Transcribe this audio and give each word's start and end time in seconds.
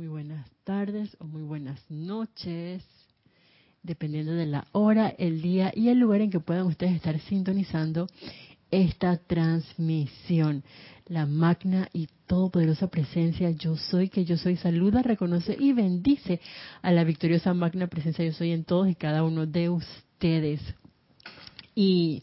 muy 0.00 0.08
buenas 0.08 0.50
tardes 0.64 1.14
o 1.20 1.26
muy 1.26 1.42
buenas 1.42 1.78
noches, 1.90 2.82
dependiendo 3.82 4.32
de 4.32 4.46
la 4.46 4.66
hora, 4.72 5.10
el 5.10 5.42
día 5.42 5.72
y 5.76 5.90
el 5.90 5.98
lugar 5.98 6.22
en 6.22 6.30
que 6.30 6.40
puedan 6.40 6.66
ustedes 6.68 6.94
estar 6.94 7.20
sintonizando 7.20 8.06
esta 8.70 9.18
transmisión. 9.18 10.64
La 11.04 11.26
magna 11.26 11.90
y 11.92 12.08
todopoderosa 12.26 12.86
presencia 12.86 13.50
yo 13.50 13.76
soy, 13.76 14.08
que 14.08 14.24
yo 14.24 14.38
soy, 14.38 14.56
saluda, 14.56 15.02
reconoce 15.02 15.54
y 15.60 15.74
bendice 15.74 16.40
a 16.80 16.92
la 16.92 17.04
victoriosa 17.04 17.52
magna 17.52 17.88
presencia 17.88 18.24
yo 18.24 18.32
soy 18.32 18.52
en 18.52 18.64
todos 18.64 18.88
y 18.88 18.94
cada 18.94 19.22
uno 19.22 19.44
de 19.44 19.68
ustedes. 19.68 20.62
Y 21.74 22.22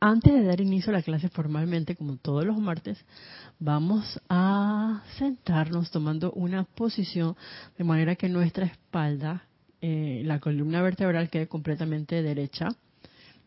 antes 0.00 0.32
de 0.32 0.44
dar 0.44 0.60
inicio 0.60 0.90
a 0.90 0.96
la 0.96 1.02
clase 1.02 1.28
formalmente, 1.28 1.96
como 1.96 2.16
todos 2.16 2.44
los 2.44 2.58
martes, 2.58 2.98
vamos 3.58 4.20
a 4.28 5.02
sentarnos 5.18 5.90
tomando 5.90 6.32
una 6.32 6.64
posición 6.64 7.36
de 7.78 7.84
manera 7.84 8.16
que 8.16 8.28
nuestra 8.28 8.66
espalda, 8.66 9.44
eh, 9.80 10.22
la 10.24 10.40
columna 10.40 10.82
vertebral 10.82 11.30
quede 11.30 11.48
completamente 11.48 12.22
derecha, 12.22 12.68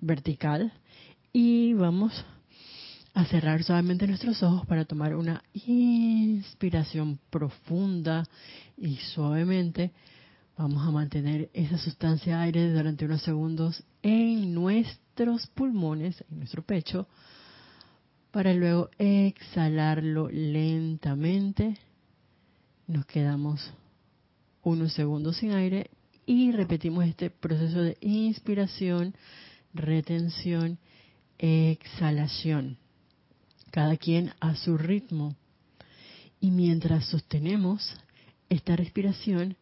vertical, 0.02 0.74
y 1.32 1.74
vamos 1.74 2.26
a 3.14 3.26
cerrar 3.26 3.64
suavemente 3.64 4.08
nuestros 4.08 4.42
ojos 4.44 4.66
para 4.66 4.86
tomar 4.86 5.16
una 5.16 5.44
inspiración 5.54 7.20
profunda 7.30 8.24
y 8.78 8.96
suavemente 8.98 9.92
vamos 10.60 10.86
a 10.86 10.92
mantener 10.92 11.50
esa 11.54 11.78
sustancia 11.78 12.42
aire 12.42 12.74
durante 12.74 13.06
unos 13.06 13.22
segundos 13.22 13.82
en 14.02 14.54
nuestros 14.54 15.48
pulmones, 15.48 16.22
en 16.30 16.40
nuestro 16.40 16.64
pecho, 16.64 17.08
para 18.32 18.54
luego 18.54 18.90
exhalarlo 18.98 20.28
lentamente. 20.30 21.78
Nos 22.88 23.06
quedamos 23.06 23.72
unos 24.62 24.92
segundos 24.92 25.38
sin 25.38 25.54
aire 25.54 25.92
y 26.26 26.52
repetimos 26.52 27.06
este 27.06 27.30
proceso 27.30 27.82
de 27.82 27.98
inspiración, 28.02 29.16
retención 29.74 30.78
exhalación, 31.38 32.78
cada 33.72 33.96
quien 33.96 34.34
a 34.42 34.58
su 34.58 34.78
ritmo. 34.78 35.38
Y 36.42 36.52
mientras 36.52 37.06
sostenemos 37.06 37.96
esta 38.50 38.76
respiración, 38.76 39.56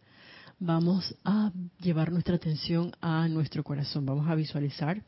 vamos 0.60 1.16
a 1.24 1.52
llevar 1.80 2.12
nuestra 2.12 2.36
atención 2.36 2.92
a 3.02 3.28
nuestro 3.28 3.64
corazón. 3.64 4.06
Vamos 4.06 4.28
a 4.28 4.36
visualizar 4.36 5.02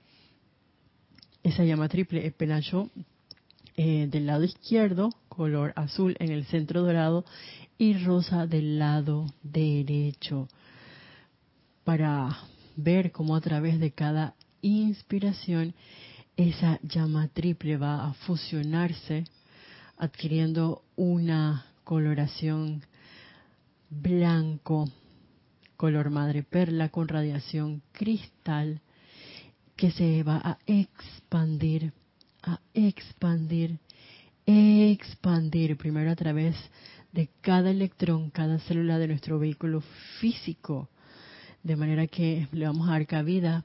esa 1.43 1.63
llama 1.63 1.89
triple, 1.89 2.25
el 2.25 2.33
penacho 2.33 2.89
eh, 3.75 4.07
del 4.09 4.27
lado 4.27 4.43
izquierdo, 4.43 5.09
color 5.29 5.73
azul 5.75 6.15
en 6.19 6.31
el 6.31 6.45
centro 6.45 6.83
dorado 6.83 7.25
y 7.77 7.93
rosa 8.03 8.45
del 8.45 8.77
lado 8.77 9.25
derecho, 9.41 10.47
para 11.85 12.37
ver 12.75 13.11
cómo 13.11 13.35
a 13.35 13.41
través 13.41 13.79
de 13.79 13.91
cada 13.91 14.35
inspiración 14.61 15.73
esa 16.35 16.79
llama 16.83 17.29
triple 17.29 17.77
va 17.77 18.05
a 18.05 18.13
fusionarse 18.13 19.23
adquiriendo 19.97 20.83
una 20.95 21.65
coloración 21.83 22.83
blanco, 23.89 24.89
color 25.79 26.09
madre 26.09 26.43
perla 26.43 26.89
con 26.89 27.07
radiación 27.07 27.81
cristal 27.93 28.81
que 29.77 29.91
se 29.91 30.23
va 30.23 30.41
a 30.43 30.57
expandir, 30.67 31.93
a 32.43 32.59
expandir, 32.73 33.79
expandir. 34.45 35.77
Primero 35.77 36.11
a 36.11 36.17
través 36.17 36.53
de 37.13 37.29
cada 37.39 37.71
electrón, 37.71 38.29
cada 38.29 38.59
célula 38.59 38.99
de 38.99 39.07
nuestro 39.07 39.39
vehículo 39.39 39.79
físico, 40.19 40.89
de 41.63 41.77
manera 41.77 42.07
que 42.07 42.49
le 42.51 42.65
vamos 42.65 42.89
a 42.89 42.91
dar 42.91 43.07
cabida 43.07 43.63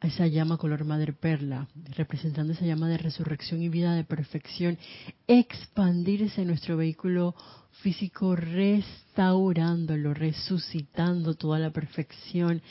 a 0.00 0.06
esa 0.06 0.26
llama 0.26 0.58
color 0.58 0.84
madre 0.84 1.12
perla, 1.12 1.68
representando 1.96 2.52
esa 2.52 2.66
llama 2.66 2.88
de 2.88 2.98
resurrección 2.98 3.62
y 3.62 3.68
vida 3.68 3.94
de 3.94 4.04
perfección, 4.04 4.78
expandirse 5.26 6.42
en 6.42 6.48
nuestro 6.48 6.76
vehículo 6.76 7.34
físico, 7.80 8.36
restaurándolo, 8.36 10.14
resucitando 10.14 11.34
toda 11.34 11.58
la 11.58 11.70
perfección, 11.70 12.62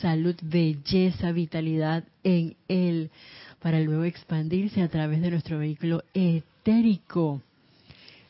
salud, 0.00 0.36
belleza, 0.42 1.32
vitalidad 1.32 2.04
en 2.24 2.56
él, 2.68 3.10
para 3.60 3.80
luego 3.80 4.04
expandirse 4.04 4.82
a 4.82 4.88
través 4.88 5.20
de 5.22 5.30
nuestro 5.30 5.58
vehículo 5.58 6.02
etérico 6.14 7.42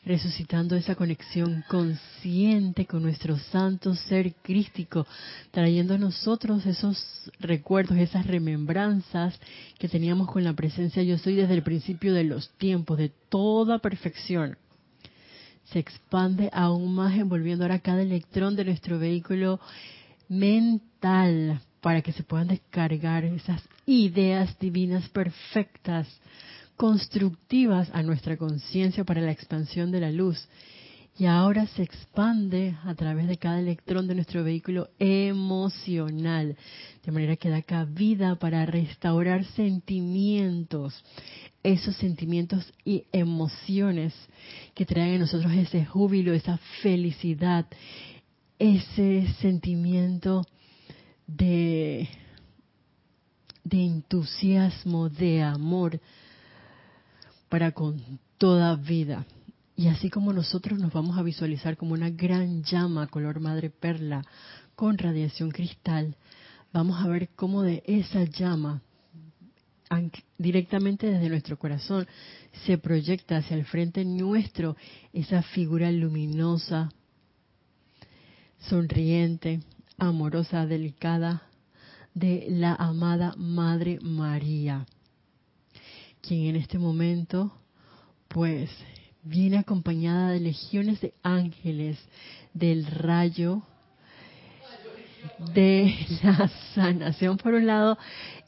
resucitando 0.07 0.75
esa 0.75 0.95
conexión 0.95 1.65
consciente 1.67 2.85
con 2.85 3.03
nuestro 3.03 3.37
santo 3.37 3.93
ser 3.93 4.33
crístico, 4.35 5.05
trayendo 5.51 5.95
a 5.95 5.97
nosotros 5.97 6.65
esos 6.65 7.29
recuerdos, 7.39 7.97
esas 7.97 8.25
remembranzas 8.25 9.37
que 9.77 9.89
teníamos 9.89 10.31
con 10.31 10.43
la 10.45 10.53
presencia 10.53 11.03
yo 11.03 11.17
soy 11.17 11.35
desde 11.35 11.55
el 11.55 11.63
principio 11.63 12.13
de 12.13 12.23
los 12.23 12.49
tiempos, 12.57 12.97
de 12.97 13.11
toda 13.29 13.79
perfección. 13.79 14.57
Se 15.65 15.79
expande 15.79 16.49
aún 16.53 16.95
más 16.95 17.13
envolviendo 17.15 17.65
ahora 17.65 17.79
cada 17.79 18.01
electrón 18.01 18.55
de 18.55 18.63
nuestro 18.63 18.99
vehículo 18.99 19.59
mental 20.29 21.59
para 21.81 22.01
que 22.01 22.13
se 22.13 22.23
puedan 22.23 22.47
descargar 22.47 23.25
esas 23.25 23.61
ideas 23.85 24.57
divinas 24.57 25.09
perfectas 25.09 26.07
constructivas 26.77 27.89
a 27.91 28.03
nuestra 28.03 28.37
conciencia 28.37 29.03
para 29.03 29.21
la 29.21 29.31
expansión 29.31 29.91
de 29.91 29.99
la 29.99 30.11
luz. 30.11 30.47
Y 31.19 31.25
ahora 31.25 31.65
se 31.65 31.81
expande 31.81 32.77
a 32.85 32.93
través 32.93 33.27
de 33.27 33.37
cada 33.37 33.59
electrón 33.59 34.07
de 34.07 34.13
nuestro 34.13 34.43
vehículo 34.43 34.89
emocional, 34.99 36.55
de 37.03 37.11
manera 37.11 37.35
que 37.35 37.49
da 37.49 37.63
cabida 37.63 38.35
para 38.35 38.67
restaurar 38.67 39.43
sentimientos, 39.43 41.03
esos 41.63 41.95
sentimientos 41.95 42.71
y 42.85 43.05
emociones 43.11 44.13
que 44.75 44.85
traen 44.85 45.15
a 45.15 45.19
nosotros 45.19 45.51
ese 45.53 45.85
júbilo, 45.85 46.33
esa 46.33 46.59
felicidad, 46.83 47.65
ese 48.59 49.27
sentimiento 49.41 50.45
de, 51.25 52.07
de 53.63 53.85
entusiasmo, 53.85 55.09
de 55.09 55.41
amor, 55.41 55.99
para 57.49 57.71
con 57.71 58.01
toda 58.37 58.75
vida. 58.75 59.25
Y 59.75 59.87
así 59.87 60.09
como 60.09 60.33
nosotros 60.33 60.79
nos 60.79 60.91
vamos 60.91 61.17
a 61.17 61.23
visualizar 61.23 61.77
como 61.77 61.93
una 61.93 62.09
gran 62.09 62.63
llama 62.63 63.07
color 63.07 63.39
madre 63.39 63.69
perla 63.69 64.25
con 64.75 64.97
radiación 64.97 65.51
cristal, 65.51 66.15
vamos 66.73 67.03
a 67.03 67.07
ver 67.07 67.29
cómo 67.35 67.61
de 67.61 67.83
esa 67.85 68.23
llama 68.23 68.81
directamente 70.37 71.07
desde 71.07 71.29
nuestro 71.29 71.57
corazón 71.57 72.07
se 72.65 72.77
proyecta 72.77 73.37
hacia 73.37 73.55
el 73.55 73.65
frente 73.65 74.03
nuestro 74.03 74.75
esa 75.13 75.41
figura 75.43 75.91
luminosa, 75.91 76.89
sonriente, 78.59 79.61
amorosa, 79.97 80.65
delicada 80.65 81.43
de 82.13 82.47
la 82.49 82.75
amada 82.75 83.33
Madre 83.37 83.99
María 84.01 84.85
quien 86.27 86.47
en 86.47 86.55
este 86.57 86.77
momento 86.77 87.53
pues 88.27 88.69
viene 89.23 89.57
acompañada 89.57 90.31
de 90.31 90.41
legiones 90.41 90.99
de 90.99 91.13
ángeles 91.23 91.97
del 92.53 92.85
rayo 92.85 93.61
de 95.53 95.95
la 96.23 96.49
sanación 96.73 97.37
por 97.37 97.53
un 97.53 97.67
lado 97.67 97.97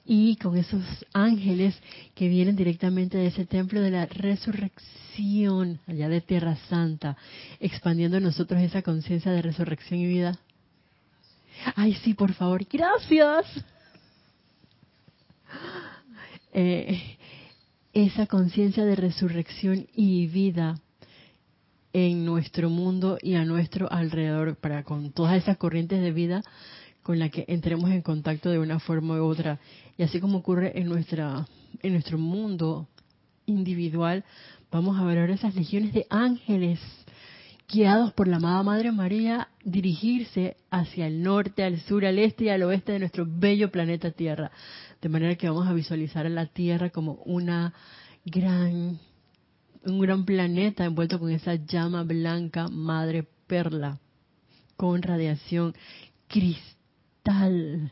y 0.06 0.36
con 0.38 0.58
esos 0.58 0.84
ángeles 1.14 1.76
que 2.16 2.28
vienen 2.28 2.56
directamente 2.56 3.18
de 3.18 3.28
ese 3.28 3.46
templo 3.46 3.80
de 3.82 3.92
la 3.92 4.06
resurrección 4.08 5.80
allá 5.88 6.10
de 6.10 6.22
Tierra 6.22 6.58
Santa, 6.68 7.16
expandiendo 7.60 8.18
en 8.18 8.24
nosotros 8.24 8.62
esa 8.62 8.82
conciencia 8.82 9.32
de 9.32 9.42
resurrección 9.42 10.00
y 10.00 10.08
vida. 10.08 10.38
Ay, 11.76 11.94
sí, 12.04 12.14
por 12.14 12.34
favor, 12.34 12.66
gracias. 12.66 13.46
Eh, 16.54 17.19
esa 17.94 18.28
conciencia 18.28 18.86
de 18.86 18.96
resurrección 18.96 19.88
y 19.94 20.28
vida 20.28 20.80
en 21.94 22.26
nuestro 22.26 22.70
mundo 22.70 23.18
y 23.22 23.36
a 23.36 23.46
nuestro 23.46 23.92
alrededor, 23.92 24.56
para 24.56 24.84
con 24.84 25.12
todas 25.12 25.38
esas 25.38 25.58
corrientes 25.58 26.02
de 26.02 26.12
vida 26.12 26.44
con 27.02 27.18
las 27.18 27.32
que 27.32 27.46
entremos 27.48 27.90
en 27.90 28.02
contacto 28.02 28.52
de 28.52 28.60
una 28.60 28.80
forma 28.80 29.16
u 29.16 29.26
otra. 29.26 29.60
Y 29.98 30.04
así 30.04 30.20
como 30.20 30.38
ocurre 30.38 30.80
en, 30.80 30.88
nuestra, 30.88 31.48
en 31.82 31.94
nuestro 31.94 32.20
mundo 32.20 32.88
individual, 33.48 34.24
vamos 34.72 35.00
a 35.00 35.04
ver 35.06 35.18
ahora 35.18 35.34
esas 35.34 35.56
legiones 35.56 35.94
de 35.94 36.06
ángeles 36.10 36.80
guiados 37.72 38.12
por 38.14 38.28
la 38.28 38.38
amada 38.38 38.64
Madre 38.64 38.92
María, 38.92 39.50
dirigirse 39.64 40.58
hacia 40.72 41.06
el 41.06 41.22
norte, 41.22 41.64
al 41.64 41.80
sur, 41.82 42.04
al 42.04 42.18
este 42.18 42.46
y 42.46 42.50
al 42.50 42.64
oeste 42.64 42.94
de 42.94 43.00
nuestro 43.00 43.26
bello 43.28 43.72
planeta 43.72 44.12
Tierra. 44.12 44.52
De 45.02 45.10
manera 45.10 45.36
que 45.36 45.48
vamos 45.48 45.68
a 45.68 45.74
visualizar 45.74 46.26
a 46.26 46.30
la 46.30 46.48
Tierra 46.48 46.90
como 46.90 47.14
una 47.26 47.74
gran, 48.26 49.00
un 49.86 50.00
gran 50.00 50.26
planeta 50.26 50.84
envuelto 50.84 51.20
con 51.20 51.30
esa 51.30 51.56
llama 51.56 52.04
blanca, 52.04 52.68
Madre 52.70 53.28
Perla, 53.46 54.00
con 54.76 55.04
radiación 55.04 55.76
cristal, 56.28 57.92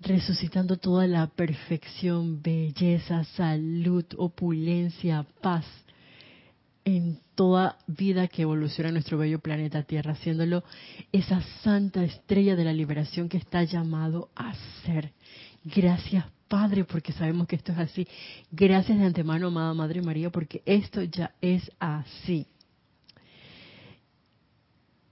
resucitando 0.00 0.76
toda 0.76 1.08
la 1.08 1.26
perfección, 1.26 2.40
belleza, 2.40 3.24
salud, 3.24 4.04
opulencia, 4.16 5.26
paz 5.40 5.66
en 6.86 7.18
toda 7.34 7.78
vida 7.88 8.28
que 8.28 8.42
evoluciona 8.42 8.92
nuestro 8.92 9.18
bello 9.18 9.40
planeta 9.40 9.82
Tierra, 9.82 10.12
haciéndolo 10.12 10.62
esa 11.10 11.42
santa 11.62 12.04
estrella 12.04 12.54
de 12.54 12.64
la 12.64 12.72
liberación 12.72 13.28
que 13.28 13.38
está 13.38 13.64
llamado 13.64 14.30
a 14.36 14.54
ser. 14.84 15.12
Gracias 15.64 16.24
Padre, 16.46 16.84
porque 16.84 17.12
sabemos 17.12 17.48
que 17.48 17.56
esto 17.56 17.72
es 17.72 17.78
así. 17.78 18.06
Gracias 18.52 19.00
de 19.00 19.04
antemano, 19.04 19.48
amada 19.48 19.74
Madre 19.74 20.00
María, 20.00 20.30
porque 20.30 20.62
esto 20.64 21.02
ya 21.02 21.34
es 21.40 21.68
así. 21.80 22.46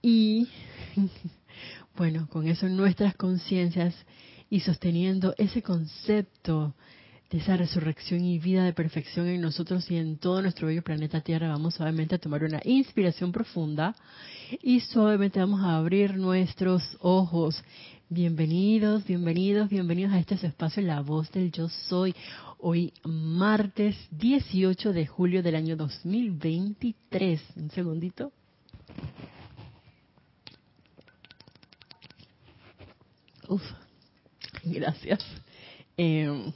Y 0.01 0.47
bueno, 1.97 2.29
con 2.29 2.47
eso 2.47 2.69
nuestras 2.69 3.15
conciencias 3.15 3.93
y 4.49 4.61
sosteniendo 4.61 5.35
ese 5.37 5.61
concepto 5.61 6.73
de 7.29 7.39
esa 7.39 7.57
resurrección 7.57 8.23
y 8.23 8.37
vida 8.37 8.63
de 8.63 8.73
perfección 8.73 9.27
en 9.27 9.41
nosotros 9.41 9.89
y 9.89 9.97
en 9.97 10.17
todo 10.17 10.41
nuestro 10.41 10.67
bello 10.67 10.83
planeta 10.83 11.21
Tierra, 11.21 11.47
vamos 11.47 11.73
suavemente 11.73 12.15
a 12.15 12.19
tomar 12.19 12.43
una 12.43 12.61
inspiración 12.63 13.31
profunda 13.31 13.95
y 14.61 14.79
suavemente 14.81 15.39
vamos 15.39 15.61
a 15.61 15.77
abrir 15.77 16.15
nuestros 16.17 16.83
ojos. 16.99 17.63
Bienvenidos, 18.09 19.05
bienvenidos, 19.05 19.69
bienvenidos 19.69 20.13
a 20.13 20.19
este 20.19 20.35
espacio, 20.35 20.83
La 20.83 21.01
Voz 21.01 21.31
del 21.31 21.51
Yo 21.51 21.67
Soy. 21.67 22.13
Hoy 22.59 22.93
martes 23.03 23.95
18 24.11 24.93
de 24.93 25.07
julio 25.07 25.41
del 25.41 25.55
año 25.55 25.75
2023. 25.75 27.41
Un 27.55 27.71
segundito. 27.71 28.31
Uf, 33.47 33.63
gracias. 34.63 35.25
Eh, 35.97 36.51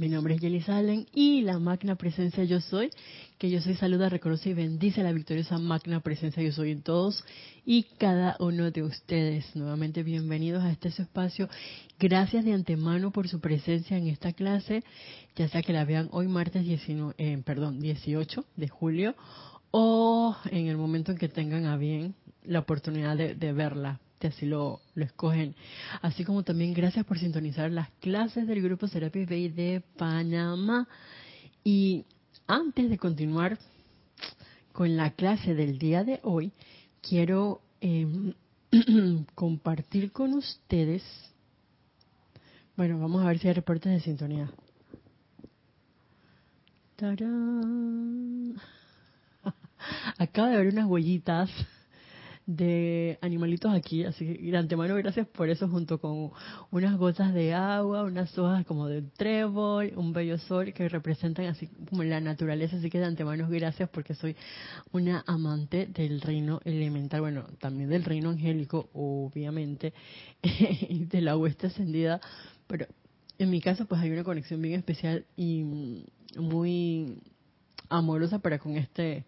mi 0.00 0.08
nombre 0.08 0.34
es 0.34 0.40
Jelly 0.40 0.62
Salen 0.62 1.06
y 1.12 1.42
la 1.42 1.58
magna 1.58 1.94
presencia 1.94 2.42
yo 2.44 2.62
soy, 2.62 2.90
que 3.36 3.50
yo 3.50 3.60
soy 3.60 3.74
saluda, 3.74 4.08
reconoce 4.08 4.48
y 4.48 4.54
bendice 4.54 5.02
la 5.02 5.12
victoriosa 5.12 5.58
magna 5.58 6.00
presencia 6.00 6.42
yo 6.42 6.52
soy 6.52 6.70
en 6.70 6.80
todos 6.80 7.22
y 7.66 7.82
cada 7.98 8.34
uno 8.40 8.70
de 8.70 8.82
ustedes. 8.82 9.54
Nuevamente 9.54 10.02
bienvenidos 10.02 10.64
a 10.64 10.70
este 10.70 10.88
espacio. 10.88 11.50
Gracias 11.98 12.46
de 12.46 12.54
antemano 12.54 13.10
por 13.10 13.28
su 13.28 13.40
presencia 13.40 13.98
en 13.98 14.06
esta 14.06 14.32
clase, 14.32 14.84
ya 15.36 15.48
sea 15.48 15.60
que 15.60 15.74
la 15.74 15.84
vean 15.84 16.08
hoy 16.12 16.28
martes 16.28 16.64
19, 16.64 17.14
eh, 17.18 17.42
perdón, 17.44 17.78
18 17.78 18.46
de 18.56 18.68
julio 18.68 19.14
o 19.70 20.34
en 20.50 20.68
el 20.68 20.78
momento 20.78 21.12
en 21.12 21.18
que 21.18 21.28
tengan 21.28 21.66
a 21.66 21.76
bien 21.76 22.14
la 22.42 22.60
oportunidad 22.60 23.18
de 23.18 23.52
verla 23.52 24.00
así 24.28 24.46
lo, 24.46 24.80
lo 24.94 25.04
escogen. 25.04 25.54
Así 26.02 26.24
como 26.24 26.42
también 26.42 26.74
gracias 26.74 27.04
por 27.04 27.18
sintonizar 27.18 27.70
las 27.70 27.90
clases 28.00 28.46
del 28.46 28.62
grupo 28.62 28.88
Serapis 28.88 29.28
Bay 29.28 29.48
de 29.48 29.82
Panamá. 29.96 30.88
Y 31.64 32.04
antes 32.46 32.90
de 32.90 32.98
continuar 32.98 33.58
con 34.72 34.96
la 34.96 35.10
clase 35.10 35.54
del 35.54 35.78
día 35.78 36.04
de 36.04 36.20
hoy, 36.22 36.52
quiero 37.00 37.62
em, 37.80 38.34
compartir 39.34 40.12
con 40.12 40.34
ustedes. 40.34 41.02
Bueno, 42.76 42.98
vamos 42.98 43.22
a 43.22 43.28
ver 43.28 43.38
si 43.38 43.48
hay 43.48 43.54
reportes 43.54 43.92
de 43.92 44.00
sintonía. 44.00 44.50
Acaba 50.18 50.48
de 50.48 50.54
haber 50.54 50.68
unas 50.68 50.86
huellitas 50.86 51.50
de 52.56 53.16
animalitos 53.20 53.72
aquí, 53.72 54.04
así 54.04 54.26
que 54.26 54.50
de 54.50 54.56
antemano 54.56 54.96
gracias 54.96 55.28
por 55.28 55.48
eso 55.48 55.68
junto 55.68 56.00
con 56.00 56.32
unas 56.72 56.98
gotas 56.98 57.32
de 57.32 57.54
agua, 57.54 58.02
unas 58.02 58.36
hojas 58.36 58.66
como 58.66 58.88
de 58.88 59.02
trébol, 59.02 59.92
un 59.94 60.12
bello 60.12 60.36
sol 60.36 60.72
que 60.72 60.88
representan 60.88 61.46
así 61.46 61.68
como 61.88 62.02
la 62.02 62.20
naturaleza, 62.20 62.76
así 62.76 62.90
que 62.90 62.98
de 62.98 63.04
antemano 63.04 63.48
gracias 63.48 63.88
porque 63.90 64.14
soy 64.14 64.34
una 64.90 65.22
amante 65.28 65.86
del 65.86 66.20
reino 66.20 66.60
elemental, 66.64 67.20
bueno, 67.20 67.44
también 67.60 67.88
del 67.88 68.02
reino 68.02 68.30
angélico, 68.30 68.90
obviamente, 68.94 69.94
y 70.42 71.04
de 71.04 71.20
la 71.20 71.36
hueste 71.36 71.68
ascendida, 71.68 72.20
pero 72.66 72.86
en 73.38 73.48
mi 73.48 73.60
caso 73.60 73.86
pues 73.86 74.00
hay 74.00 74.10
una 74.10 74.24
conexión 74.24 74.60
bien 74.60 74.74
especial 74.74 75.24
y 75.36 75.62
muy 76.36 77.16
amorosa 77.88 78.40
para 78.40 78.58
con 78.58 78.76
este 78.76 79.24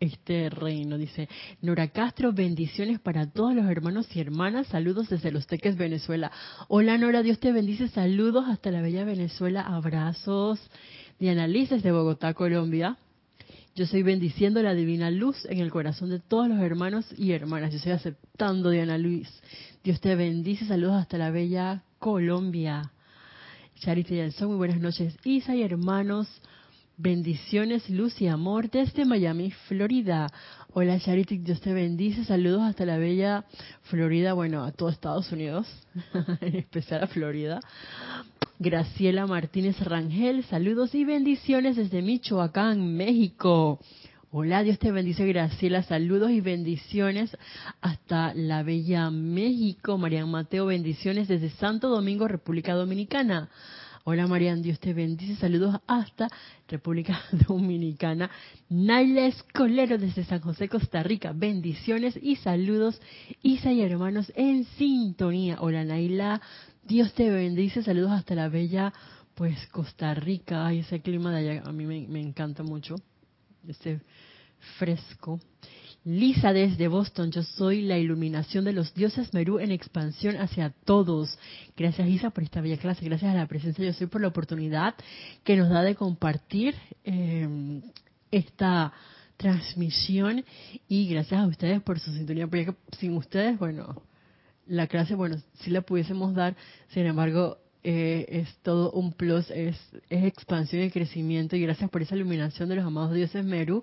este 0.00 0.50
reino. 0.50 0.98
Dice 0.98 1.28
Nora 1.60 1.88
Castro, 1.88 2.32
bendiciones 2.32 3.00
para 3.00 3.30
todos 3.30 3.54
los 3.54 3.66
hermanos 3.66 4.08
y 4.14 4.20
hermanas. 4.20 4.66
Saludos 4.68 5.08
desde 5.08 5.32
Los 5.32 5.46
Teques, 5.46 5.76
Venezuela. 5.76 6.30
Hola 6.68 6.98
Nora, 6.98 7.22
Dios 7.22 7.38
te 7.40 7.52
bendice. 7.52 7.88
Saludos 7.88 8.46
hasta 8.48 8.70
la 8.70 8.82
bella 8.82 9.04
Venezuela. 9.04 9.62
Abrazos. 9.62 10.60
Diana 11.18 11.46
Liz 11.46 11.70
desde 11.70 11.92
Bogotá, 11.92 12.34
Colombia. 12.34 12.96
Yo 13.74 13.86
soy 13.86 14.02
bendiciendo 14.02 14.60
la 14.62 14.74
divina 14.74 15.10
luz 15.10 15.44
en 15.46 15.58
el 15.58 15.70
corazón 15.70 16.10
de 16.10 16.18
todos 16.18 16.48
los 16.48 16.58
hermanos 16.60 17.06
y 17.16 17.32
hermanas. 17.32 17.70
Yo 17.70 17.76
estoy 17.76 17.92
aceptando, 17.92 18.70
Diana 18.70 18.98
Luis. 18.98 19.28
Dios 19.84 20.00
te 20.00 20.16
bendice. 20.16 20.66
Saludos 20.66 20.96
hasta 20.96 21.18
la 21.18 21.30
bella 21.30 21.82
Colombia. 21.98 22.92
Charity 23.80 24.14
Nelson, 24.14 24.48
muy 24.48 24.56
buenas 24.56 24.80
noches. 24.80 25.16
Isa 25.24 25.54
y 25.54 25.62
hermanos 25.62 26.26
Bendiciones, 27.00 27.88
luz 27.88 28.20
y 28.20 28.26
amor 28.26 28.72
desde 28.72 29.04
Miami, 29.04 29.52
Florida. 29.68 30.26
Hola 30.72 30.98
Charity, 30.98 31.38
Dios 31.38 31.60
te 31.60 31.72
bendice. 31.72 32.24
Saludos 32.24 32.62
hasta 32.62 32.84
la 32.84 32.98
bella 32.98 33.44
Florida, 33.82 34.32
bueno, 34.32 34.64
a 34.64 34.72
todo 34.72 34.88
Estados 34.88 35.30
Unidos, 35.30 35.68
en 36.40 36.56
especial 36.56 37.04
a 37.04 37.06
Florida. 37.06 37.60
Graciela 38.58 39.28
Martínez 39.28 39.78
Rangel, 39.78 40.42
saludos 40.46 40.92
y 40.96 41.04
bendiciones 41.04 41.76
desde 41.76 42.02
Michoacán, 42.02 42.96
México. 42.96 43.78
Hola, 44.32 44.64
Dios 44.64 44.80
te 44.80 44.90
bendice, 44.90 45.24
Graciela. 45.24 45.84
Saludos 45.84 46.32
y 46.32 46.40
bendiciones 46.40 47.30
hasta 47.80 48.34
la 48.34 48.64
bella 48.64 49.08
México. 49.10 49.98
Marian 49.98 50.28
Mateo, 50.28 50.66
bendiciones 50.66 51.28
desde 51.28 51.50
Santo 51.50 51.90
Domingo, 51.90 52.26
República 52.26 52.74
Dominicana. 52.74 53.50
Hola 54.10 54.26
Marian, 54.26 54.62
Dios 54.62 54.80
te 54.80 54.94
bendice. 54.94 55.36
Saludos 55.36 55.82
hasta 55.86 56.28
República 56.66 57.20
Dominicana. 57.46 58.30
Naila 58.70 59.26
Escolero 59.26 59.98
desde 59.98 60.24
San 60.24 60.40
José, 60.40 60.66
Costa 60.66 61.02
Rica. 61.02 61.34
Bendiciones 61.34 62.18
y 62.22 62.36
saludos, 62.36 63.02
Isa 63.42 63.70
y 63.70 63.82
hermanos 63.82 64.32
en 64.34 64.64
sintonía. 64.64 65.58
Hola 65.60 65.84
Naila, 65.84 66.40
Dios 66.84 67.12
te 67.12 67.28
bendice. 67.28 67.82
Saludos 67.82 68.12
hasta 68.12 68.34
la 68.34 68.48
bella, 68.48 68.94
pues 69.34 69.66
Costa 69.66 70.14
Rica. 70.14 70.66
Ay, 70.66 70.78
ese 70.78 71.02
clima 71.02 71.30
de 71.30 71.50
allá 71.50 71.62
a 71.66 71.72
mí 71.72 71.84
me, 71.84 72.08
me 72.08 72.22
encanta 72.22 72.62
mucho. 72.62 72.94
Ese 73.68 74.00
fresco. 74.78 75.38
Lisa 76.08 76.54
desde 76.54 76.88
Boston, 76.88 77.30
yo 77.32 77.42
soy 77.42 77.82
la 77.82 77.98
iluminación 77.98 78.64
de 78.64 78.72
los 78.72 78.94
dioses 78.94 79.34
Merú 79.34 79.58
en 79.58 79.70
expansión 79.70 80.36
hacia 80.36 80.70
todos. 80.86 81.38
Gracias 81.76 82.08
Isa 82.08 82.30
por 82.30 82.42
esta 82.44 82.62
bella 82.62 82.78
clase, 82.78 83.04
gracias 83.04 83.30
a 83.30 83.36
la 83.36 83.46
presencia 83.46 83.84
yo 83.84 83.92
soy 83.92 84.06
por 84.06 84.22
la 84.22 84.28
oportunidad 84.28 84.94
que 85.44 85.54
nos 85.54 85.68
da 85.68 85.82
de 85.82 85.96
compartir 85.96 86.74
em, 87.04 87.82
esta 88.30 88.94
transmisión. 89.36 90.46
Y 90.88 91.08
gracias 91.08 91.42
a 91.42 91.46
ustedes 91.46 91.82
por 91.82 92.00
su 92.00 92.10
sintonía, 92.14 92.46
porque 92.46 92.74
sin 92.98 93.14
ustedes, 93.14 93.58
bueno, 93.58 94.00
la 94.66 94.86
clase, 94.86 95.14
bueno, 95.14 95.36
sí 95.60 95.68
la 95.70 95.82
pudiésemos 95.82 96.34
dar, 96.34 96.56
sin 96.88 97.04
embargo, 97.04 97.58
eh, 97.84 98.26
es 98.28 98.56
todo 98.62 98.90
un 98.92 99.12
plus, 99.12 99.50
es, 99.50 99.76
es 100.10 100.24
expansión 100.24 100.82
y 100.82 100.90
crecimiento 100.90 101.56
y 101.56 101.62
gracias 101.62 101.88
por 101.90 102.02
esa 102.02 102.16
iluminación 102.16 102.68
de 102.68 102.76
los 102.76 102.84
amados 102.84 103.14
dioses 103.14 103.44
Meru, 103.44 103.82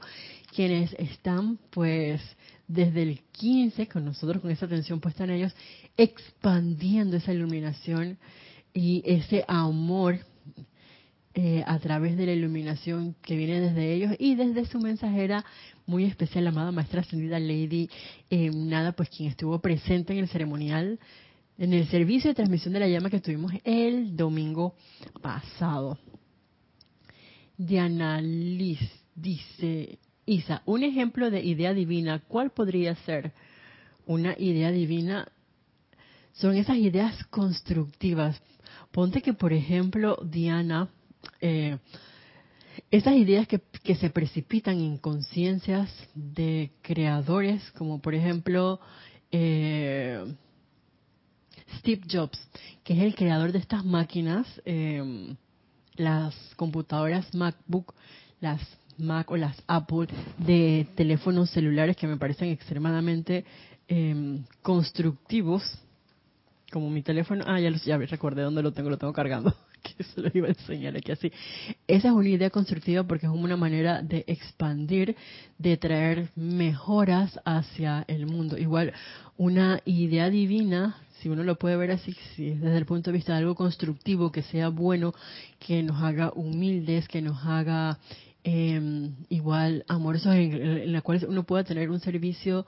quienes 0.54 0.94
están 0.94 1.58
pues 1.72 2.22
desde 2.68 3.04
el 3.04 3.22
15 3.32 3.88
con 3.88 4.06
nosotros, 4.06 4.42
con 4.42 4.52
esa 4.52 4.66
atención 4.66 5.00
puesta 5.00 5.24
en 5.24 5.32
ellos, 5.32 5.56
expandiendo 5.98 7.18
esa 7.18 7.34
iluminación 7.34 8.18
y 8.74 9.02
ese 9.06 9.46
amor 9.48 10.20
eh, 11.34 11.64
a 11.68 11.80
través 11.80 12.16
de 12.16 12.26
la 12.26 12.32
iluminación 12.32 13.16
que 13.22 13.36
viene 13.36 13.60
desde 13.60 13.94
ellos 13.94 14.16
y 14.20 14.36
desde 14.36 14.66
su 14.66 14.80
mensajera 14.80 15.44
muy 15.86 16.06
especial, 16.06 16.46
la 16.46 16.50
amada 16.50 16.72
maestra 16.72 17.02
ascendida 17.02 17.40
Lady 17.40 17.90
eh, 18.30 18.50
Nada, 18.54 18.94
pues 18.94 19.10
quien 19.10 19.30
estuvo 19.30 19.60
presente 19.60 20.14
en 20.14 20.20
el 20.20 20.30
ceremonial 20.30 21.00
en 21.58 21.74
el 21.74 21.88
servicio 21.88 22.30
de 22.30 22.36
transmisión 22.36 22.74
de 22.74 22.80
la 22.80 22.88
llama 22.88 23.10
que 23.10 23.22
tuvimos 23.22 23.52
el 23.64 24.16
domingo 24.16 24.76
pasado. 25.22 25.98
Diana 27.58 28.20
Liz 28.22 28.80
dice, 29.16 30.00
Isa, 30.26 30.62
un 30.66 30.84
ejemplo 30.84 31.32
de 31.32 31.44
idea 31.44 31.74
divina, 31.74 32.22
¿cuál 32.28 32.52
podría 32.52 32.96
ser? 32.96 33.34
Una 34.06 34.36
idea 34.38 34.72
divina 34.72 35.28
son 36.34 36.58
esas 36.58 36.78
ideas 36.78 37.26
constructivas. 37.28 38.42
Ponte 38.92 39.22
que, 39.22 39.34
por 39.34 39.54
ejemplo, 39.54 40.18
Diana, 40.24 40.90
eh, 41.40 41.78
esas 42.92 43.16
ideas 43.16 43.48
que, 43.48 43.62
que 43.84 43.96
se 43.96 44.10
precipitan 44.10 44.80
en 44.80 44.98
conciencias 44.98 45.90
de 46.14 46.72
creadores, 46.82 47.72
como 47.72 48.02
por 48.02 48.14
ejemplo 48.14 48.82
eh, 49.32 50.26
Steve 51.80 52.02
Jobs, 52.12 52.40
que 52.84 52.94
es 52.94 53.00
el 53.00 53.16
creador 53.16 53.52
de 53.52 53.60
estas 53.60 53.84
máquinas, 53.84 54.48
eh, 54.66 55.36
las 55.96 56.36
computadoras 56.56 57.34
MacBook, 57.34 57.94
las 58.42 58.62
Mac 58.98 59.30
o 59.32 59.38
las 59.38 59.62
Apple 59.68 60.08
de 60.38 60.88
teléfonos 60.96 61.50
celulares 61.50 61.98
que 61.98 62.08
me 62.08 62.18
parecen 62.18 62.50
extremadamente 62.50 63.46
eh, 63.88 64.40
constructivos, 64.62 65.64
como 66.72 66.90
mi 66.90 67.02
teléfono, 67.02 67.44
ah, 67.48 67.60
ya, 67.60 67.72
ya 67.72 67.98
recordé 67.98 68.42
dónde 68.42 68.64
lo 68.64 68.74
tengo, 68.74 68.90
lo 68.90 68.98
tengo 68.98 69.14
cargando, 69.14 69.54
que 69.84 70.04
se 70.04 70.22
lo 70.22 70.30
iba 70.34 70.48
a 70.48 70.52
enseñar 70.52 70.96
aquí 70.96 71.12
así. 71.12 71.32
Esa 71.88 72.08
es 72.08 72.14
una 72.14 72.30
idea 72.30 72.50
constructiva 72.50 73.04
porque 73.04 73.28
es 73.28 73.32
una 73.32 73.58
manera 73.58 74.02
de 74.02 74.24
expandir, 74.28 75.16
de 75.58 75.78
traer 75.78 76.30
mejoras 76.36 77.40
hacia 77.46 78.06
el 78.08 78.26
mundo. 78.26 78.58
Igual, 78.58 78.94
una 79.38 79.82
idea 79.86 80.30
divina 80.30 80.98
si 81.20 81.30
uno 81.30 81.44
lo 81.44 81.58
puede 81.58 81.78
ver 81.78 81.92
así, 81.92 82.16
si 82.36 82.52
desde 82.52 82.78
el 82.78 82.86
punto 82.86 83.12
de 83.12 83.18
vista 83.18 83.34
de 83.34 83.40
algo 83.40 83.56
constructivo, 83.56 84.32
que 84.32 84.42
sea 84.44 84.70
bueno, 84.70 85.14
que 85.60 85.84
nos 85.84 86.02
haga 86.02 86.32
humildes, 86.36 87.08
que 87.08 87.22
nos 87.22 87.44
haga 87.46 88.00
eh, 88.44 89.10
igual 89.30 89.84
amorosos, 89.88 90.36
en, 90.36 90.92
la 90.92 91.02
cual 91.02 91.26
uno 91.28 91.44
pueda 91.44 91.64
tener 91.64 91.90
un 91.90 92.00
servicio 92.00 92.66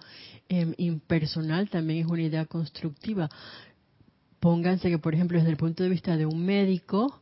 eh, 0.50 0.74
impersonal, 0.78 1.70
también 1.70 2.00
es 2.00 2.12
una 2.12 2.24
idea 2.24 2.46
constructiva. 2.46 3.30
Pónganse 4.40 4.90
que, 4.90 4.98
por 4.98 5.14
ejemplo, 5.14 5.38
desde 5.38 5.52
el 5.52 5.58
punto 5.58 5.84
de 5.84 5.90
vista 5.90 6.18
de 6.18 6.26
un 6.26 6.44
médico, 6.44 7.22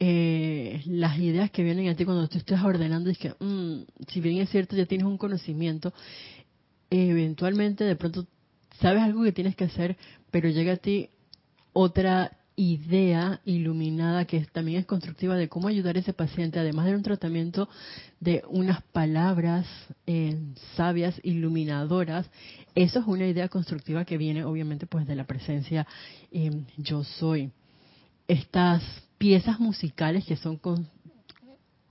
eh, 0.00 0.82
las 0.86 1.18
ideas 1.18 1.50
que 1.52 1.62
vienen 1.62 1.88
a 1.88 1.94
ti 1.94 2.04
cuando 2.04 2.26
tú 2.26 2.38
estás 2.38 2.64
ordenando 2.64 3.10
es 3.10 3.18
que, 3.18 3.32
mmm, 3.38 3.82
si 4.08 4.20
bien 4.20 4.38
es 4.38 4.50
cierto, 4.50 4.74
ya 4.74 4.86
tienes 4.86 5.06
un 5.06 5.18
conocimiento, 5.18 5.92
eventualmente 6.90 7.84
de 7.84 7.96
pronto 7.96 8.26
sabes 8.80 9.02
algo 9.02 9.22
que 9.22 9.32
tienes 9.32 9.54
que 9.56 9.64
hacer, 9.64 9.96
pero 10.34 10.48
llega 10.48 10.72
a 10.72 10.76
ti 10.78 11.10
otra 11.72 12.36
idea 12.56 13.40
iluminada 13.44 14.24
que 14.24 14.44
también 14.46 14.80
es 14.80 14.84
constructiva 14.84 15.36
de 15.36 15.48
cómo 15.48 15.68
ayudar 15.68 15.94
a 15.94 16.00
ese 16.00 16.12
paciente, 16.12 16.58
además 16.58 16.86
de 16.86 16.96
un 16.96 17.04
tratamiento 17.04 17.68
de 18.18 18.42
unas 18.48 18.82
palabras 18.82 19.64
eh, 20.08 20.36
sabias, 20.74 21.20
iluminadoras. 21.22 22.28
Eso 22.74 22.98
es 22.98 23.06
una 23.06 23.28
idea 23.28 23.48
constructiva 23.48 24.04
que 24.04 24.18
viene 24.18 24.42
obviamente 24.42 24.86
pues 24.86 25.06
de 25.06 25.14
la 25.14 25.22
presencia 25.22 25.86
eh, 26.32 26.50
yo 26.78 27.04
soy. 27.04 27.52
Estas 28.26 28.82
piezas 29.18 29.60
musicales 29.60 30.24
que 30.24 30.34
son 30.34 30.56
con, 30.56 30.88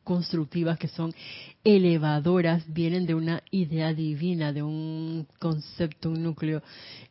constructivas, 0.04 0.78
que 0.78 0.88
son 0.88 1.14
elevadoras, 1.64 2.64
vienen 2.72 3.06
de 3.06 3.16
una 3.16 3.42
idea 3.52 3.94
divina, 3.94 4.52
de 4.52 4.64
un 4.64 5.28
concepto, 5.40 6.10
un 6.10 6.24
núcleo. 6.24 6.62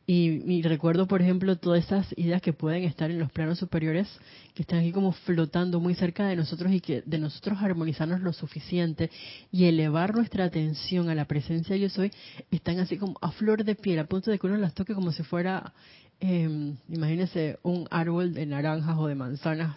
Y, 0.06 0.52
y, 0.52 0.62
recuerdo, 0.62 1.06
por 1.06 1.22
ejemplo, 1.22 1.56
todas 1.56 1.84
esas 1.84 2.06
ideas 2.16 2.42
que 2.42 2.52
pueden 2.52 2.84
estar 2.84 3.10
en 3.10 3.18
los 3.18 3.30
planos 3.32 3.58
superiores, 3.58 4.08
que 4.54 4.62
están 4.62 4.80
aquí 4.80 4.92
como 4.92 5.12
flotando 5.12 5.80
muy 5.80 5.94
cerca 5.94 6.26
de 6.26 6.36
nosotros 6.36 6.72
y 6.72 6.80
que 6.80 7.02
de 7.06 7.18
nosotros 7.18 7.58
armonizarnos 7.60 8.20
lo 8.20 8.32
suficiente 8.32 9.10
y 9.50 9.64
elevar 9.64 10.14
nuestra 10.14 10.44
atención 10.44 11.08
a 11.08 11.14
la 11.14 11.24
presencia 11.26 11.76
yo 11.76 11.88
soy, 11.88 12.10
están 12.50 12.78
así 12.78 12.98
como 12.98 13.16
a 13.22 13.30
flor 13.32 13.64
de 13.64 13.74
piel, 13.74 14.00
a 14.00 14.06
punto 14.06 14.30
de 14.30 14.38
que 14.38 14.46
uno 14.46 14.56
las 14.56 14.74
toque 14.74 14.94
como 14.94 15.12
si 15.12 15.22
fuera, 15.22 15.72
eh, 16.20 16.74
imagínese, 16.88 17.58
un 17.62 17.86
árbol 17.90 18.34
de 18.34 18.44
naranjas 18.44 18.96
o 18.98 19.06
de 19.06 19.14
manzanas 19.14 19.76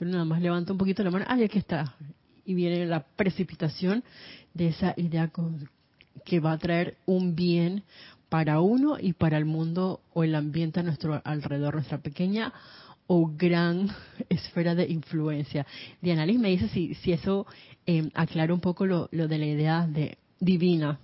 uno 0.00 0.10
nada 0.10 0.24
más 0.24 0.42
levanta 0.42 0.72
un 0.72 0.78
poquito 0.78 1.02
la 1.02 1.10
mano, 1.10 1.24
¡ay, 1.28 1.44
aquí 1.44 1.58
está! 1.58 1.94
Y 2.46 2.54
viene 2.54 2.86
la 2.86 3.00
precipitación 3.00 4.04
de 4.54 4.68
esa 4.68 4.94
idea 4.96 5.30
que 6.24 6.40
va 6.40 6.52
a 6.52 6.58
traer 6.58 6.96
un 7.04 7.34
bien 7.34 7.82
para 8.28 8.60
uno 8.60 8.96
y 9.00 9.12
para 9.12 9.38
el 9.38 9.44
mundo 9.44 10.00
o 10.12 10.24
el 10.24 10.34
ambiente 10.34 10.80
a 10.80 10.82
nuestro 10.82 11.20
alrededor, 11.24 11.74
nuestra 11.74 11.98
pequeña 11.98 12.52
o 13.06 13.30
gran 13.36 13.90
esfera 14.28 14.74
de 14.74 14.86
influencia. 14.88 15.66
Diana 16.00 16.26
Liz 16.26 16.38
me 16.38 16.50
dice 16.50 16.68
si, 16.68 16.94
si 16.94 17.12
eso 17.12 17.46
eh, 17.86 18.08
aclara 18.14 18.54
un 18.54 18.60
poco 18.60 18.86
lo, 18.86 19.08
lo 19.12 19.28
de 19.28 19.38
la 19.38 19.46
idea 19.46 19.86
de 19.86 20.18
divina. 20.40 20.98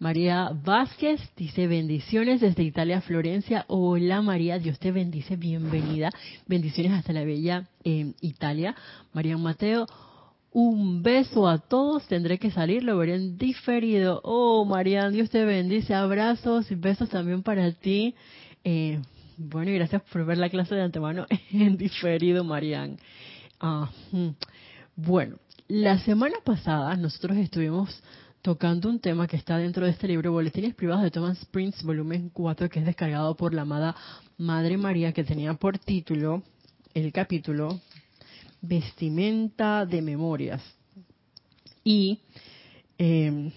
María 0.00 0.50
Vázquez 0.64 1.20
dice 1.36 1.66
bendiciones 1.66 2.40
desde 2.40 2.62
Italia, 2.62 3.02
Florencia. 3.02 3.66
Hola 3.68 4.22
María, 4.22 4.58
Dios 4.58 4.78
te 4.78 4.92
bendice, 4.92 5.36
bienvenida. 5.36 6.10
Bendiciones 6.46 6.92
hasta 6.92 7.12
la 7.12 7.22
bella 7.22 7.68
eh, 7.84 8.14
Italia. 8.22 8.74
María 9.12 9.36
Mateo, 9.36 9.86
un 10.52 11.02
beso 11.02 11.46
a 11.46 11.58
todos. 11.58 12.06
Tendré 12.08 12.38
que 12.38 12.50
salir, 12.50 12.82
lo 12.82 12.96
veré 12.96 13.16
en 13.16 13.36
diferido. 13.36 14.22
Oh 14.24 14.64
María, 14.64 15.10
Dios 15.10 15.28
te 15.28 15.44
bendice. 15.44 15.92
Abrazos 15.92 16.70
y 16.70 16.76
besos 16.76 17.10
también 17.10 17.42
para 17.42 17.70
ti. 17.70 18.14
Eh, 18.64 19.02
bueno, 19.36 19.70
y 19.70 19.74
gracias 19.74 20.00
por 20.10 20.24
ver 20.24 20.38
la 20.38 20.48
clase 20.48 20.76
de 20.76 20.80
antemano 20.80 21.26
en 21.52 21.76
diferido, 21.76 22.42
Marian. 22.42 22.96
Ah, 23.60 23.90
hmm. 24.12 24.28
bueno, 24.96 25.36
la 25.68 25.98
semana 25.98 26.36
pasada 26.42 26.96
nosotros 26.96 27.36
estuvimos 27.36 28.02
tocando 28.42 28.88
un 28.88 29.00
tema 29.00 29.26
que 29.26 29.36
está 29.36 29.58
dentro 29.58 29.84
de 29.84 29.92
este 29.92 30.08
libro, 30.08 30.32
Boletines 30.32 30.74
Privados 30.74 31.02
de 31.02 31.10
Thomas 31.10 31.44
Prince, 31.46 31.84
volumen 31.84 32.30
4, 32.30 32.70
que 32.70 32.80
es 32.80 32.86
descargado 32.86 33.36
por 33.36 33.52
la 33.52 33.62
amada 33.62 33.94
Madre 34.38 34.78
María, 34.78 35.12
que 35.12 35.24
tenía 35.24 35.52
por 35.54 35.78
título 35.78 36.42
el 36.94 37.12
capítulo 37.12 37.80
Vestimenta 38.62 39.84
de 39.84 40.00
Memorias. 40.00 40.62
Y 41.84 42.20
eh, 42.98 43.52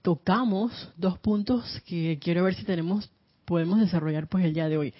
tocamos 0.00 0.90
dos 0.96 1.18
puntos 1.18 1.82
que 1.86 2.18
quiero 2.18 2.44
ver 2.44 2.54
si 2.54 2.64
tenemos 2.64 3.10
podemos 3.44 3.78
desarrollar 3.78 4.28
pues 4.28 4.44
el 4.44 4.54
día 4.54 4.68
de 4.68 4.78
hoy. 4.78 4.94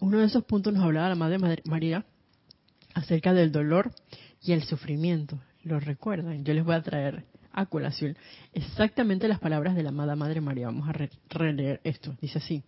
Uno 0.00 0.18
de 0.18 0.26
esos 0.26 0.44
puntos 0.44 0.72
nos 0.72 0.82
hablaba 0.82 1.08
la 1.08 1.14
Madre 1.14 1.62
María 1.64 2.04
acerca 2.92 3.32
del 3.32 3.52
dolor 3.52 3.92
y 4.42 4.52
el 4.52 4.64
sufrimiento 4.64 5.38
lo 5.64 5.80
recuerdan. 5.80 6.44
Yo 6.44 6.54
les 6.54 6.64
voy 6.64 6.74
a 6.74 6.82
traer 6.82 7.24
a 7.52 7.66
colación 7.66 8.16
exactamente 8.52 9.28
las 9.28 9.38
palabras 9.38 9.74
de 9.74 9.82
la 9.82 9.90
amada 9.90 10.16
Madre 10.16 10.40
María. 10.40 10.66
Vamos 10.66 10.88
a 10.88 11.08
releer 11.30 11.80
esto. 11.84 12.14
Dice 12.20 12.38
así. 12.38 12.62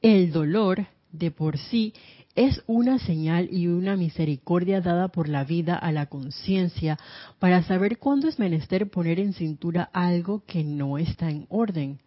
El 0.00 0.32
dolor 0.32 0.86
de 1.12 1.30
por 1.30 1.58
sí 1.58 1.92
es 2.34 2.62
una 2.66 2.98
señal 2.98 3.48
y 3.52 3.66
una 3.66 3.96
misericordia 3.96 4.80
dada 4.80 5.08
por 5.08 5.28
la 5.28 5.44
vida 5.44 5.76
a 5.76 5.92
la 5.92 6.06
conciencia 6.06 6.98
para 7.38 7.62
saber 7.62 7.98
cuándo 7.98 8.28
es 8.28 8.38
menester 8.38 8.88
poner 8.88 9.20
en 9.20 9.34
cintura 9.34 9.90
algo 9.92 10.42
que 10.46 10.64
no 10.64 10.96
está 10.96 11.28
en 11.28 11.46
orden. 11.50 11.98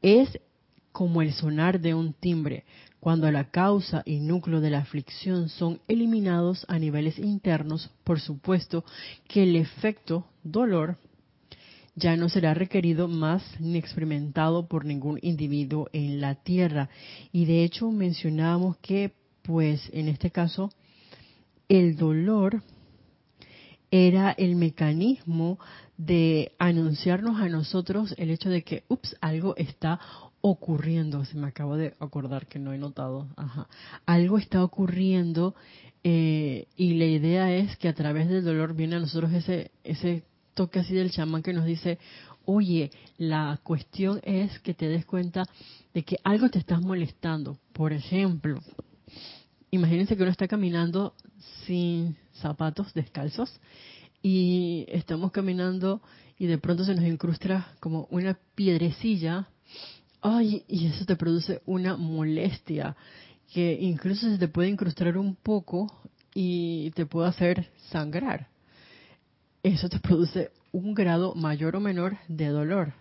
Es 0.00 0.38
como 0.92 1.22
el 1.22 1.32
sonar 1.32 1.80
de 1.80 1.94
un 1.94 2.12
timbre, 2.12 2.64
cuando 3.00 3.30
la 3.30 3.50
causa 3.50 4.02
y 4.04 4.20
núcleo 4.20 4.60
de 4.60 4.70
la 4.70 4.78
aflicción 4.78 5.48
son 5.48 5.80
eliminados 5.88 6.64
a 6.68 6.78
niveles 6.78 7.18
internos, 7.18 7.90
por 8.04 8.20
supuesto 8.20 8.84
que 9.28 9.44
el 9.44 9.56
efecto 9.56 10.26
dolor 10.42 10.98
ya 11.94 12.16
no 12.16 12.28
será 12.28 12.54
requerido 12.54 13.08
más 13.08 13.42
ni 13.60 13.76
experimentado 13.76 14.68
por 14.68 14.84
ningún 14.84 15.18
individuo 15.22 15.88
en 15.92 16.20
la 16.20 16.36
tierra. 16.36 16.88
Y 17.32 17.44
de 17.44 17.64
hecho 17.64 17.90
mencionábamos 17.90 18.76
que, 18.78 19.12
pues, 19.42 19.90
en 19.92 20.08
este 20.08 20.30
caso, 20.30 20.70
el 21.68 21.96
dolor 21.96 22.62
era 23.90 24.30
el 24.32 24.54
mecanismo 24.54 25.58
de 25.96 26.52
anunciarnos 26.58 27.40
a 27.40 27.48
nosotros 27.48 28.14
el 28.16 28.30
hecho 28.30 28.48
de 28.48 28.62
que, 28.62 28.84
ups, 28.88 29.16
algo 29.20 29.56
está 29.56 29.98
ocurriendo. 30.50 31.24
Se 31.24 31.36
me 31.36 31.48
acabo 31.48 31.76
de 31.76 31.94
acordar 32.00 32.46
que 32.46 32.58
no 32.58 32.72
he 32.72 32.78
notado. 32.78 33.28
Ajá. 33.36 33.68
Algo 34.06 34.38
está 34.38 34.62
ocurriendo 34.62 35.54
eh, 36.04 36.68
y 36.76 36.94
la 36.94 37.06
idea 37.06 37.52
es 37.52 37.76
que 37.76 37.88
a 37.88 37.94
través 37.94 38.28
del 38.28 38.44
dolor 38.44 38.74
viene 38.74 38.96
a 38.96 39.00
nosotros 39.00 39.32
ese, 39.32 39.70
ese 39.84 40.24
toque 40.54 40.80
así 40.80 40.94
del 40.94 41.10
chamán 41.10 41.42
que 41.42 41.52
nos 41.52 41.64
dice, 41.64 41.98
oye, 42.44 42.90
la 43.16 43.60
cuestión 43.62 44.20
es 44.22 44.58
que 44.60 44.74
te 44.74 44.88
des 44.88 45.04
cuenta 45.04 45.44
de 45.92 46.02
que 46.02 46.16
algo 46.24 46.48
te 46.48 46.58
está 46.58 46.80
molestando. 46.80 47.58
Por 47.72 47.92
ejemplo, 47.92 48.60
imagínense 49.70 50.16
que 50.16 50.22
uno 50.22 50.32
está 50.32 50.48
caminando 50.48 51.14
sin 51.66 52.16
zapatos 52.34 52.94
descalzos 52.94 53.60
y 54.22 54.86
estamos 54.88 55.30
caminando 55.32 56.00
y 56.38 56.46
de 56.46 56.58
pronto 56.58 56.84
se 56.84 56.94
nos 56.94 57.04
incrusta 57.04 57.74
como 57.80 58.06
una 58.10 58.38
piedrecilla 58.54 59.48
ay, 60.22 60.64
y 60.68 60.86
eso 60.86 61.04
te 61.04 61.16
produce 61.16 61.62
una 61.66 61.96
molestia 61.96 62.96
que 63.52 63.78
incluso 63.80 64.30
se 64.30 64.38
te 64.38 64.48
puede 64.48 64.68
incrustar 64.68 65.16
un 65.16 65.34
poco 65.34 65.90
y 66.34 66.90
te 66.92 67.06
puede 67.06 67.28
hacer 67.28 67.70
sangrar. 67.90 68.48
Eso 69.62 69.88
te 69.88 69.98
produce 69.98 70.50
un 70.72 70.94
grado 70.94 71.34
mayor 71.34 71.76
o 71.76 71.80
menor 71.80 72.18
de 72.28 72.48
dolor. 72.48 72.92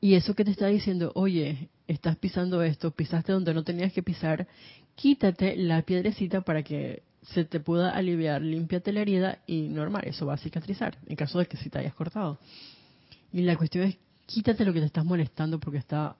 Y 0.00 0.14
eso 0.14 0.34
que 0.34 0.44
te 0.44 0.50
está 0.50 0.66
diciendo, 0.66 1.12
oye, 1.14 1.68
estás 1.88 2.16
pisando 2.16 2.62
esto, 2.62 2.90
pisaste 2.90 3.32
donde 3.32 3.54
no 3.54 3.64
tenías 3.64 3.92
que 3.92 4.02
pisar, 4.02 4.46
quítate 4.94 5.56
la 5.56 5.82
piedrecita 5.82 6.42
para 6.42 6.62
que 6.62 7.02
se 7.22 7.44
te 7.44 7.60
pueda 7.60 7.90
aliviar, 7.90 8.42
límpiate 8.42 8.92
la 8.92 9.00
herida 9.00 9.38
y 9.46 9.62
normal, 9.62 10.04
eso 10.06 10.26
va 10.26 10.34
a 10.34 10.38
cicatrizar, 10.38 10.96
en 11.06 11.16
caso 11.16 11.38
de 11.38 11.46
que 11.46 11.56
si 11.56 11.70
te 11.70 11.78
hayas 11.78 11.94
cortado. 11.94 12.38
Y 13.32 13.42
la 13.42 13.56
cuestión 13.56 13.84
es, 13.84 13.96
quítate 14.26 14.64
lo 14.64 14.72
que 14.72 14.80
te 14.80 14.86
estás 14.86 15.04
molestando 15.04 15.58
porque 15.58 15.78
está, 15.78 16.16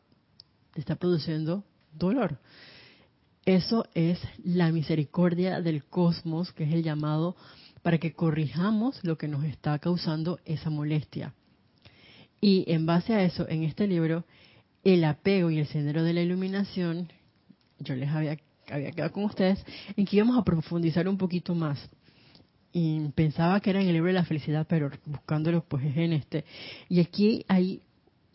está 0.80 0.96
produciendo 0.96 1.64
dolor. 1.92 2.38
Eso 3.44 3.86
es 3.94 4.18
la 4.42 4.72
misericordia 4.72 5.60
del 5.60 5.84
cosmos, 5.84 6.52
que 6.52 6.64
es 6.64 6.72
el 6.72 6.82
llamado 6.82 7.36
para 7.82 7.98
que 7.98 8.12
corrijamos 8.12 8.98
lo 9.04 9.16
que 9.16 9.28
nos 9.28 9.44
está 9.44 9.78
causando 9.78 10.40
esa 10.44 10.70
molestia. 10.70 11.32
Y 12.40 12.64
en 12.66 12.86
base 12.86 13.14
a 13.14 13.22
eso, 13.22 13.48
en 13.48 13.62
este 13.62 13.86
libro, 13.86 14.24
el 14.82 15.04
apego 15.04 15.50
y 15.50 15.58
el 15.58 15.68
sendero 15.68 16.02
de 16.02 16.12
la 16.12 16.22
iluminación, 16.22 17.12
yo 17.78 17.94
les 17.94 18.08
había, 18.10 18.36
había 18.68 18.90
quedado 18.90 19.12
con 19.12 19.24
ustedes, 19.24 19.64
en 19.96 20.04
que 20.04 20.16
íbamos 20.16 20.36
a 20.36 20.44
profundizar 20.44 21.08
un 21.08 21.16
poquito 21.16 21.54
más. 21.54 21.78
Y 22.72 23.08
pensaba 23.14 23.60
que 23.60 23.70
era 23.70 23.80
en 23.80 23.86
el 23.86 23.94
libro 23.94 24.08
de 24.08 24.14
la 24.14 24.24
felicidad, 24.24 24.66
pero 24.68 24.90
buscándolo 25.06 25.62
pues 25.62 25.84
es 25.84 25.96
en 25.96 26.12
este. 26.12 26.44
Y 26.88 27.00
aquí 27.00 27.44
hay 27.48 27.82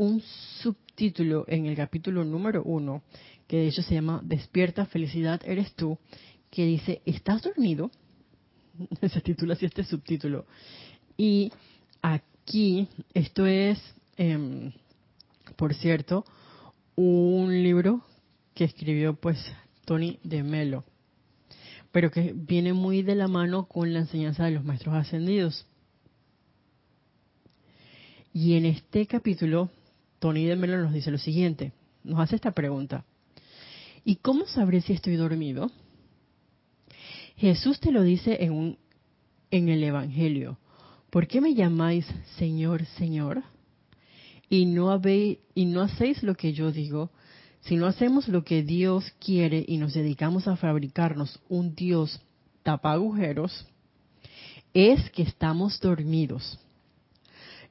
un 0.02 0.20
subtítulo 0.64 1.46
en 1.48 1.68
el 1.68 1.76
capítulo 1.76 2.26
número 2.26 2.64
uno, 2.64 3.04
que 3.48 3.58
de 3.58 3.68
hecho 3.68 3.84
se 3.84 3.94
llama 3.94 4.20
Despierta, 4.24 4.88
felicidad 4.88 5.40
eres 5.46 5.76
tú, 5.76 6.00
que 6.50 6.66
dice, 6.66 7.04
¿estás 7.06 7.44
dormido? 7.44 7.92
se 9.14 9.22
titula 9.22 9.54
así 9.54 9.68
este 9.68 9.84
subtítulo. 9.84 10.48
Y 11.18 11.52
aquí, 12.02 12.88
esto 13.14 13.46
es, 13.46 13.80
em, 14.18 14.72
por 15.56 15.76
cierto, 15.76 16.26
un 16.96 17.62
libro 17.62 18.04
que 18.56 18.64
escribió 18.64 19.14
pues 19.14 19.38
Tony 19.86 20.18
de 20.24 20.42
Melo, 20.42 20.84
pero 21.92 22.10
que 22.10 22.34
viene 22.36 22.74
muy 22.74 23.04
de 23.04 23.14
la 23.14 23.28
mano 23.28 23.68
con 23.68 23.94
la 23.94 24.00
enseñanza 24.00 24.46
de 24.46 24.52
los 24.52 24.64
maestros 24.64 24.96
ascendidos. 24.96 25.68
Y 28.34 28.56
en 28.56 28.66
este 28.66 29.06
capítulo, 29.06 29.70
Tony 30.22 30.46
de 30.46 30.56
Melo 30.56 30.78
nos 30.78 30.94
dice 30.94 31.10
lo 31.10 31.18
siguiente, 31.18 31.74
nos 32.04 32.20
hace 32.20 32.36
esta 32.36 32.52
pregunta. 32.52 33.04
¿Y 34.06 34.18
cómo 34.18 34.46
sabré 34.46 34.82
si 34.82 34.94
estoy 34.94 35.16
dormido? 35.16 35.72
Jesús 37.38 37.80
te 37.80 37.92
lo 37.92 38.04
dice 38.04 38.38
en, 38.40 38.78
el 39.50 39.84
Evangelio. 39.84 40.60
¿Por 41.10 41.26
qué 41.26 41.42
me 41.42 41.56
llamáis 41.56 42.06
Señor, 42.38 42.86
Señor? 43.00 43.42
Y 44.48 44.68
no, 44.68 45.02
y 45.56 45.66
no 45.66 45.82
hacéis 45.82 46.22
lo 46.22 46.36
que 46.36 46.54
yo 46.54 46.72
digo. 46.72 47.10
Si 47.62 47.76
no 47.76 47.88
hacemos 47.88 48.28
lo 48.28 48.44
que 48.44 48.62
Dios 48.62 49.12
quiere 49.20 49.66
y 49.68 49.78
nos 49.78 49.96
dedicamos 49.96 50.48
a 50.48 50.56
fabricarnos 50.56 51.40
un 51.50 51.74
Dios 51.74 52.22
tapa 52.62 52.92
agujeros, 52.92 53.66
es 54.72 55.10
que 55.10 55.24
estamos 55.24 55.80
dormidos. 55.80 56.60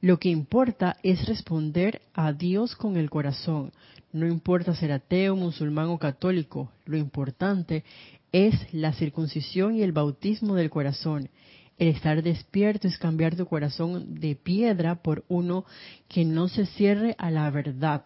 Lo 0.01 0.17
que 0.17 0.29
importa 0.29 0.97
es 1.03 1.27
responder 1.27 2.01
a 2.15 2.33
Dios 2.33 2.75
con 2.75 2.97
el 2.97 3.11
corazón. 3.11 3.71
No 4.11 4.27
importa 4.27 4.73
ser 4.73 4.91
ateo, 4.91 5.35
musulmán 5.35 5.89
o 5.89 5.99
católico. 5.99 6.71
Lo 6.85 6.97
importante 6.97 7.83
es 8.31 8.55
la 8.73 8.93
circuncisión 8.93 9.75
y 9.75 9.83
el 9.83 9.91
bautismo 9.91 10.55
del 10.55 10.71
corazón. 10.71 11.29
El 11.77 11.89
estar 11.89 12.23
despierto 12.23 12.87
es 12.87 12.97
cambiar 12.97 13.35
tu 13.35 13.45
corazón 13.45 14.19
de 14.19 14.35
piedra 14.35 14.95
por 14.95 15.23
uno 15.27 15.65
que 16.07 16.25
no 16.25 16.47
se 16.47 16.65
cierre 16.65 17.15
a 17.19 17.29
la 17.29 17.49
verdad. 17.51 18.03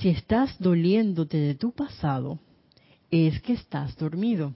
Si 0.00 0.08
estás 0.08 0.56
doliéndote 0.60 1.36
de 1.36 1.56
tu 1.56 1.72
pasado, 1.72 2.38
es 3.10 3.40
que 3.40 3.54
estás 3.54 3.96
dormido. 3.96 4.54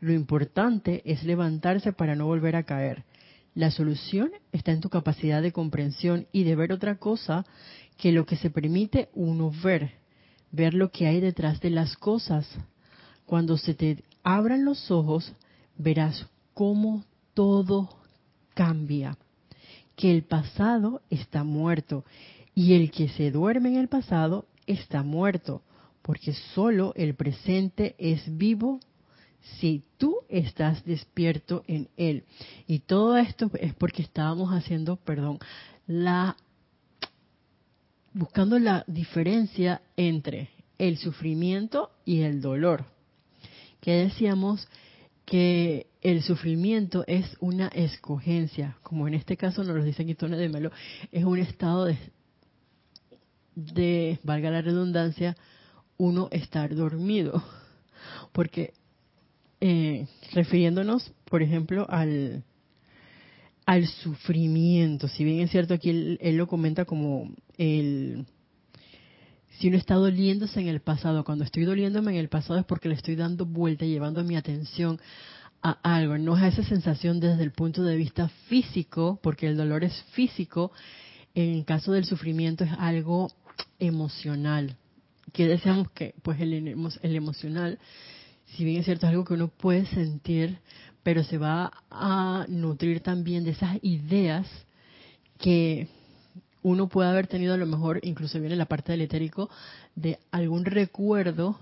Lo 0.00 0.14
importante 0.14 1.02
es 1.04 1.22
levantarse 1.22 1.92
para 1.92 2.16
no 2.16 2.26
volver 2.26 2.56
a 2.56 2.62
caer. 2.62 3.04
La 3.56 3.72
solución 3.72 4.30
está 4.52 4.70
en 4.70 4.80
tu 4.80 4.90
capacidad 4.90 5.42
de 5.42 5.50
comprensión 5.50 6.28
y 6.30 6.44
de 6.44 6.54
ver 6.54 6.72
otra 6.72 6.96
cosa 6.96 7.44
que 7.96 8.12
lo 8.12 8.24
que 8.24 8.36
se 8.36 8.50
permite 8.50 9.08
uno 9.14 9.50
ver 9.50 10.06
ver 10.52 10.74
lo 10.74 10.90
que 10.90 11.06
hay 11.06 11.20
detrás 11.20 11.60
de 11.60 11.70
las 11.70 11.96
cosas. 11.96 12.48
Cuando 13.24 13.56
se 13.56 13.74
te 13.74 14.04
abran 14.22 14.64
los 14.64 14.90
ojos, 14.90 15.32
verás 15.76 16.26
cómo 16.54 17.04
todo 17.34 17.88
cambia, 18.54 19.18
que 19.94 20.10
el 20.10 20.22
pasado 20.22 21.02
está 21.10 21.44
muerto 21.44 22.04
y 22.54 22.74
el 22.74 22.90
que 22.90 23.08
se 23.08 23.30
duerme 23.30 23.70
en 23.70 23.76
el 23.76 23.88
pasado 23.88 24.46
está 24.66 25.02
muerto, 25.02 25.62
porque 26.02 26.32
solo 26.54 26.92
el 26.96 27.14
presente 27.14 27.94
es 27.98 28.22
vivo 28.36 28.80
si 29.58 29.84
tú 29.96 30.18
estás 30.28 30.84
despierto 30.84 31.62
en 31.66 31.88
él. 31.96 32.24
Y 32.66 32.80
todo 32.80 33.16
esto 33.16 33.50
es 33.58 33.74
porque 33.74 34.02
estábamos 34.02 34.50
haciendo, 34.50 34.96
perdón, 34.96 35.38
la 35.86 36.36
buscando 38.12 38.58
la 38.58 38.82
diferencia 38.86 39.82
entre 39.96 40.48
el 40.78 40.96
sufrimiento 40.96 41.90
y 42.04 42.22
el 42.22 42.40
dolor. 42.40 42.86
Que 43.80 43.92
decíamos 43.92 44.68
que 45.26 45.86
el 46.00 46.22
sufrimiento 46.22 47.04
es 47.06 47.36
una 47.40 47.68
escogencia, 47.68 48.78
como 48.82 49.06
en 49.06 49.14
este 49.14 49.36
caso 49.36 49.64
nos 49.64 49.76
lo 49.76 49.84
dice 49.84 50.02
aquí 50.02 50.14
de 50.14 50.48
Melo, 50.48 50.70
es 51.12 51.24
un 51.24 51.38
estado 51.38 51.84
de, 51.84 51.98
de, 53.54 54.18
valga 54.22 54.50
la 54.50 54.62
redundancia, 54.62 55.36
uno 55.98 56.28
estar 56.30 56.74
dormido. 56.74 57.42
Porque 58.32 58.72
eh, 59.60 60.06
refiriéndonos, 60.32 61.12
por 61.24 61.42
ejemplo, 61.42 61.86
al, 61.88 62.44
al 63.64 63.86
sufrimiento. 63.86 65.08
Si 65.08 65.24
bien 65.24 65.40
es 65.40 65.50
cierto 65.50 65.74
aquí 65.74 65.90
él, 65.90 66.36
lo 66.36 66.46
comenta 66.46 66.84
como 66.84 67.30
el 67.58 68.26
si 69.58 69.68
uno 69.68 69.78
está 69.78 69.94
doliéndose 69.94 70.60
en 70.60 70.68
el 70.68 70.80
pasado, 70.80 71.24
cuando 71.24 71.44
estoy 71.44 71.64
doliéndome 71.64 72.12
en 72.12 72.18
el 72.18 72.28
pasado 72.28 72.58
es 72.58 72.66
porque 72.66 72.90
le 72.90 72.94
estoy 72.94 73.16
dando 73.16 73.46
vuelta, 73.46 73.86
llevando 73.86 74.22
mi 74.22 74.36
atención 74.36 75.00
a 75.62 75.78
algo, 75.82 76.18
no 76.18 76.36
es 76.36 76.42
a 76.42 76.48
esa 76.48 76.62
sensación 76.62 77.20
desde 77.20 77.42
el 77.42 77.52
punto 77.52 77.82
de 77.82 77.96
vista 77.96 78.28
físico, 78.48 79.18
porque 79.22 79.46
el 79.46 79.56
dolor 79.56 79.82
es 79.82 79.94
físico, 80.12 80.72
en 81.34 81.54
el 81.54 81.64
caso 81.64 81.92
del 81.92 82.04
sufrimiento 82.04 82.64
es 82.64 82.72
algo 82.78 83.30
emocional, 83.78 84.76
que 85.32 85.46
deseamos 85.46 85.90
que 85.92 86.14
pues 86.22 86.38
el, 86.40 86.52
el 86.52 87.16
emocional, 87.16 87.78
si 88.54 88.64
bien 88.64 88.78
es 88.78 88.84
cierto, 88.84 89.06
es 89.06 89.10
algo 89.10 89.24
que 89.24 89.34
uno 89.34 89.48
puede 89.48 89.86
sentir, 89.86 90.58
pero 91.02 91.24
se 91.24 91.38
va 91.38 91.72
a 91.90 92.46
nutrir 92.48 93.00
también 93.00 93.44
de 93.44 93.50
esas 93.50 93.78
ideas 93.82 94.46
que 95.38 95.88
uno 96.62 96.88
puede 96.88 97.10
haber 97.10 97.26
tenido 97.26 97.54
a 97.54 97.58
lo 97.58 97.66
mejor, 97.66 98.00
incluso 98.02 98.40
viene 98.40 98.56
la 98.56 98.66
parte 98.66 98.92
del 98.92 99.02
etérico, 99.02 99.50
de 99.94 100.18
algún 100.30 100.64
recuerdo 100.64 101.58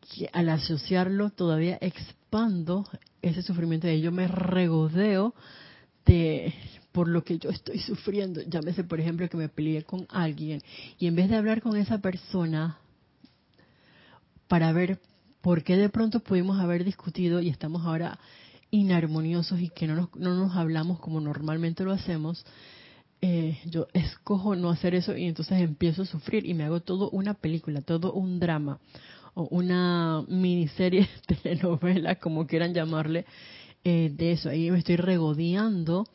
que 0.00 0.28
al 0.32 0.48
asociarlo 0.48 1.30
todavía 1.30 1.78
expando 1.80 2.84
ese 3.20 3.42
sufrimiento 3.42 3.88
y 3.88 4.00
yo 4.00 4.10
me 4.10 4.26
regodeo 4.26 5.34
de 6.04 6.52
por 6.90 7.08
lo 7.08 7.24
que 7.24 7.38
yo 7.38 7.50
estoy 7.50 7.78
sufriendo. 7.78 8.42
Llámese, 8.42 8.84
por 8.84 9.00
ejemplo, 9.00 9.28
que 9.28 9.36
me 9.36 9.48
peleé 9.48 9.84
con 9.84 10.06
alguien 10.10 10.62
y 10.98 11.06
en 11.06 11.14
vez 11.14 11.30
de 11.30 11.36
hablar 11.36 11.62
con 11.62 11.76
esa 11.76 11.98
persona 11.98 12.78
para 14.48 14.72
ver 14.72 14.98
por 15.42 15.64
qué 15.64 15.76
de 15.76 15.88
pronto 15.88 16.20
pudimos 16.20 16.58
haber 16.60 16.84
discutido 16.84 17.40
y 17.40 17.48
estamos 17.48 17.84
ahora 17.84 18.18
inarmoniosos 18.70 19.60
y 19.60 19.68
que 19.68 19.86
no 19.86 19.94
nos, 19.94 20.16
no 20.16 20.34
nos 20.34 20.56
hablamos 20.56 20.98
como 21.00 21.20
normalmente 21.20 21.84
lo 21.84 21.92
hacemos, 21.92 22.46
eh, 23.20 23.58
yo 23.66 23.86
escojo 23.92 24.56
no 24.56 24.70
hacer 24.70 24.94
eso 24.94 25.16
y 25.16 25.24
entonces 25.24 25.60
empiezo 25.60 26.02
a 26.02 26.06
sufrir 26.06 26.46
y 26.46 26.54
me 26.54 26.64
hago 26.64 26.80
todo 26.80 27.10
una 27.10 27.34
película, 27.34 27.82
todo 27.82 28.12
un 28.12 28.40
drama 28.40 28.78
o 29.34 29.46
una 29.50 30.24
miniserie, 30.28 31.08
telenovela, 31.26 32.16
como 32.16 32.46
quieran 32.46 32.72
llamarle, 32.72 33.26
eh, 33.84 34.12
de 34.14 34.32
eso. 34.32 34.48
Ahí 34.48 34.70
me 34.70 34.78
estoy 34.78 34.96
regodeando 34.96 36.06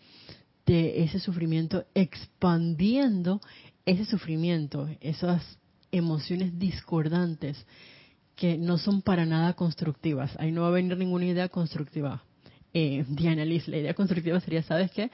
de 0.66 1.04
ese 1.04 1.20
sufrimiento, 1.20 1.86
expandiendo 1.94 3.42
ese 3.86 4.06
sufrimiento, 4.06 4.90
esas 5.00 5.44
emociones 5.92 6.60
discordantes 6.60 7.66
que 8.38 8.56
no 8.56 8.78
son 8.78 9.02
para 9.02 9.26
nada 9.26 9.54
constructivas. 9.54 10.32
Ahí 10.39 10.52
no 10.52 10.62
va 10.62 10.67
a 10.67 10.71
venir 10.71 10.95
ninguna 10.95 11.26
idea 11.26 11.50
constructiva. 11.50 12.23
Eh, 12.71 13.04
Diana 13.10 13.43
Liz, 13.43 13.67
la 13.67 13.78
idea 13.78 13.95
constructiva 13.95 14.39
sería, 14.39 14.62
¿sabes 14.62 14.91
qué? 14.91 15.10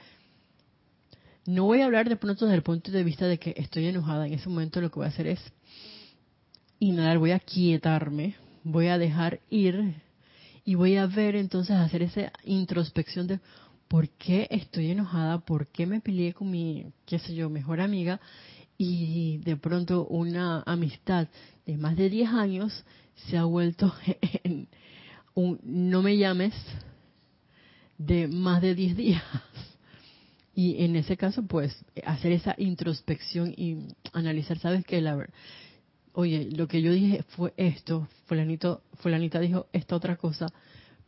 No 1.46 1.64
voy 1.64 1.80
a 1.80 1.86
hablar 1.86 2.06
de 2.08 2.16
pronto 2.16 2.44
desde 2.44 2.56
el 2.56 2.62
punto 2.62 2.92
de 2.92 3.02
vista 3.02 3.26
de 3.26 3.38
que 3.38 3.54
estoy 3.56 3.86
enojada. 3.86 4.26
En 4.26 4.34
ese 4.34 4.48
momento 4.50 4.82
lo 4.82 4.90
que 4.90 4.96
voy 4.96 5.06
a 5.06 5.08
hacer 5.08 5.26
es 5.26 5.40
inhalar, 6.78 7.18
voy 7.18 7.30
a 7.30 7.38
quietarme, 7.38 8.36
voy 8.62 8.88
a 8.88 8.98
dejar 8.98 9.40
ir 9.48 9.94
y 10.66 10.74
voy 10.74 10.96
a 10.96 11.06
ver 11.06 11.34
entonces 11.34 11.76
hacer 11.76 12.02
esa 12.02 12.30
introspección 12.44 13.26
de 13.26 13.40
por 13.88 14.10
qué 14.10 14.48
estoy 14.50 14.90
enojada, 14.90 15.38
por 15.38 15.68
qué 15.68 15.86
me 15.86 16.00
peleé 16.00 16.34
con 16.34 16.50
mi, 16.50 16.92
qué 17.06 17.18
sé 17.18 17.34
yo, 17.34 17.48
mejor 17.48 17.80
amiga 17.80 18.20
y 18.76 19.38
de 19.38 19.56
pronto 19.56 20.06
una 20.06 20.62
amistad 20.66 21.28
de 21.66 21.76
más 21.76 21.96
de 21.96 22.10
10 22.10 22.30
años 22.30 22.84
se 23.28 23.38
ha 23.38 23.44
vuelto 23.44 23.92
en 24.44 24.68
un 25.34 25.58
no 25.62 26.02
me 26.02 26.16
llames 26.16 26.54
de 27.98 28.28
más 28.28 28.60
de 28.62 28.74
10 28.74 28.96
días. 28.96 29.22
Y 30.56 30.84
en 30.84 30.94
ese 30.94 31.16
caso, 31.16 31.42
pues, 31.42 31.84
hacer 32.06 32.30
esa 32.30 32.54
introspección 32.58 33.52
y 33.56 33.88
analizar, 34.12 34.56
¿sabes 34.56 34.84
qué? 34.84 35.00
La 35.00 35.26
oye, 36.12 36.48
lo 36.52 36.68
que 36.68 36.80
yo 36.80 36.92
dije 36.92 37.24
fue 37.30 37.52
esto, 37.56 38.08
fulanito, 38.26 38.82
fulanita 38.98 39.40
dijo 39.40 39.66
esta 39.72 39.96
otra 39.96 40.16
cosa, 40.16 40.46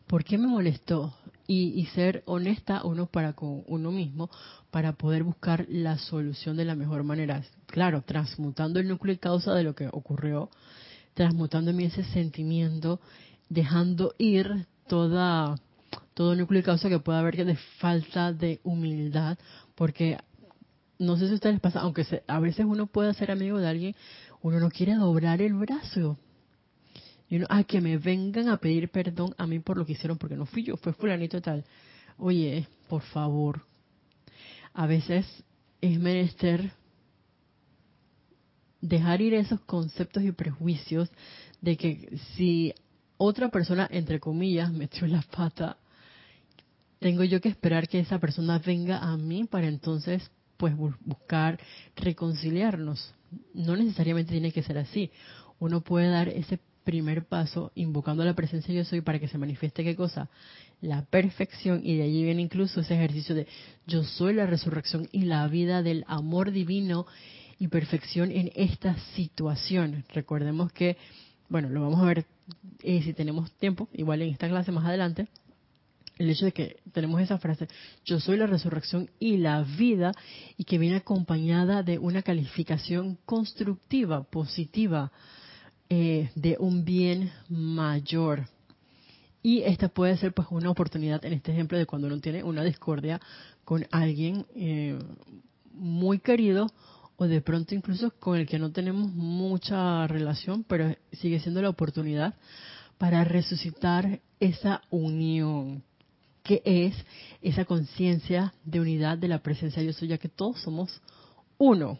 ¿por 0.08 0.24
qué 0.24 0.36
me 0.36 0.48
molestó? 0.48 1.14
Y, 1.48 1.80
y, 1.80 1.86
ser 1.86 2.24
honesta 2.26 2.82
uno 2.84 3.06
para 3.06 3.34
con 3.34 3.62
uno 3.68 3.92
mismo 3.92 4.30
para 4.72 4.94
poder 4.94 5.22
buscar 5.22 5.64
la 5.68 5.96
solución 5.96 6.56
de 6.56 6.64
la 6.64 6.74
mejor 6.74 7.04
manera. 7.04 7.44
Claro, 7.66 8.02
transmutando 8.02 8.80
el 8.80 8.88
núcleo 8.88 9.14
y 9.14 9.18
causa 9.18 9.54
de 9.54 9.62
lo 9.62 9.74
que 9.74 9.86
ocurrió, 9.86 10.50
transmutando 11.14 11.70
en 11.70 11.76
mí 11.76 11.84
ese 11.84 12.02
sentimiento, 12.02 13.00
dejando 13.48 14.14
ir 14.18 14.66
toda 14.88 15.56
todo 16.14 16.34
núcleo 16.34 16.60
y 16.60 16.64
causa 16.64 16.88
que 16.88 16.98
pueda 16.98 17.18
haber 17.18 17.44
de 17.44 17.56
falta 17.78 18.32
de 18.32 18.60
humildad, 18.64 19.38
porque 19.74 20.18
no 20.98 21.16
sé 21.16 21.26
si 21.26 21.32
a 21.32 21.34
ustedes 21.34 21.56
les 21.56 21.60
pasa, 21.60 21.80
aunque 21.80 22.06
a 22.26 22.40
veces 22.40 22.64
uno 22.66 22.86
puede 22.86 23.12
ser 23.14 23.30
amigo 23.30 23.58
de 23.58 23.68
alguien, 23.68 23.94
uno 24.40 24.58
no 24.58 24.70
quiere 24.70 24.94
doblar 24.94 25.42
el 25.42 25.52
brazo. 25.52 26.16
Y 27.28 27.36
uno, 27.36 27.46
ah, 27.48 27.64
que 27.64 27.80
me 27.80 27.98
vengan 27.98 28.48
a 28.48 28.58
pedir 28.58 28.88
perdón 28.88 29.34
a 29.36 29.46
mí 29.46 29.58
por 29.58 29.76
lo 29.76 29.84
que 29.84 29.92
hicieron, 29.92 30.18
porque 30.18 30.36
no 30.36 30.46
fui 30.46 30.62
yo, 30.62 30.76
fue 30.76 30.92
fulanito 30.92 31.40
tal. 31.40 31.64
Oye, 32.18 32.66
por 32.88 33.02
favor, 33.02 33.62
a 34.72 34.86
veces 34.86 35.26
es 35.80 35.98
menester 35.98 36.72
dejar 38.80 39.20
ir 39.20 39.34
esos 39.34 39.60
conceptos 39.62 40.22
y 40.22 40.32
prejuicios 40.32 41.10
de 41.60 41.76
que 41.76 42.18
si 42.36 42.72
otra 43.16 43.48
persona, 43.48 43.88
entre 43.90 44.20
comillas, 44.20 44.70
metió 44.72 45.06
la 45.06 45.22
pata, 45.22 45.78
tengo 46.98 47.24
yo 47.24 47.40
que 47.40 47.48
esperar 47.48 47.88
que 47.88 48.00
esa 48.00 48.18
persona 48.18 48.58
venga 48.58 48.98
a 48.98 49.16
mí 49.16 49.44
para 49.44 49.66
entonces 49.66 50.30
pues 50.56 50.74
buscar 50.76 51.58
reconciliarnos. 51.96 53.12
No 53.54 53.76
necesariamente 53.76 54.32
tiene 54.32 54.52
que 54.52 54.62
ser 54.62 54.78
así. 54.78 55.10
Uno 55.58 55.80
puede 55.82 56.08
dar 56.08 56.28
ese 56.28 56.58
primer 56.86 57.26
paso 57.26 57.72
invocando 57.74 58.24
la 58.24 58.34
presencia 58.34 58.72
yo 58.72 58.84
soy 58.84 59.00
para 59.00 59.18
que 59.18 59.26
se 59.26 59.38
manifieste 59.38 59.82
qué 59.82 59.96
cosa? 59.96 60.30
La 60.80 61.04
perfección 61.04 61.80
y 61.82 61.96
de 61.96 62.04
allí 62.04 62.22
viene 62.22 62.40
incluso 62.40 62.80
ese 62.80 62.94
ejercicio 62.94 63.34
de 63.34 63.48
yo 63.88 64.04
soy 64.04 64.34
la 64.34 64.46
resurrección 64.46 65.08
y 65.10 65.22
la 65.22 65.46
vida 65.48 65.82
del 65.82 66.04
amor 66.06 66.52
divino 66.52 67.04
y 67.58 67.68
perfección 67.68 68.30
en 68.30 68.52
esta 68.54 68.96
situación. 69.16 70.04
Recordemos 70.14 70.72
que, 70.72 70.96
bueno, 71.48 71.68
lo 71.68 71.82
vamos 71.82 72.00
a 72.00 72.06
ver 72.06 72.24
eh, 72.82 73.02
si 73.02 73.12
tenemos 73.12 73.50
tiempo, 73.52 73.88
igual 73.92 74.22
en 74.22 74.30
esta 74.30 74.48
clase 74.48 74.70
más 74.70 74.84
adelante, 74.84 75.26
el 76.18 76.30
hecho 76.30 76.44
de 76.44 76.52
que 76.52 76.76
tenemos 76.92 77.20
esa 77.20 77.38
frase, 77.38 77.66
yo 78.04 78.20
soy 78.20 78.36
la 78.36 78.46
resurrección 78.46 79.10
y 79.18 79.38
la 79.38 79.62
vida, 79.62 80.12
y 80.56 80.64
que 80.64 80.78
viene 80.78 80.96
acompañada 80.96 81.82
de 81.82 81.98
una 81.98 82.22
calificación 82.22 83.18
constructiva, 83.26 84.22
positiva, 84.22 85.10
eh, 85.88 86.30
de 86.34 86.56
un 86.58 86.84
bien 86.84 87.32
mayor. 87.48 88.48
Y 89.42 89.62
esta 89.62 89.88
puede 89.88 90.16
ser 90.16 90.32
pues 90.32 90.48
una 90.50 90.70
oportunidad 90.70 91.24
en 91.24 91.32
este 91.32 91.52
ejemplo 91.52 91.78
de 91.78 91.86
cuando 91.86 92.08
uno 92.08 92.20
tiene 92.20 92.42
una 92.42 92.64
discordia 92.64 93.20
con 93.64 93.86
alguien 93.92 94.44
eh, 94.54 94.98
muy 95.72 96.18
querido 96.18 96.68
o 97.16 97.26
de 97.26 97.40
pronto 97.40 97.74
incluso 97.74 98.10
con 98.18 98.38
el 98.38 98.46
que 98.46 98.58
no 98.58 98.72
tenemos 98.72 99.12
mucha 99.12 100.06
relación, 100.06 100.64
pero 100.64 100.94
sigue 101.12 101.40
siendo 101.40 101.62
la 101.62 101.68
oportunidad 101.68 102.34
para 102.98 103.24
resucitar 103.24 104.20
esa 104.40 104.82
unión 104.90 105.82
que 106.42 106.62
es 106.64 106.94
esa 107.42 107.64
conciencia 107.64 108.54
de 108.64 108.80
unidad 108.80 109.18
de 109.18 109.28
la 109.28 109.42
presencia 109.42 109.82
yo 109.82 109.92
soy, 109.92 110.08
ya 110.08 110.18
que 110.18 110.28
todos 110.28 110.60
somos 110.60 111.02
uno. 111.58 111.98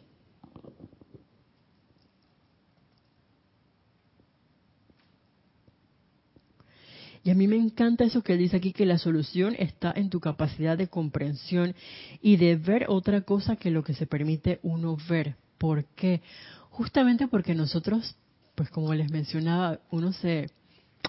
Y 7.26 7.30
a 7.30 7.34
mí 7.34 7.48
me 7.48 7.56
encanta 7.56 8.04
eso 8.04 8.22
que 8.22 8.36
dice 8.36 8.56
aquí, 8.56 8.72
que 8.72 8.86
la 8.86 8.98
solución 8.98 9.56
está 9.58 9.92
en 9.96 10.10
tu 10.10 10.20
capacidad 10.20 10.78
de 10.78 10.86
comprensión 10.86 11.74
y 12.22 12.36
de 12.36 12.54
ver 12.54 12.86
otra 12.88 13.22
cosa 13.22 13.56
que 13.56 13.72
lo 13.72 13.82
que 13.82 13.94
se 13.94 14.06
permite 14.06 14.60
uno 14.62 14.96
ver. 15.08 15.34
¿Por 15.58 15.86
qué? 15.96 16.22
Justamente 16.70 17.26
porque 17.26 17.56
nosotros, 17.56 18.14
pues 18.54 18.70
como 18.70 18.94
les 18.94 19.10
mencionaba, 19.10 19.80
uno 19.90 20.12
se 20.12 20.52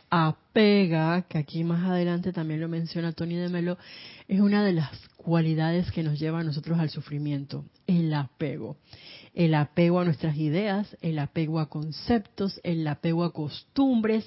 apega, 0.09 1.21
que 1.29 1.37
aquí 1.37 1.63
más 1.63 1.87
adelante 1.87 2.33
también 2.33 2.61
lo 2.61 2.67
menciona 2.67 3.11
Tony 3.11 3.35
de 3.35 3.49
Melo, 3.49 3.77
es 4.27 4.39
una 4.39 4.63
de 4.63 4.73
las 4.73 4.89
cualidades 5.17 5.91
que 5.91 6.01
nos 6.01 6.17
lleva 6.19 6.39
a 6.39 6.43
nosotros 6.43 6.79
al 6.79 6.89
sufrimiento, 6.89 7.63
el 7.85 8.11
apego. 8.11 8.77
El 9.33 9.53
apego 9.53 9.99
a 9.99 10.05
nuestras 10.05 10.37
ideas, 10.37 10.95
el 11.01 11.19
apego 11.19 11.59
a 11.59 11.69
conceptos, 11.69 12.59
el 12.63 12.87
apego 12.87 13.23
a 13.23 13.33
costumbres 13.33 14.25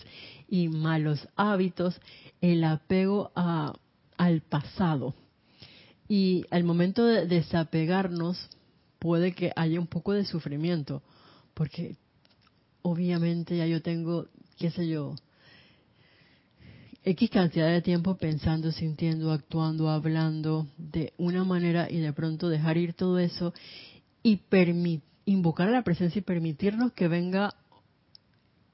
y 0.48 0.68
malos 0.68 1.28
hábitos, 1.36 2.00
el 2.40 2.64
apego 2.64 3.32
a, 3.34 3.74
al 4.16 4.40
pasado. 4.42 5.14
Y 6.08 6.44
al 6.50 6.64
momento 6.64 7.04
de 7.04 7.26
desapegarnos 7.26 8.48
puede 8.98 9.32
que 9.32 9.52
haya 9.56 9.80
un 9.80 9.86
poco 9.86 10.12
de 10.12 10.24
sufrimiento, 10.24 11.02
porque 11.54 11.96
obviamente 12.82 13.56
ya 13.56 13.66
yo 13.66 13.82
tengo, 13.82 14.26
qué 14.58 14.70
sé 14.70 14.88
yo, 14.88 15.14
X 17.02 17.30
cantidad 17.30 17.68
de 17.68 17.80
tiempo 17.80 18.16
pensando, 18.18 18.72
sintiendo, 18.72 19.32
actuando, 19.32 19.88
hablando 19.88 20.66
de 20.76 21.14
una 21.16 21.44
manera 21.44 21.90
y 21.90 21.98
de 21.98 22.12
pronto 22.12 22.50
dejar 22.50 22.76
ir 22.76 22.92
todo 22.92 23.18
eso 23.18 23.54
y 24.22 24.40
invocar 25.24 25.68
a 25.68 25.72
la 25.72 25.82
presencia 25.82 26.18
y 26.18 26.22
permitirnos 26.22 26.92
que 26.92 27.08
venga 27.08 27.54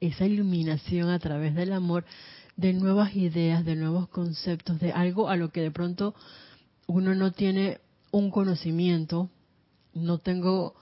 esa 0.00 0.26
iluminación 0.26 1.08
a 1.10 1.18
través 1.18 1.54
del 1.54 1.72
amor 1.72 2.04
de 2.56 2.72
nuevas 2.72 3.14
ideas, 3.14 3.64
de 3.64 3.76
nuevos 3.76 4.08
conceptos, 4.08 4.80
de 4.80 4.92
algo 4.92 5.28
a 5.28 5.36
lo 5.36 5.50
que 5.50 5.60
de 5.60 5.70
pronto 5.70 6.14
uno 6.86 7.14
no 7.14 7.32
tiene 7.32 7.80
un 8.10 8.30
conocimiento, 8.30 9.30
no 9.92 10.18
tengo 10.18 10.74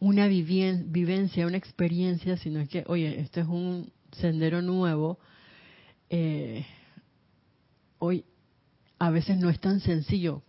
una 0.00 0.26
vivencia, 0.26 1.46
una 1.46 1.56
experiencia, 1.56 2.36
sino 2.38 2.66
que, 2.66 2.84
oye, 2.86 3.20
esto 3.20 3.40
es 3.40 3.46
un 3.46 3.92
sendero 4.12 4.62
nuevo. 4.62 5.18
Eh, 6.08 6.66
hoy 7.98 8.24
a 8.98 9.10
veces 9.10 9.38
no 9.38 9.50
es 9.50 9.60
tan 9.60 9.80
sencillo, 9.80 10.42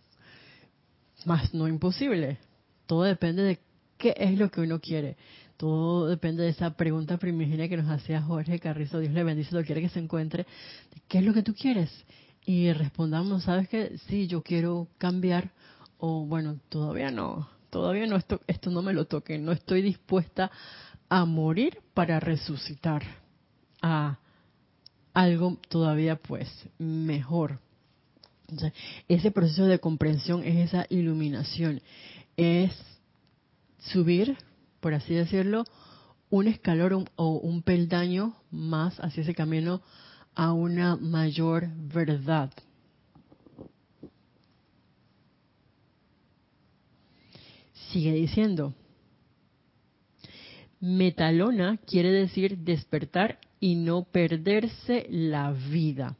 más 1.26 1.54
no 1.54 1.68
imposible. 1.68 2.38
Todo 2.92 3.04
depende 3.04 3.42
de 3.42 3.58
qué 3.96 4.12
es 4.18 4.38
lo 4.38 4.50
que 4.50 4.60
uno 4.60 4.78
quiere. 4.78 5.16
Todo 5.56 6.08
depende 6.08 6.42
de 6.42 6.50
esa 6.50 6.76
pregunta 6.76 7.16
primigenia 7.16 7.66
que 7.66 7.78
nos 7.78 7.88
hacía 7.88 8.20
Jorge 8.20 8.58
Carrizo, 8.58 8.98
Dios 8.98 9.14
le 9.14 9.24
bendice, 9.24 9.54
lo 9.54 9.64
quiere 9.64 9.80
que 9.80 9.88
se 9.88 9.98
encuentre. 9.98 10.44
¿Qué 11.08 11.20
es 11.20 11.24
lo 11.24 11.32
que 11.32 11.42
tú 11.42 11.54
quieres? 11.54 11.90
Y 12.44 12.70
respondamos, 12.74 13.44
¿sabes 13.44 13.66
qué? 13.70 13.96
Sí, 14.08 14.26
yo 14.26 14.42
quiero 14.42 14.88
cambiar 14.98 15.52
o 15.96 16.26
bueno, 16.26 16.60
todavía 16.68 17.10
no, 17.10 17.48
todavía 17.70 18.06
no, 18.06 18.16
esto, 18.16 18.42
esto 18.46 18.70
no 18.70 18.82
me 18.82 18.92
lo 18.92 19.06
toque, 19.06 19.38
no 19.38 19.52
estoy 19.52 19.80
dispuesta 19.80 20.50
a 21.08 21.24
morir 21.24 21.78
para 21.94 22.20
resucitar, 22.20 23.02
a 23.80 24.18
algo 25.14 25.56
todavía 25.70 26.16
pues 26.16 26.46
mejor. 26.76 27.58
ese 29.08 29.30
proceso 29.30 29.64
de 29.64 29.78
comprensión 29.78 30.44
es 30.44 30.68
esa 30.68 30.84
iluminación, 30.90 31.80
es 32.42 32.72
subir, 33.78 34.36
por 34.80 34.94
así 34.94 35.14
decirlo, 35.14 35.64
un 36.30 36.48
escalón 36.48 37.08
o 37.16 37.38
un 37.38 37.62
peldaño 37.62 38.36
más 38.50 38.98
hacia 39.00 39.22
ese 39.22 39.34
camino 39.34 39.82
a 40.34 40.52
una 40.52 40.96
mayor 40.96 41.68
verdad. 41.76 42.50
Sigue 47.90 48.12
diciendo, 48.14 48.74
metalona 50.80 51.76
quiere 51.76 52.10
decir 52.10 52.58
despertar 52.58 53.38
y 53.60 53.76
no 53.76 54.04
perderse 54.04 55.06
la 55.10 55.52
vida. 55.52 56.16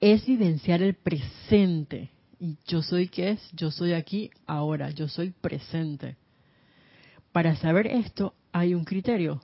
Es 0.00 0.24
vivenciar 0.24 0.82
el 0.82 0.94
presente. 0.94 2.10
¿Y 2.40 2.56
yo 2.66 2.82
soy 2.82 3.08
qué 3.08 3.30
es? 3.30 3.50
Yo 3.52 3.70
soy 3.70 3.92
aquí 3.92 4.30
ahora, 4.46 4.90
yo 4.90 5.08
soy 5.08 5.30
presente. 5.30 6.16
Para 7.32 7.56
saber 7.56 7.86
esto 7.86 8.34
hay 8.52 8.74
un 8.74 8.84
criterio. 8.84 9.40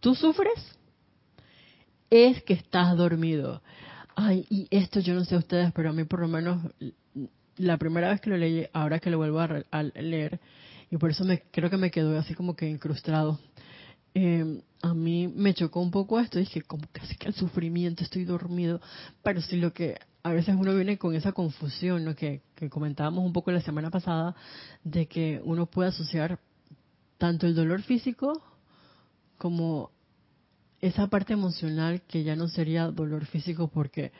¿Tú 0.00 0.14
sufres? 0.14 0.76
Es 2.10 2.42
que 2.42 2.54
estás 2.54 2.96
dormido. 2.96 3.62
Ay, 4.14 4.46
y 4.50 4.66
esto 4.70 5.00
yo 5.00 5.14
no 5.14 5.24
sé 5.24 5.36
a 5.36 5.38
ustedes, 5.38 5.72
pero 5.72 5.90
a 5.90 5.92
mí 5.92 6.04
por 6.04 6.20
lo 6.20 6.28
menos 6.28 6.60
la 7.56 7.78
primera 7.78 8.10
vez 8.10 8.20
que 8.20 8.30
lo 8.30 8.36
leí, 8.36 8.66
ahora 8.72 8.98
que 8.98 9.10
lo 9.10 9.18
vuelvo 9.18 9.40
a, 9.40 9.82
leer, 9.82 10.40
y 10.90 10.96
por 10.96 11.10
eso 11.10 11.24
me 11.24 11.42
creo 11.50 11.70
que 11.70 11.76
me 11.76 11.90
quedó 11.90 12.18
así 12.18 12.34
como 12.34 12.56
que 12.56 12.68
incrustado 12.68 13.38
eh, 14.14 14.62
a 14.82 14.94
mí 14.94 15.28
me 15.28 15.54
chocó 15.54 15.80
un 15.80 15.90
poco 15.90 16.18
esto, 16.20 16.38
dije, 16.38 16.62
como 16.62 16.84
casi 16.92 17.16
que 17.16 17.28
el 17.28 17.34
sufrimiento, 17.34 18.02
estoy 18.02 18.24
dormido, 18.24 18.80
pero 19.22 19.40
sí 19.40 19.56
lo 19.56 19.72
que 19.72 19.96
a 20.22 20.32
veces 20.32 20.54
uno 20.56 20.74
viene 20.74 20.98
con 20.98 21.14
esa 21.14 21.32
confusión, 21.32 22.04
lo 22.04 22.14
que, 22.14 22.42
comentábamos 22.70 23.24
un 23.24 23.32
poco 23.32 23.50
la 23.50 23.60
semana 23.60 23.90
pasada, 23.90 24.36
de 24.84 25.06
que 25.06 25.40
uno 25.44 25.66
puede 25.66 25.88
asociar 25.88 26.38
tanto 27.18 27.46
el 27.46 27.54
dolor 27.54 27.82
físico 27.82 28.42
como 29.38 29.90
esa 30.80 31.08
parte 31.08 31.32
emocional 31.32 32.02
que 32.02 32.22
ya 32.22 32.36
no 32.36 32.48
sería 32.48 32.86
dolor 32.88 33.26
físico 33.26 33.68
porque 33.68 34.12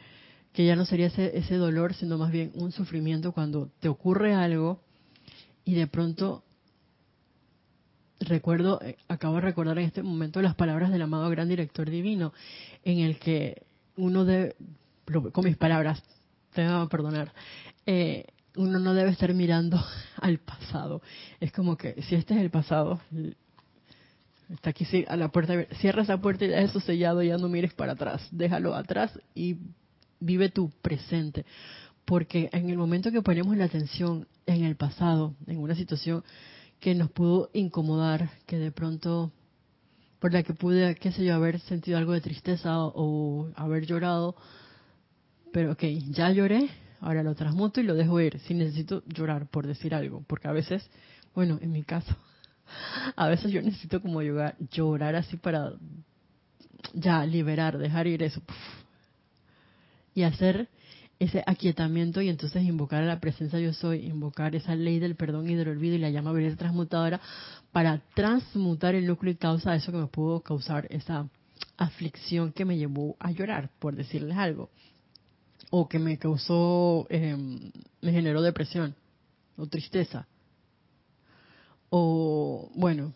que 0.52 0.66
ya 0.66 0.76
no 0.76 0.84
sería 0.84 1.06
ese, 1.06 1.36
ese 1.38 1.56
dolor, 1.56 1.94
sino 1.94 2.18
más 2.18 2.30
bien 2.30 2.52
un 2.54 2.72
sufrimiento 2.72 3.32
cuando 3.32 3.70
te 3.80 3.88
ocurre 3.88 4.34
algo 4.34 4.80
y 5.64 5.74
de 5.74 5.86
pronto 5.86 6.44
recuerdo, 8.20 8.80
eh, 8.82 8.96
acabo 9.08 9.36
de 9.36 9.40
recordar 9.42 9.78
en 9.78 9.86
este 9.86 10.02
momento 10.02 10.42
las 10.42 10.54
palabras 10.54 10.90
del 10.90 11.02
amado 11.02 11.30
gran 11.30 11.48
director 11.48 11.88
divino, 11.88 12.32
en 12.84 12.98
el 12.98 13.18
que 13.18 13.62
uno 13.96 14.24
debe, 14.24 14.54
con 15.32 15.44
mis 15.44 15.56
palabras, 15.56 16.02
te 16.52 16.66
voy 16.66 16.82
a 16.82 16.86
perdonar, 16.86 17.32
eh, 17.86 18.26
uno 18.56 18.78
no 18.78 18.94
debe 18.94 19.10
estar 19.10 19.32
mirando 19.34 19.82
al 20.20 20.38
pasado. 20.38 21.02
Es 21.40 21.52
como 21.52 21.76
que 21.76 22.02
si 22.02 22.14
este 22.14 22.34
es 22.34 22.40
el 22.40 22.50
pasado, 22.50 23.00
está 24.48 24.70
aquí 24.70 24.86
a 25.08 25.16
la 25.16 25.28
puerta, 25.28 25.54
cierra 25.80 26.02
esa 26.02 26.20
puerta 26.20 26.44
y 26.44 26.50
ya 26.50 26.58
eso 26.58 26.80
sellado, 26.80 27.22
ya 27.22 27.38
no 27.38 27.48
mires 27.48 27.72
para 27.74 27.92
atrás, 27.92 28.26
déjalo 28.30 28.74
atrás 28.74 29.18
y 29.34 29.56
vive 30.20 30.48
tu 30.48 30.70
presente. 30.82 31.44
Porque 32.04 32.50
en 32.52 32.68
el 32.68 32.76
momento 32.76 33.12
que 33.12 33.22
ponemos 33.22 33.56
la 33.56 33.64
atención 33.64 34.26
en 34.46 34.64
el 34.64 34.76
pasado, 34.76 35.34
en 35.46 35.58
una 35.58 35.74
situación 35.74 36.24
que 36.80 36.94
nos 36.94 37.10
pudo 37.10 37.48
incomodar, 37.52 38.30
que 38.46 38.58
de 38.58 38.72
pronto, 38.72 39.30
por 40.18 40.32
la 40.32 40.42
que 40.42 40.52
pude, 40.52 40.96
qué 40.96 41.12
sé 41.12 41.24
yo, 41.24 41.34
haber 41.34 41.60
sentido 41.60 41.96
algo 41.96 42.12
de 42.12 42.20
tristeza 42.20 42.76
o, 42.76 43.48
haber 43.54 43.86
llorado, 43.86 44.34
pero 45.52 45.72
ok, 45.72 45.82
ya 46.10 46.30
lloré, 46.30 46.68
ahora 47.00 47.22
lo 47.22 47.34
transmuto 47.34 47.80
y 47.80 47.84
lo 47.84 47.94
dejo 47.94 48.20
ir, 48.20 48.38
si 48.40 48.54
necesito 48.54 49.02
llorar, 49.06 49.46
por 49.48 49.66
decir 49.66 49.94
algo, 49.94 50.24
porque 50.26 50.48
a 50.48 50.52
veces, 50.52 50.88
bueno, 51.34 51.58
en 51.60 51.72
mi 51.72 51.82
caso, 51.82 52.16
a 53.16 53.28
veces 53.28 53.52
yo 53.52 53.62
necesito 53.62 54.00
como 54.00 54.22
llorar, 54.22 55.16
así 55.16 55.36
para 55.36 55.72
ya 56.94 57.24
liberar, 57.26 57.78
dejar 57.78 58.06
ir 58.06 58.22
eso 58.22 58.42
y 60.14 60.22
hacer 60.22 60.68
ese 61.18 61.44
aquietamiento 61.46 62.20
y 62.20 62.28
entonces 62.28 62.64
invocar 62.64 63.02
a 63.02 63.06
la 63.06 63.20
presencia 63.20 63.58
yo 63.60 63.72
soy, 63.72 64.06
invocar 64.06 64.56
esa 64.56 64.74
ley 64.74 64.98
del 64.98 65.14
perdón 65.14 65.48
y 65.48 65.54
del 65.54 65.68
olvido 65.68 65.94
y 65.94 65.98
la 65.98 66.10
llama 66.10 66.32
viril 66.32 66.56
transmutadora 66.56 67.20
para 67.70 68.02
transmutar 68.14 68.96
el 68.96 69.06
núcleo 69.06 69.32
y 69.32 69.36
causa 69.36 69.74
eso 69.76 69.92
que 69.92 69.98
me 69.98 70.08
pudo 70.08 70.40
causar 70.40 70.86
esa 70.90 71.28
aflicción 71.76 72.52
que 72.52 72.64
me 72.64 72.76
llevó 72.76 73.16
a 73.20 73.30
llorar, 73.30 73.70
por 73.78 73.94
decirles 73.94 74.36
algo, 74.36 74.70
o 75.74 75.88
que 75.88 75.98
me 75.98 76.18
causó, 76.18 77.06
em, 77.08 77.72
me 78.02 78.12
generó 78.12 78.42
depresión 78.42 78.94
o 79.56 79.66
tristeza, 79.66 80.28
o 81.88 82.70
bueno, 82.74 83.14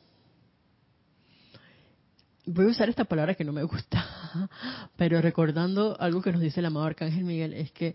voy 2.46 2.64
a 2.64 2.68
usar 2.68 2.88
esta 2.88 3.04
palabra 3.04 3.34
que 3.34 3.44
no 3.44 3.52
me 3.52 3.62
gusta, 3.62 4.48
pero 4.96 5.20
recordando 5.20 6.00
algo 6.00 6.22
que 6.22 6.32
nos 6.32 6.40
dice 6.40 6.60
el 6.60 6.66
amado 6.66 6.86
Arcángel 6.86 7.24
Miguel, 7.24 7.52
es 7.52 7.72
que, 7.72 7.94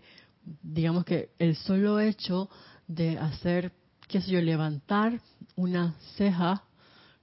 digamos 0.62 1.04
que 1.04 1.30
el 1.40 1.56
solo 1.56 1.98
hecho 1.98 2.48
de 2.86 3.18
hacer, 3.18 3.72
qué 4.06 4.20
sé 4.20 4.30
yo, 4.30 4.40
levantar 4.40 5.20
una 5.56 5.96
ceja 6.16 6.62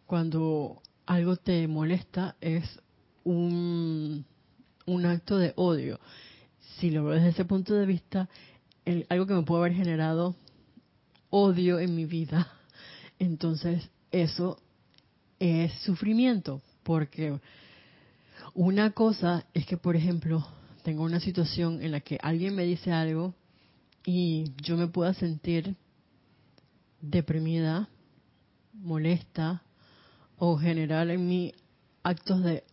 cuando 0.06 0.82
algo 1.06 1.38
te 1.38 1.70
molesta 1.70 2.36
es 2.42 2.82
un, 3.24 4.26
un 4.86 5.06
acto 5.06 5.38
de 5.38 5.54
odio. 5.56 6.02
Si 6.80 6.92
lo 6.92 7.04
veo 7.04 7.16
desde 7.16 7.30
ese 7.30 7.46
punto 7.46 7.74
de 7.74 7.86
vista, 7.86 8.30
algo 9.10 9.28
que 9.28 9.34
me 9.34 9.44
puede 9.44 9.62
haber 9.62 9.74
generado 9.78 10.36
odio 11.30 11.80
en 11.80 11.96
mi 11.96 12.06
vida, 12.06 12.52
entonces 13.20 13.90
eso 14.12 14.58
es 15.40 15.74
sufrimiento, 15.82 16.62
porque 16.84 17.40
una 18.54 18.92
cosa 18.92 19.46
es 19.54 19.66
que, 19.66 19.78
por 19.78 19.96
ejemplo, 19.96 20.46
tengo 20.84 21.04
una 21.04 21.20
situación 21.20 21.82
en 21.84 21.92
la 21.92 22.00
que 22.00 22.18
alguien 22.22 22.56
me 22.56 22.64
dice 22.64 22.92
algo 22.92 23.34
y 24.06 24.54
yo 24.62 24.78
me 24.78 24.88
pueda 24.88 25.14
sentir 25.14 25.76
deprimida, 27.02 27.90
molesta 28.74 29.64
o 30.38 30.58
generar 30.58 31.10
en 31.10 31.28
mí 31.28 31.54
actos 32.04 32.44
de, 32.44 32.64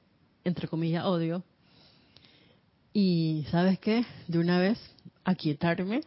entre 0.45 0.69
comillas, 0.69 1.05
odio. 1.05 1.43
Y 2.99 3.45
sabes 3.51 3.79
qué, 3.79 4.07
de 4.27 4.39
una 4.39 4.59
vez 4.59 4.79
aquietarme 5.23 6.01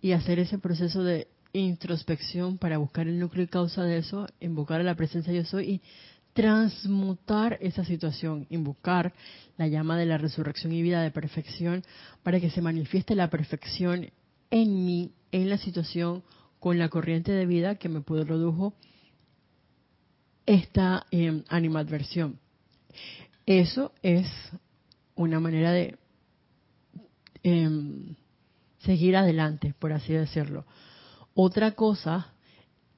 y 0.00 0.12
hacer 0.12 0.38
ese 0.38 0.56
proceso 0.56 1.02
de 1.02 1.26
introspección 1.52 2.56
para 2.56 2.78
buscar 2.78 3.08
el 3.08 3.18
núcleo 3.18 3.42
y 3.42 3.48
causa 3.48 3.82
de 3.82 3.98
eso, 3.98 4.28
invocar 4.38 4.80
a 4.80 4.84
la 4.84 4.94
presencia 4.94 5.32
yo 5.32 5.44
soy 5.44 5.64
y 5.68 5.82
transmutar 6.34 7.58
esa 7.60 7.84
situación, 7.84 8.46
invocar 8.48 9.12
la 9.56 9.66
llama 9.66 9.98
de 9.98 10.06
la 10.06 10.18
resurrección 10.18 10.72
y 10.72 10.82
vida 10.82 11.02
de 11.02 11.10
perfección 11.10 11.82
para 12.22 12.38
que 12.38 12.50
se 12.50 12.62
manifieste 12.62 13.16
la 13.16 13.28
perfección 13.28 14.12
en 14.52 14.84
mí, 14.84 15.10
en 15.32 15.50
la 15.50 15.58
situación, 15.58 16.22
con 16.60 16.78
la 16.78 16.90
corriente 16.90 17.32
de 17.32 17.44
vida 17.44 17.74
que 17.74 17.88
me 17.88 18.02
produjo 18.02 18.72
esta 20.46 21.06
eh, 21.10 21.42
animadversión. 21.48 22.38
Eso 23.46 23.92
es 24.04 24.28
una 25.18 25.40
manera 25.40 25.72
de 25.72 25.96
em, 27.42 28.14
seguir 28.78 29.16
adelante, 29.16 29.74
por 29.78 29.92
así 29.92 30.12
decirlo. 30.12 30.64
Otra 31.34 31.72
cosa 31.72 32.32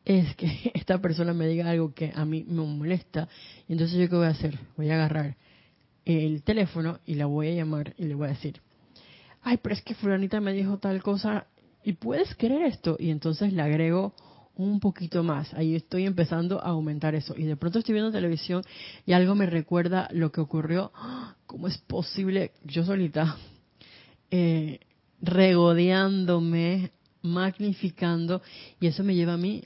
es 0.04 0.37
que 0.37 0.70
esta 0.74 0.98
persona 0.98 1.33
me 1.33 1.46
diga 1.46 1.68
algo 1.68 1.94
que 1.94 2.12
a 2.14 2.24
mí 2.24 2.44
me 2.46 2.62
molesta. 2.62 3.28
Y 3.66 3.72
entonces 3.72 3.98
yo 3.98 4.09
qué 4.09 4.16
voy 4.16 4.26
a 4.26 4.30
hacer? 4.30 4.59
Voy 4.76 4.90
a 4.90 4.94
agarrar 4.94 5.37
el 6.04 6.42
teléfono 6.42 7.00
y 7.06 7.14
la 7.14 7.26
voy 7.26 7.48
a 7.48 7.54
llamar 7.54 7.94
y 7.96 8.04
le 8.04 8.14
voy 8.14 8.26
a 8.26 8.30
decir, 8.30 8.61
ay, 9.42 9.59
pero 9.62 9.74
es 9.74 9.83
que 9.83 9.94
fulanita 9.94 10.40
me 10.40 10.52
dijo 10.52 10.78
tal 10.78 11.02
cosa 11.02 11.46
y 11.83 11.94
puedes 11.94 12.35
creer 12.35 12.62
esto. 12.62 12.96
Y 12.98 13.11
entonces 13.11 13.52
le 13.54 13.62
agrego 13.62 14.14
un 14.57 14.81
poquito 14.81 15.23
más. 15.23 15.53
Ahí 15.55 15.75
estoy 15.75 16.07
empezando 16.07 16.61
a 16.61 16.69
aumentar 16.69 17.15
eso. 17.15 17.35
Y 17.37 17.45
de 17.45 17.57
pronto 17.57 17.79
estoy 17.79 17.95
viendo 17.95 18.13
televisión 18.13 18.63
y 19.07 19.13
algo 19.13 19.35
me 19.35 19.47
recuerda 19.47 20.09
lo 20.13 20.33
que 20.33 20.41
ocurrió. 20.41 20.93
¿Cómo 21.47 21.69
es 21.69 21.79
posible 21.79 22.53
yo 22.65 22.85
solita? 22.85 23.37
Eh, 24.33 24.79
regodeándome, 25.21 26.93
magnificando, 27.21 28.43
y 28.79 28.87
eso 28.87 29.03
me 29.03 29.17
lleva 29.17 29.33
a 29.33 29.37
mí 29.37 29.65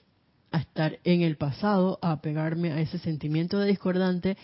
a 0.52 0.58
estar 0.58 1.00
en 1.04 1.22
el 1.22 1.36
pasado, 1.36 1.98
a 2.00 2.20
pegarme 2.22 2.72
a 2.72 2.80
ese 2.80 2.98
sentimiento 2.98 3.58
de 3.58 3.68
discordante 3.68 4.36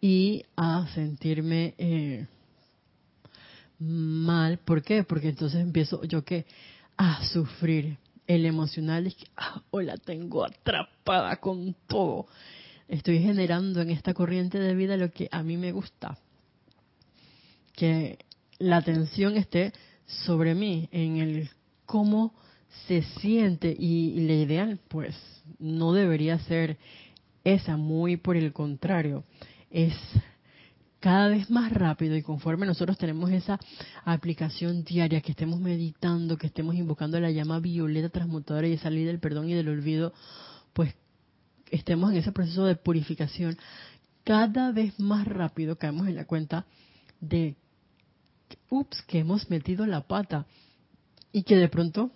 y 0.00 0.44
a 0.56 0.88
sentirme 0.94 1.74
eh, 1.78 2.26
mal. 3.78 4.58
¿Por 4.58 4.82
qué? 4.82 5.04
Porque 5.04 5.28
entonces 5.28 5.60
empiezo 5.60 6.02
yo 6.04 6.24
que 6.24 6.46
a 6.96 7.24
sufrir. 7.24 7.98
El 8.28 8.46
emocional 8.46 9.08
es 9.08 9.16
que, 9.16 9.26
ah, 9.36 9.62
la 9.72 9.96
tengo 9.96 10.44
atrapada 10.44 11.36
con 11.36 11.74
todo. 11.88 12.26
Estoy 12.86 13.20
generando 13.20 13.80
en 13.80 13.90
esta 13.90 14.14
corriente 14.14 14.60
de 14.60 14.74
vida 14.76 14.96
lo 14.96 15.10
que 15.10 15.28
a 15.32 15.42
mí 15.42 15.56
me 15.56 15.72
gusta. 15.72 16.18
Que 17.74 18.18
la 18.58 18.76
atención 18.76 19.36
esté 19.36 19.72
sobre 20.06 20.54
mí, 20.54 20.88
en 20.92 21.16
el 21.16 21.50
cómo 21.86 22.34
se 22.86 23.02
siente 23.02 23.74
y, 23.76 24.10
y 24.10 24.26
la 24.26 24.34
ideal, 24.34 24.78
pues, 24.88 25.16
no 25.58 25.92
debería 25.92 26.38
ser 26.40 26.76
esa, 27.44 27.76
muy 27.76 28.18
por 28.18 28.36
el 28.36 28.52
contrario, 28.52 29.24
es 29.70 29.94
cada 31.00 31.28
vez 31.28 31.48
más 31.50 31.72
rápido 31.72 32.16
y 32.16 32.22
conforme 32.22 32.66
nosotros 32.66 32.98
tenemos 32.98 33.30
esa 33.30 33.58
aplicación 34.04 34.84
diaria, 34.84 35.20
que 35.20 35.32
estemos 35.32 35.60
meditando, 35.60 36.36
que 36.36 36.48
estemos 36.48 36.74
invocando 36.74 37.20
la 37.20 37.30
llama 37.30 37.60
violeta 37.60 38.08
transmutadora 38.08 38.66
y 38.66 38.72
esa 38.72 38.90
ley 38.90 39.04
del 39.04 39.20
perdón 39.20 39.48
y 39.48 39.54
del 39.54 39.68
olvido, 39.68 40.12
pues 40.72 40.94
estemos 41.70 42.10
en 42.10 42.18
ese 42.18 42.32
proceso 42.32 42.64
de 42.64 42.76
purificación, 42.76 43.58
cada 44.24 44.72
vez 44.72 44.98
más 44.98 45.26
rápido 45.26 45.76
caemos 45.76 46.08
en 46.08 46.16
la 46.16 46.26
cuenta 46.26 46.66
de, 47.20 47.56
ups, 48.70 49.02
que 49.02 49.20
hemos 49.20 49.48
metido 49.50 49.86
la 49.86 50.02
pata 50.06 50.46
y 51.32 51.44
que 51.44 51.56
de 51.56 51.68
pronto 51.68 52.10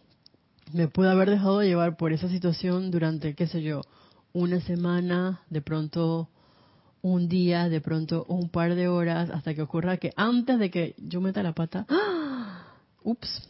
me 0.72 0.88
pude 0.88 1.10
haber 1.10 1.30
dejado 1.30 1.62
llevar 1.62 1.96
por 1.96 2.12
esa 2.12 2.28
situación 2.28 2.90
durante, 2.90 3.34
qué 3.34 3.46
sé 3.46 3.62
yo, 3.62 3.82
una 4.32 4.60
semana, 4.60 5.42
de 5.50 5.60
pronto 5.60 6.28
un 7.02 7.28
día, 7.28 7.68
de 7.68 7.80
pronto 7.80 8.24
un 8.28 8.48
par 8.48 8.74
de 8.74 8.88
horas, 8.88 9.28
hasta 9.30 9.54
que 9.54 9.62
ocurra 9.62 9.96
que 9.96 10.12
antes 10.16 10.58
de 10.58 10.70
que 10.70 10.94
yo 10.98 11.20
meta 11.20 11.42
la 11.42 11.52
pata, 11.52 11.84
¡ah! 11.88 12.64
ups, 13.02 13.48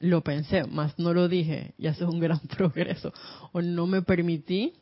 lo 0.00 0.22
pensé, 0.22 0.64
más 0.64 0.98
no 0.98 1.14
lo 1.14 1.28
dije, 1.28 1.74
y 1.78 1.86
eso 1.86 2.04
es 2.04 2.10
un 2.10 2.20
gran 2.20 2.40
progreso. 2.56 3.12
O 3.52 3.62
no 3.62 3.86
me 3.86 4.02
permití, 4.02 4.72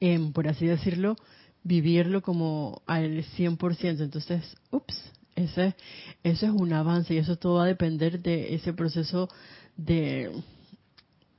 em, 0.00 0.32
por 0.32 0.46
así 0.48 0.66
decirlo, 0.66 1.16
vivirlo 1.62 2.20
como 2.20 2.82
al 2.86 3.24
100%. 3.24 4.02
Entonces, 4.02 4.56
ups, 4.70 4.94
ese, 5.34 5.74
eso 6.22 6.46
es 6.46 6.52
un 6.52 6.72
avance 6.72 7.14
y 7.14 7.18
eso 7.18 7.36
todo 7.36 7.54
va 7.54 7.64
a 7.64 7.68
depender 7.68 8.20
de 8.20 8.54
ese 8.54 8.72
proceso 8.72 9.28
de, 9.76 10.30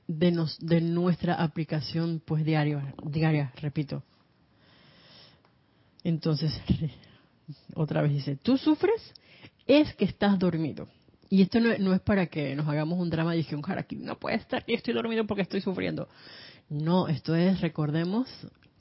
de, 0.08 0.32
nos, 0.32 0.58
de 0.58 0.80
nuestra 0.80 1.34
aplicación 1.34 2.20
pues 2.24 2.44
diaria, 2.44 2.94
diaria, 3.04 3.52
repito. 3.60 4.02
Entonces, 6.06 6.52
otra 7.74 8.00
vez 8.00 8.12
dice, 8.12 8.36
tú 8.36 8.56
sufres 8.56 9.12
es 9.66 9.92
que 9.94 10.04
estás 10.04 10.38
dormido. 10.38 10.86
Y 11.28 11.42
esto 11.42 11.58
no, 11.58 11.92
es 11.92 12.00
para 12.00 12.26
que 12.26 12.54
nos 12.54 12.68
hagamos 12.68 13.00
un 13.00 13.10
drama 13.10 13.34
y 13.34 13.42
que 13.42 13.56
un 13.56 13.64
no 14.04 14.16
puede 14.16 14.36
estar 14.36 14.62
y 14.68 14.74
estoy 14.74 14.94
dormido 14.94 15.26
porque 15.26 15.42
estoy 15.42 15.60
sufriendo. 15.60 16.06
No, 16.68 17.08
esto 17.08 17.34
es, 17.34 17.60
recordemos, 17.60 18.28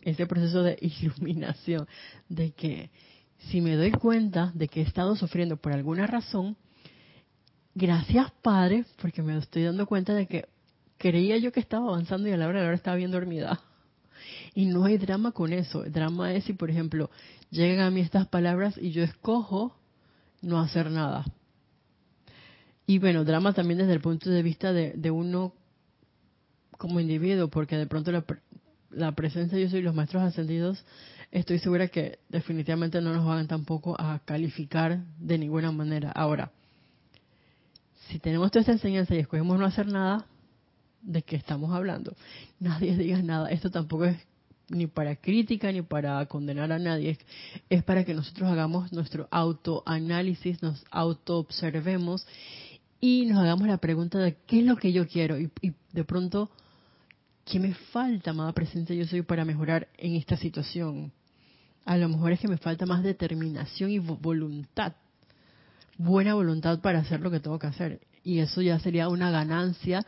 ese 0.03 0.27
proceso 0.27 0.61
de 0.61 0.77
iluminación, 0.79 1.87
de 2.29 2.51
que 2.51 2.91
si 3.49 3.59
me 3.59 3.75
doy 3.75 3.89
cuenta 3.89 4.51
de 4.53 4.67
que 4.67 4.81
he 4.81 4.83
estado 4.83 5.15
sufriendo 5.15 5.57
por 5.57 5.73
alguna 5.73 6.05
razón, 6.05 6.55
gracias 7.73 8.31
Padre, 8.43 8.85
porque 9.01 9.23
me 9.23 9.35
estoy 9.35 9.63
dando 9.63 9.87
cuenta 9.87 10.13
de 10.13 10.27
que 10.27 10.45
creía 10.99 11.37
yo 11.37 11.51
que 11.51 11.59
estaba 11.59 11.87
avanzando 11.87 12.29
y 12.29 12.33
a 12.33 12.37
la 12.37 12.45
hora 12.45 12.59
de 12.59 12.65
la 12.65 12.67
hora 12.67 12.77
estaba 12.77 12.97
bien 12.97 13.09
dormida. 13.09 13.63
Y 14.53 14.65
no 14.65 14.85
hay 14.85 14.97
drama 14.97 15.31
con 15.31 15.53
eso. 15.53 15.83
El 15.83 15.91
drama 15.91 16.33
es 16.33 16.45
si, 16.45 16.53
por 16.53 16.69
ejemplo, 16.69 17.09
llegan 17.49 17.85
a 17.85 17.91
mí 17.91 18.01
estas 18.01 18.27
palabras 18.27 18.77
y 18.81 18.91
yo 18.91 19.03
escojo 19.03 19.75
no 20.41 20.59
hacer 20.59 20.91
nada. 20.91 21.25
Y 22.87 22.99
bueno, 22.99 23.23
drama 23.23 23.53
también 23.53 23.79
desde 23.79 23.93
el 23.93 24.01
punto 24.01 24.29
de 24.29 24.43
vista 24.43 24.71
de, 24.71 25.11
uno 25.11 25.53
como 26.77 26.99
individuo, 26.99 27.47
porque 27.47 27.77
de 27.77 27.87
pronto 27.87 28.11
la, 28.11 28.23
la 28.91 29.11
presencia 29.13 29.57
de 29.57 29.63
yo 29.63 29.69
soy 29.69 29.81
los 29.81 29.95
maestros 29.95 30.21
ascendidos, 30.21 30.85
estoy 31.31 31.59
segura 31.59 31.87
que 31.87 32.19
definitivamente 32.29 33.01
no 33.01 33.13
nos 33.13 33.25
van 33.25 33.47
tampoco 33.47 33.99
a 33.99 34.19
calificar 34.23 35.03
de 35.17 35.37
ninguna 35.37 35.71
manera. 35.71 36.11
Ahora, 36.11 36.51
si 38.07 38.19
tenemos 38.19 38.51
toda 38.51 38.61
esta 38.61 38.73
enseñanza 38.73 39.15
y 39.15 39.19
escogemos 39.19 39.57
no 39.59 39.65
hacer 39.65 39.87
nada, 39.87 40.27
¿de 41.05 41.21
qué 41.21 41.35
estamos 41.35 41.71
hablando? 41.71 42.15
Nadie 42.59 42.97
diga 42.97 43.21
nada. 43.21 43.49
Esto 43.49 43.69
tampoco 43.69 44.05
es 44.05 44.17
ni 44.69 44.87
para 44.87 45.15
crítica 45.15 45.71
ni 45.71 45.81
para 45.81 46.25
condenar 46.25 46.71
a 46.71 46.79
nadie, 46.79 47.19
es, 47.69 47.83
para 47.83 48.03
que 48.03 48.13
nosotros 48.13 48.49
hagamos 48.49 48.91
nuestro 48.91 49.27
autoanálisis, 49.31 50.61
nos 50.63 50.83
autoobservemos 50.89 52.25
y 52.99 53.25
nos 53.27 53.37
hagamos 53.39 53.67
la 53.67 53.77
pregunta 53.77 54.17
de 54.17 54.37
qué 54.47 54.59
es 54.59 54.65
lo 54.65 54.77
que 54.77 54.91
yo 54.91 55.07
quiero 55.07 55.37
y, 55.39 55.51
de 55.91 56.03
pronto, 56.03 56.49
¿qué 57.45 57.59
me 57.59 57.73
falta, 57.73 58.31
amada 58.31 58.53
presencia 58.53 58.95
yo 58.95 59.05
soy 59.05 59.21
para 59.21 59.45
mejorar 59.45 59.87
en 59.97 60.15
esta 60.15 60.35
situación? 60.35 61.11
A 61.85 61.97
lo 61.97 62.09
mejor 62.09 62.31
es 62.31 62.39
que 62.39 62.47
me 62.47 62.57
falta 62.57 62.87
más 62.87 63.03
determinación 63.03 63.91
y 63.91 63.99
voluntad, 63.99 64.93
buena 65.97 66.33
voluntad 66.33 66.79
para 66.79 66.99
hacer 66.99 67.19
lo 67.19 67.29
que 67.29 67.39
tengo 67.39 67.59
que 67.59 67.67
hacer. 67.67 68.01
Y 68.23 68.39
eso 68.39 68.63
ya 68.63 68.79
sería 68.79 69.07
una 69.07 69.29
ganancia 69.29 70.03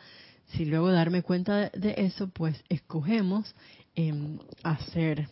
si 0.47 0.65
luego 0.65 0.91
darme 0.91 1.23
cuenta 1.23 1.69
de, 1.69 1.95
eso, 1.97 2.29
pues 2.29 2.63
escogemos 2.69 3.53
em, 3.95 4.39
hacer 4.63 5.29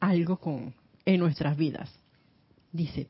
algo 0.00 0.38
con 0.38 0.74
en 1.06 1.20
nuestras 1.20 1.56
vidas. 1.56 1.90
Dice, 2.72 3.08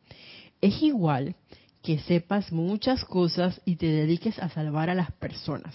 es 0.60 0.82
igual 0.82 1.36
que 1.82 1.98
sepas 2.00 2.52
muchas 2.52 3.04
cosas 3.04 3.60
y 3.64 3.76
te 3.76 3.86
dediques 3.86 4.38
a 4.38 4.48
salvar 4.48 4.90
a 4.90 4.94
las 4.94 5.12
personas. 5.12 5.74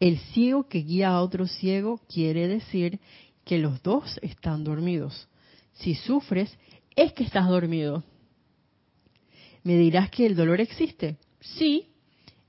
El 0.00 0.18
ciego 0.18 0.68
que 0.68 0.78
guía 0.78 1.10
a 1.10 1.22
otro 1.22 1.46
ciego 1.46 2.00
quiere 2.12 2.48
decir 2.48 3.00
que 3.44 3.58
los 3.58 3.82
dos 3.82 4.18
están 4.22 4.64
dormidos. 4.64 5.28
Si 5.74 5.94
sufres, 5.94 6.56
es 6.96 7.12
que 7.12 7.24
estás 7.24 7.48
dormido. 7.48 8.04
¿Me 9.62 9.76
dirás 9.76 10.10
que 10.10 10.26
el 10.26 10.36
dolor 10.36 10.60
existe? 10.60 11.16
Sí, 11.40 11.88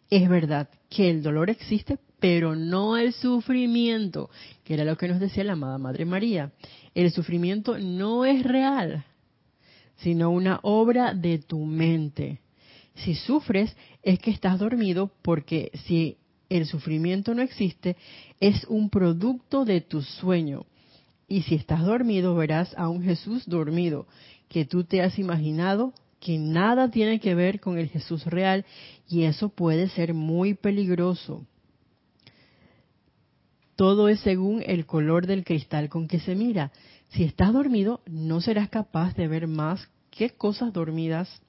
es 0.09 0.29
verdad 0.29 0.69
que 0.89 1.09
el 1.09 1.23
dolor 1.23 1.49
existe, 1.49 1.97
pero 2.27 2.55
no 2.55 2.97
el 2.97 3.13
sufrimiento, 3.13 4.31
que 4.63 4.73
era 4.73 4.83
lo 4.83 4.97
que 4.97 5.07
nos 5.07 5.19
decía 5.19 5.43
la 5.43 5.53
amada 5.53 5.77
Madre 5.77 6.05
María. 6.05 6.51
El 6.95 7.11
sufrimiento 7.11 7.77
no 7.77 8.25
es 8.25 8.41
real, 8.41 9.05
sino 9.97 10.31
una 10.31 10.59
obra 10.63 11.13
de 11.13 11.38
tu 11.38 11.63
mente. 11.65 12.39
Si 12.95 13.13
sufres 13.13 13.77
es 14.01 14.17
que 14.17 14.31
estás 14.31 14.57
dormido 14.57 15.11
porque 15.21 15.69
si 15.85 16.17
el 16.49 16.65
sufrimiento 16.65 17.35
no 17.35 17.43
existe, 17.43 17.95
es 18.39 18.65
un 18.69 18.89
producto 18.89 19.63
de 19.63 19.81
tu 19.81 20.01
sueño. 20.01 20.65
Y 21.27 21.43
si 21.43 21.53
estás 21.53 21.85
dormido, 21.85 22.33
verás 22.33 22.73
a 22.75 22.89
un 22.89 23.03
Jesús 23.03 23.47
dormido, 23.47 24.07
que 24.49 24.65
tú 24.65 24.83
te 24.83 25.03
has 25.03 25.19
imaginado 25.19 25.93
que 26.19 26.39
nada 26.39 26.89
tiene 26.89 27.19
que 27.19 27.35
ver 27.35 27.59
con 27.59 27.77
el 27.77 27.88
Jesús 27.89 28.25
real 28.25 28.65
y 29.07 29.25
eso 29.25 29.49
puede 29.49 29.89
ser 29.89 30.15
muy 30.15 30.55
peligroso. 30.55 31.45
Todo 33.75 34.07
es 34.07 34.19
según 34.21 34.63
el 34.65 34.85
color 34.85 35.27
del 35.27 35.43
cristal 35.43 35.89
con 35.89 36.07
que 36.07 36.19
se 36.19 36.35
mira. 36.35 36.71
Si 37.09 37.23
estás 37.23 37.53
dormido, 37.53 38.01
no 38.05 38.41
serás 38.41 38.69
capaz 38.69 39.15
de 39.15 39.27
ver 39.27 39.47
más 39.47 39.89
que 40.09 40.29
cosas 40.31 40.71
dormidas 40.71 41.41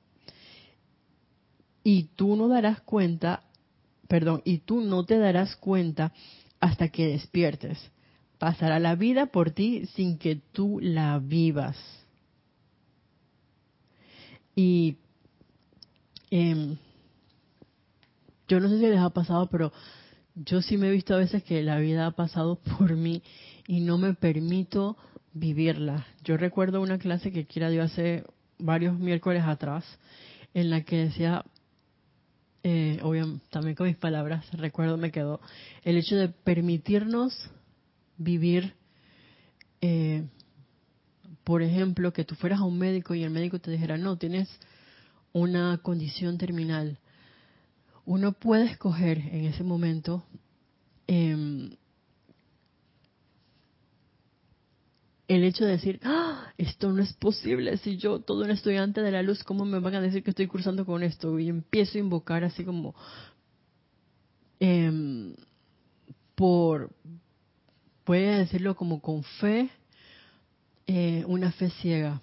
y 1.85 2.09
tú 2.17 2.35
no 2.35 2.49
darás 2.49 2.81
cuenta, 2.81 3.45
perdón, 4.09 4.43
y 4.45 4.59
tú 4.59 4.81
no 4.81 5.05
te 5.05 5.19
darás 5.19 5.55
cuenta 5.55 6.13
hasta 6.59 6.89
que 6.89 7.07
despiertes. 7.07 7.79
Pasará 8.39 8.81
la 8.81 8.97
vida 8.97 9.27
por 9.27 9.53
ti 9.53 9.87
sin 9.95 10.19
que 10.19 10.35
tú 10.53 10.81
la 10.83 11.21
vivas. 11.21 11.77
Y 14.57 14.97
em, 16.31 16.77
yo 18.49 18.59
no 18.59 18.69
sé 18.69 18.79
si 18.79 18.87
les 18.87 18.99
ha 18.99 19.11
pasado, 19.11 19.47
pero 19.49 19.73
yo 20.37 20.61
sí 20.61 20.77
me 20.77 20.89
he 20.89 20.93
visto 20.93 21.15
a 21.15 21.19
veces 21.19 21.43
que 21.43 21.63
la 21.63 21.79
vida 21.79 22.07
ha 22.07 22.11
pasado 22.13 22.57
por 22.79 22.95
mí 22.95 23.23
y 23.67 23.81
no 23.81 23.99
me 23.99 24.15
permito 24.15 24.97
vivirla. 25.33 26.07
Yo 26.23 26.37
recuerdo 26.37 26.81
una 26.81 26.99
clase 26.99 27.33
que 27.33 27.47
quiera 27.47 27.71
dio 27.71 27.83
hace 27.83 28.25
varios 28.59 28.99
miércoles 28.99 29.43
atrás, 29.45 29.85
en 30.55 30.71
la 30.71 30.83
que 30.83 30.97
decía, 30.97 31.45
eh, 32.63 32.99
obviamente, 33.03 33.45
también 33.51 33.75
con 33.75 33.87
mis 33.87 33.97
palabras, 33.97 34.47
recuerdo 34.53 34.97
me 34.97 35.11
quedó, 35.11 35.41
el 35.83 35.99
hecho 35.99 36.17
de 36.17 36.29
permitirnos 36.29 37.51
vivir, 38.17 38.75
eh, 39.83 40.25
por 41.45 41.63
ejemplo, 41.63 42.13
que 42.13 42.25
tú 42.25 42.35
fueras 42.35 42.61
a 42.61 42.65
un 42.65 42.79
médico 42.79 43.15
y 43.15 43.23
el 43.23 43.31
médico 43.31 43.59
te 43.59 43.71
dijera, 43.71 43.99
no, 43.99 44.17
tienes 44.17 44.49
una 45.33 45.79
condición 45.83 46.39
terminal 46.39 46.99
uno 48.07 48.33
puede 48.33 48.67
escoger 48.67 49.19
en 49.19 49.45
ese 49.47 49.65
momento 49.65 50.25
em, 51.09 51.77
el 55.29 55.43
hecho 55.43 55.65
de 55.65 55.73
decir, 55.73 56.01
¡Ah! 56.05 56.53
esto 56.57 56.93
no 56.93 57.03
es 57.03 57.13
posible, 57.15 57.77
si 57.79 57.97
yo, 57.97 58.21
todo 58.21 58.45
un 58.45 58.51
estudiante 58.51 59.03
de 59.03 59.11
la 59.11 59.23
luz, 59.23 59.43
¿cómo 59.43 59.65
me 59.65 59.81
van 59.81 59.97
a 59.97 60.01
decir 60.01 60.23
que 60.23 60.31
estoy 60.31 60.47
cursando 60.47 60.87
con 60.87 61.03
esto? 61.03 61.39
Y 61.41 61.49
empiezo 61.49 61.99
a 61.99 62.01
invocar 62.01 62.45
así 62.45 62.65
como, 62.65 62.95
eh, 64.61 65.35
por, 66.37 66.93
puede 68.05 68.39
decirlo 68.39 68.77
como 68.77 69.01
con 69.01 69.25
fe, 69.25 69.69
eh, 70.87 71.25
una 71.27 71.51
fe 71.51 71.71
ciega, 71.71 72.23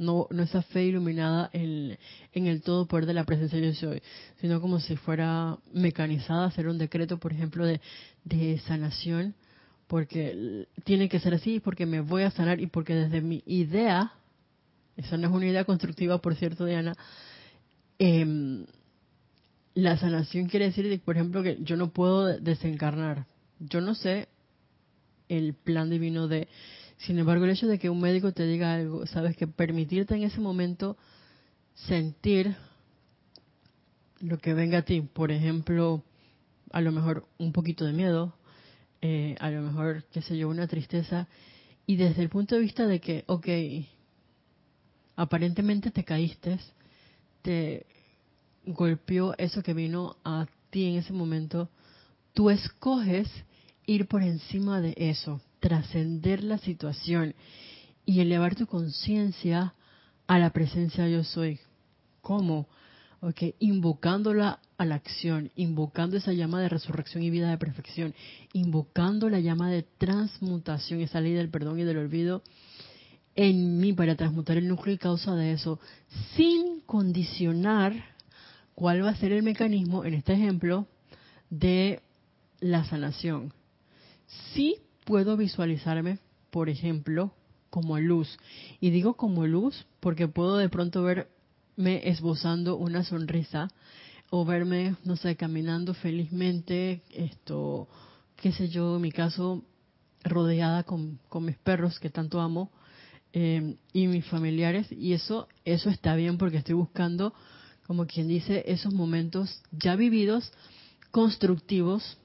no, 0.00 0.26
no 0.30 0.42
esa 0.42 0.62
fe 0.62 0.86
iluminada 0.86 1.50
en, 1.52 1.98
el 2.32 2.62
todo 2.62 2.86
poder 2.86 3.06
de 3.06 3.14
la 3.14 3.24
presencia 3.24 3.58
de 3.58 3.66
Dios 3.66 3.82
hoy, 3.82 4.02
sino 4.40 4.60
como 4.60 4.80
si 4.80 4.96
fuera 4.96 5.58
mecanizada, 5.72 6.46
hacer 6.46 6.68
un 6.68 6.78
decreto, 6.78 7.18
por 7.18 7.32
ejemplo, 7.32 7.66
de, 7.66 8.58
sanación, 8.66 9.34
porque 9.86 10.66
tiene 10.84 11.08
que 11.08 11.20
ser 11.20 11.34
así, 11.34 11.60
porque 11.60 11.84
me 11.84 12.00
voy 12.00 12.22
a 12.22 12.30
sanar 12.30 12.60
y 12.60 12.66
porque 12.66 12.94
desde 12.94 13.20
mi 13.20 13.42
idea, 13.46 14.12
esa 14.96 15.16
no 15.18 15.28
es 15.28 15.34
una 15.34 15.46
idea 15.46 15.64
constructiva, 15.64 16.18
por 16.18 16.34
cierto, 16.34 16.64
Diana, 16.64 16.94
eh, 17.98 18.64
la 19.74 19.98
sanación 19.98 20.48
quiere 20.48 20.66
decir, 20.66 21.00
por 21.04 21.16
ejemplo, 21.16 21.42
que 21.42 21.58
yo 21.60 21.76
no 21.76 21.90
puedo 21.90 22.26
desencarnar. 22.38 23.26
Yo 23.58 23.80
no 23.80 23.94
sé 23.94 24.28
el 25.28 25.54
plan 25.54 25.90
divino 25.90 26.26
de 26.26 26.48
sin 27.00 27.18
embargo, 27.18 27.44
el 27.44 27.52
hecho 27.52 27.66
de 27.66 27.78
que 27.78 27.88
un 27.88 28.00
médico 28.00 28.32
te 28.32 28.46
diga 28.46 28.74
algo, 28.74 29.06
sabes 29.06 29.34
que 29.36 29.46
permitirte 29.46 30.14
en 30.14 30.22
ese 30.22 30.40
momento 30.40 30.98
sentir 31.74 32.54
lo 34.20 34.36
que 34.38 34.52
venga 34.52 34.78
a 34.78 34.82
ti, 34.82 35.00
por 35.00 35.32
ejemplo, 35.32 36.02
a 36.70 36.82
lo 36.82 36.92
mejor 36.92 37.26
un 37.38 37.52
poquito 37.52 37.86
de 37.86 37.94
miedo, 37.94 38.34
eh, 39.00 39.34
a 39.40 39.48
lo 39.50 39.62
mejor, 39.62 40.04
qué 40.12 40.20
sé 40.20 40.36
yo, 40.36 40.50
una 40.50 40.66
tristeza, 40.66 41.26
y 41.86 41.96
desde 41.96 42.22
el 42.22 42.28
punto 42.28 42.54
de 42.54 42.60
vista 42.60 42.86
de 42.86 43.00
que, 43.00 43.24
ok, 43.28 43.48
aparentemente 45.16 45.90
te 45.90 46.04
caíste, 46.04 46.58
te 47.40 47.86
golpeó 48.66 49.34
eso 49.38 49.62
que 49.62 49.72
vino 49.72 50.16
a 50.22 50.46
ti 50.68 50.84
en 50.84 50.96
ese 50.96 51.14
momento, 51.14 51.70
tú 52.34 52.50
escoges 52.50 53.26
ir 53.86 54.06
por 54.06 54.22
encima 54.22 54.82
de 54.82 54.92
eso 54.98 55.40
trascender 55.60 56.42
la 56.42 56.58
situación 56.58 57.34
y 58.04 58.20
elevar 58.20 58.56
tu 58.56 58.66
conciencia 58.66 59.74
a 60.26 60.38
la 60.38 60.50
presencia 60.50 61.08
yo 61.08 61.22
soy. 61.22 61.60
¿Cómo? 62.20 62.68
Ok, 63.20 63.42
invocándola 63.58 64.60
a 64.78 64.84
la 64.86 64.94
acción, 64.94 65.50
invocando 65.54 66.16
esa 66.16 66.32
llama 66.32 66.60
de 66.60 66.70
resurrección 66.70 67.22
y 67.22 67.30
vida 67.30 67.50
de 67.50 67.58
perfección, 67.58 68.14
invocando 68.54 69.28
la 69.28 69.40
llama 69.40 69.70
de 69.70 69.82
transmutación, 69.82 71.00
esa 71.00 71.20
ley 71.20 71.34
del 71.34 71.50
perdón 71.50 71.78
y 71.78 71.84
del 71.84 71.98
olvido 71.98 72.42
en 73.34 73.78
mí 73.78 73.92
para 73.92 74.16
transmutar 74.16 74.56
el 74.56 74.68
núcleo 74.68 74.94
y 74.94 74.98
causa 74.98 75.34
de 75.34 75.52
eso, 75.52 75.78
sin 76.36 76.80
condicionar 76.80 77.92
cuál 78.74 79.04
va 79.04 79.10
a 79.10 79.16
ser 79.16 79.32
el 79.32 79.42
mecanismo, 79.42 80.04
en 80.04 80.14
este 80.14 80.32
ejemplo, 80.32 80.86
de 81.48 82.00
la 82.60 82.84
sanación. 82.84 83.52
Sí 84.54 84.78
puedo 85.10 85.36
visualizarme, 85.36 86.20
por 86.52 86.68
ejemplo, 86.68 87.32
como 87.68 87.98
luz. 87.98 88.38
Y 88.80 88.90
digo 88.90 89.14
como 89.14 89.44
luz 89.44 89.84
porque 89.98 90.28
puedo 90.28 90.56
de 90.56 90.68
pronto 90.68 91.02
verme 91.02 92.08
esbozando 92.08 92.76
una 92.76 93.02
sonrisa 93.02 93.66
o 94.30 94.44
verme, 94.44 94.94
no 95.02 95.16
sé, 95.16 95.34
caminando 95.34 95.94
felizmente, 95.94 97.02
esto, 97.10 97.88
qué 98.36 98.52
sé 98.52 98.68
yo, 98.68 98.94
en 98.94 99.02
mi 99.02 99.10
caso, 99.10 99.64
rodeada 100.22 100.84
con, 100.84 101.18
con 101.28 101.44
mis 101.44 101.56
perros 101.58 101.98
que 101.98 102.10
tanto 102.10 102.40
amo 102.40 102.70
eh, 103.32 103.74
y 103.92 104.06
mis 104.06 104.24
familiares. 104.26 104.92
Y 104.92 105.14
eso, 105.14 105.48
eso 105.64 105.90
está 105.90 106.14
bien 106.14 106.38
porque 106.38 106.58
estoy 106.58 106.76
buscando, 106.76 107.34
como 107.84 108.06
quien 108.06 108.28
dice, 108.28 108.62
esos 108.68 108.94
momentos 108.94 109.60
ya 109.72 109.96
vividos, 109.96 110.52
constructivos, 111.10 112.19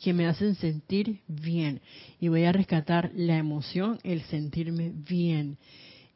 que 0.00 0.14
me 0.14 0.26
hacen 0.26 0.54
sentir 0.56 1.20
bien. 1.28 1.80
Y 2.18 2.28
voy 2.28 2.44
a 2.44 2.52
rescatar 2.52 3.12
la 3.14 3.36
emoción, 3.36 4.00
el 4.02 4.22
sentirme 4.22 4.90
bien. 4.94 5.58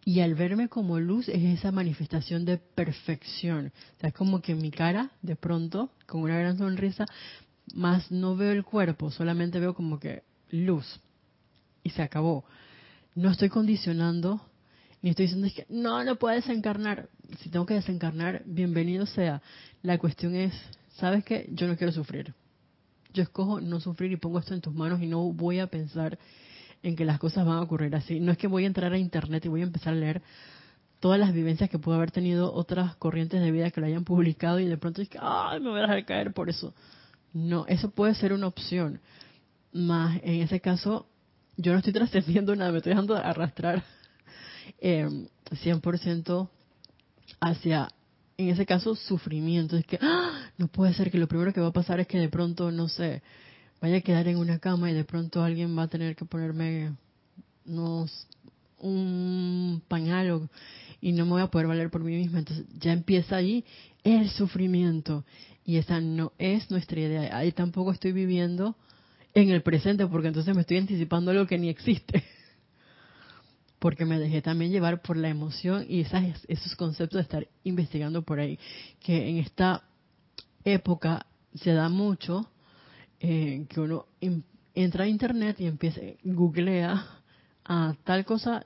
Y 0.06 0.20
al 0.20 0.34
verme 0.34 0.68
como 0.68 0.98
luz 0.98 1.28
es 1.28 1.42
esa 1.42 1.70
manifestación 1.70 2.44
de 2.44 2.58
perfección. 2.58 3.72
O 3.96 4.00
sea, 4.00 4.08
es 4.08 4.14
como 4.14 4.40
que 4.40 4.54
mi 4.54 4.70
cara, 4.70 5.10
de 5.22 5.36
pronto, 5.36 5.90
con 6.06 6.22
una 6.22 6.38
gran 6.38 6.58
sonrisa, 6.58 7.06
más 7.74 8.10
no 8.10 8.36
veo 8.36 8.52
el 8.52 8.64
cuerpo, 8.64 9.10
solamente 9.10 9.60
veo 9.60 9.74
como 9.74 9.98
que 9.98 10.22
luz. 10.50 11.00
Y 11.82 11.90
se 11.90 12.02
acabó. 12.02 12.44
No 13.14 13.30
estoy 13.30 13.50
condicionando, 13.50 14.40
ni 15.02 15.10
estoy 15.10 15.26
diciendo 15.26 15.48
que 15.54 15.66
no, 15.68 16.02
no 16.04 16.16
puedo 16.16 16.34
desencarnar. 16.34 17.08
Si 17.40 17.50
tengo 17.50 17.66
que 17.66 17.74
desencarnar, 17.74 18.42
bienvenido 18.46 19.04
sea. 19.06 19.42
La 19.82 19.98
cuestión 19.98 20.34
es, 20.34 20.54
¿sabes 20.96 21.24
qué? 21.24 21.46
Yo 21.52 21.66
no 21.66 21.76
quiero 21.76 21.92
sufrir 21.92 22.34
yo 23.14 23.22
escojo 23.22 23.60
no 23.60 23.80
sufrir 23.80 24.12
y 24.12 24.16
pongo 24.16 24.40
esto 24.40 24.52
en 24.52 24.60
tus 24.60 24.74
manos 24.74 25.00
y 25.00 25.06
no 25.06 25.32
voy 25.32 25.60
a 25.60 25.68
pensar 25.68 26.18
en 26.82 26.96
que 26.96 27.04
las 27.04 27.18
cosas 27.18 27.46
van 27.46 27.56
a 27.56 27.62
ocurrir 27.62 27.94
así. 27.94 28.20
No 28.20 28.32
es 28.32 28.38
que 28.38 28.48
voy 28.48 28.64
a 28.64 28.66
entrar 28.66 28.92
a 28.92 28.98
internet 28.98 29.44
y 29.46 29.48
voy 29.48 29.62
a 29.62 29.64
empezar 29.64 29.94
a 29.94 29.96
leer 29.96 30.20
todas 31.00 31.18
las 31.18 31.32
vivencias 31.32 31.70
que 31.70 31.78
pudo 31.78 31.94
haber 31.94 32.10
tenido 32.10 32.52
otras 32.52 32.96
corrientes 32.96 33.40
de 33.40 33.50
vida 33.50 33.70
que 33.70 33.80
lo 33.80 33.86
hayan 33.86 34.04
publicado 34.04 34.58
y 34.58 34.66
de 34.66 34.76
pronto 34.76 35.00
es 35.00 35.08
que, 35.08 35.18
ay, 35.20 35.60
me 35.60 35.70
voy 35.70 35.78
a 35.78 35.82
dejar 35.82 36.04
caer 36.04 36.32
por 36.34 36.50
eso. 36.50 36.74
No, 37.32 37.66
eso 37.66 37.90
puede 37.90 38.14
ser 38.14 38.32
una 38.32 38.48
opción. 38.48 39.00
Más 39.72 40.20
en 40.22 40.42
ese 40.42 40.60
caso, 40.60 41.06
yo 41.56 41.72
no 41.72 41.78
estoy 41.78 41.92
trascendiendo 41.94 42.54
nada, 42.56 42.72
me 42.72 42.78
estoy 42.78 42.90
dejando 42.90 43.16
arrastrar 43.16 43.84
eh, 44.80 45.08
100% 45.50 46.48
hacia 47.40 47.88
en 48.36 48.48
ese 48.48 48.66
caso, 48.66 48.94
sufrimiento. 48.94 49.76
Es 49.76 49.86
que 49.86 49.98
¡ah! 50.00 50.50
no 50.58 50.68
puede 50.68 50.94
ser 50.94 51.10
que 51.10 51.18
lo 51.18 51.28
primero 51.28 51.52
que 51.52 51.60
va 51.60 51.68
a 51.68 51.72
pasar 51.72 52.00
es 52.00 52.06
que 52.06 52.18
de 52.18 52.28
pronto, 52.28 52.70
no 52.70 52.88
sé, 52.88 53.22
vaya 53.80 53.98
a 53.98 54.00
quedar 54.00 54.28
en 54.28 54.38
una 54.38 54.58
cama 54.58 54.90
y 54.90 54.94
de 54.94 55.04
pronto 55.04 55.42
alguien 55.42 55.76
va 55.76 55.84
a 55.84 55.88
tener 55.88 56.16
que 56.16 56.24
ponerme 56.24 56.92
unos, 57.66 58.26
un 58.78 59.82
pañal 59.88 60.48
y 61.00 61.12
no 61.12 61.24
me 61.24 61.32
voy 61.32 61.42
a 61.42 61.48
poder 61.48 61.66
valer 61.66 61.90
por 61.90 62.02
mí 62.02 62.16
misma. 62.16 62.40
Entonces 62.40 62.66
ya 62.78 62.92
empieza 62.92 63.36
ahí 63.36 63.64
el 64.02 64.30
sufrimiento. 64.30 65.24
Y 65.66 65.76
esa 65.76 66.00
no 66.00 66.32
es 66.38 66.70
nuestra 66.70 67.00
idea. 67.00 67.36
Ahí 67.36 67.52
tampoco 67.52 67.92
estoy 67.92 68.12
viviendo 68.12 68.76
en 69.32 69.50
el 69.50 69.62
presente 69.62 70.06
porque 70.06 70.28
entonces 70.28 70.54
me 70.54 70.60
estoy 70.60 70.76
anticipando 70.78 71.30
algo 71.30 71.46
que 71.46 71.58
ni 71.58 71.68
existe 71.68 72.22
porque 73.84 74.06
me 74.06 74.18
dejé 74.18 74.40
también 74.40 74.70
llevar 74.70 75.02
por 75.02 75.18
la 75.18 75.28
emoción 75.28 75.84
y 75.86 76.00
esas, 76.00 76.42
esos 76.48 76.74
conceptos 76.74 77.18
de 77.18 77.22
estar 77.22 77.48
investigando 77.64 78.22
por 78.22 78.40
ahí, 78.40 78.58
que 78.98 79.28
en 79.28 79.36
esta 79.36 79.82
época 80.64 81.26
se 81.54 81.74
da 81.74 81.90
mucho 81.90 82.48
eh, 83.20 83.66
que 83.68 83.80
uno 83.80 84.06
entra 84.74 85.04
a 85.04 85.06
internet 85.06 85.60
y 85.60 85.66
empieza, 85.66 86.00
googlea 86.22 87.06
a 87.66 87.94
tal 88.04 88.24
cosa 88.24 88.64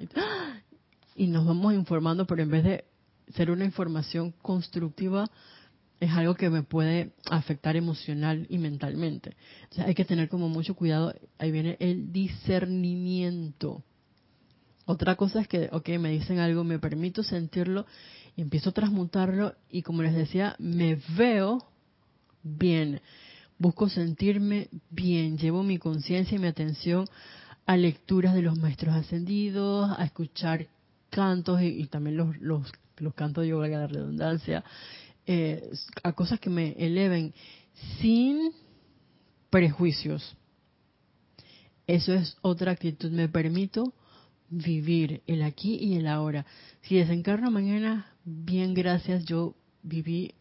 y 1.16 1.26
nos 1.26 1.44
vamos 1.44 1.74
informando, 1.74 2.24
pero 2.24 2.40
en 2.40 2.50
vez 2.52 2.62
de 2.62 2.84
ser 3.34 3.50
una 3.50 3.64
información 3.64 4.32
constructiva, 4.40 5.28
es 5.98 6.12
algo 6.12 6.36
que 6.36 6.48
me 6.48 6.62
puede 6.62 7.10
afectar 7.28 7.74
emocional 7.74 8.46
y 8.48 8.58
mentalmente. 8.58 9.36
Entonces 9.64 9.84
hay 9.84 9.96
que 9.96 10.04
tener 10.04 10.28
como 10.28 10.48
mucho 10.48 10.76
cuidado, 10.76 11.12
ahí 11.38 11.50
viene 11.50 11.76
el 11.80 12.12
discernimiento 12.12 13.82
otra 14.88 15.16
cosa 15.16 15.42
es 15.42 15.48
que, 15.48 15.68
ok, 15.70 15.86
me 16.00 16.08
dicen 16.08 16.38
algo, 16.38 16.64
me 16.64 16.78
permito 16.78 17.22
sentirlo 17.22 17.84
y 18.34 18.40
empiezo 18.40 18.70
a 18.70 18.72
transmutarlo 18.72 19.54
y 19.70 19.82
como 19.82 20.02
les 20.02 20.14
decía, 20.14 20.56
me 20.58 20.98
veo 21.14 21.62
bien, 22.42 23.02
busco 23.58 23.90
sentirme 23.90 24.70
bien, 24.88 25.36
llevo 25.36 25.62
mi 25.62 25.76
conciencia 25.76 26.36
y 26.36 26.38
mi 26.38 26.46
atención 26.46 27.04
a 27.66 27.76
lecturas 27.76 28.32
de 28.32 28.40
los 28.40 28.56
maestros 28.58 28.94
ascendidos, 28.94 29.90
a 29.94 30.02
escuchar 30.06 30.68
cantos 31.10 31.60
y, 31.60 31.84
también 31.88 32.16
los, 32.16 32.38
los, 32.38 32.72
los 32.96 33.12
cantos 33.12 33.42
de 33.42 33.48
yoga, 33.48 33.68
la 33.68 33.88
redundancia, 33.88 34.64
eh, 35.26 35.70
a 36.02 36.14
cosas 36.14 36.40
que 36.40 36.48
me 36.48 36.72
eleven 36.78 37.34
sin 38.00 38.52
prejuicios. 39.50 40.34
Eso 41.86 42.14
es 42.14 42.38
otra 42.40 42.72
actitud, 42.72 43.10
me 43.10 43.28
permito 43.28 43.92
vivir 44.50 45.22
el 45.26 45.42
aquí 45.42 45.76
y 45.76 45.96
el 45.96 46.06
ahora. 46.06 46.46
Si 46.82 46.96
desencarno 46.96 47.50
mañana, 47.50 48.12
bien 48.24 48.74
gracias, 48.74 49.24
yo 49.24 49.54
viví 49.82 50.34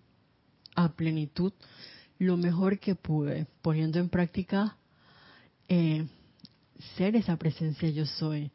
a 0.76 0.94
plenitud 0.94 1.54
lo 2.20 2.38
mejor 2.38 2.80
que 2.80 2.96
pude, 2.96 3.48
poniendo 3.62 4.00
en 4.00 4.10
práctica 4.10 4.78
eh, 5.68 6.08
ser 6.96 7.16
esa 7.16 7.38
presencia 7.38 7.90
yo 7.90 8.06
soy, 8.06 8.52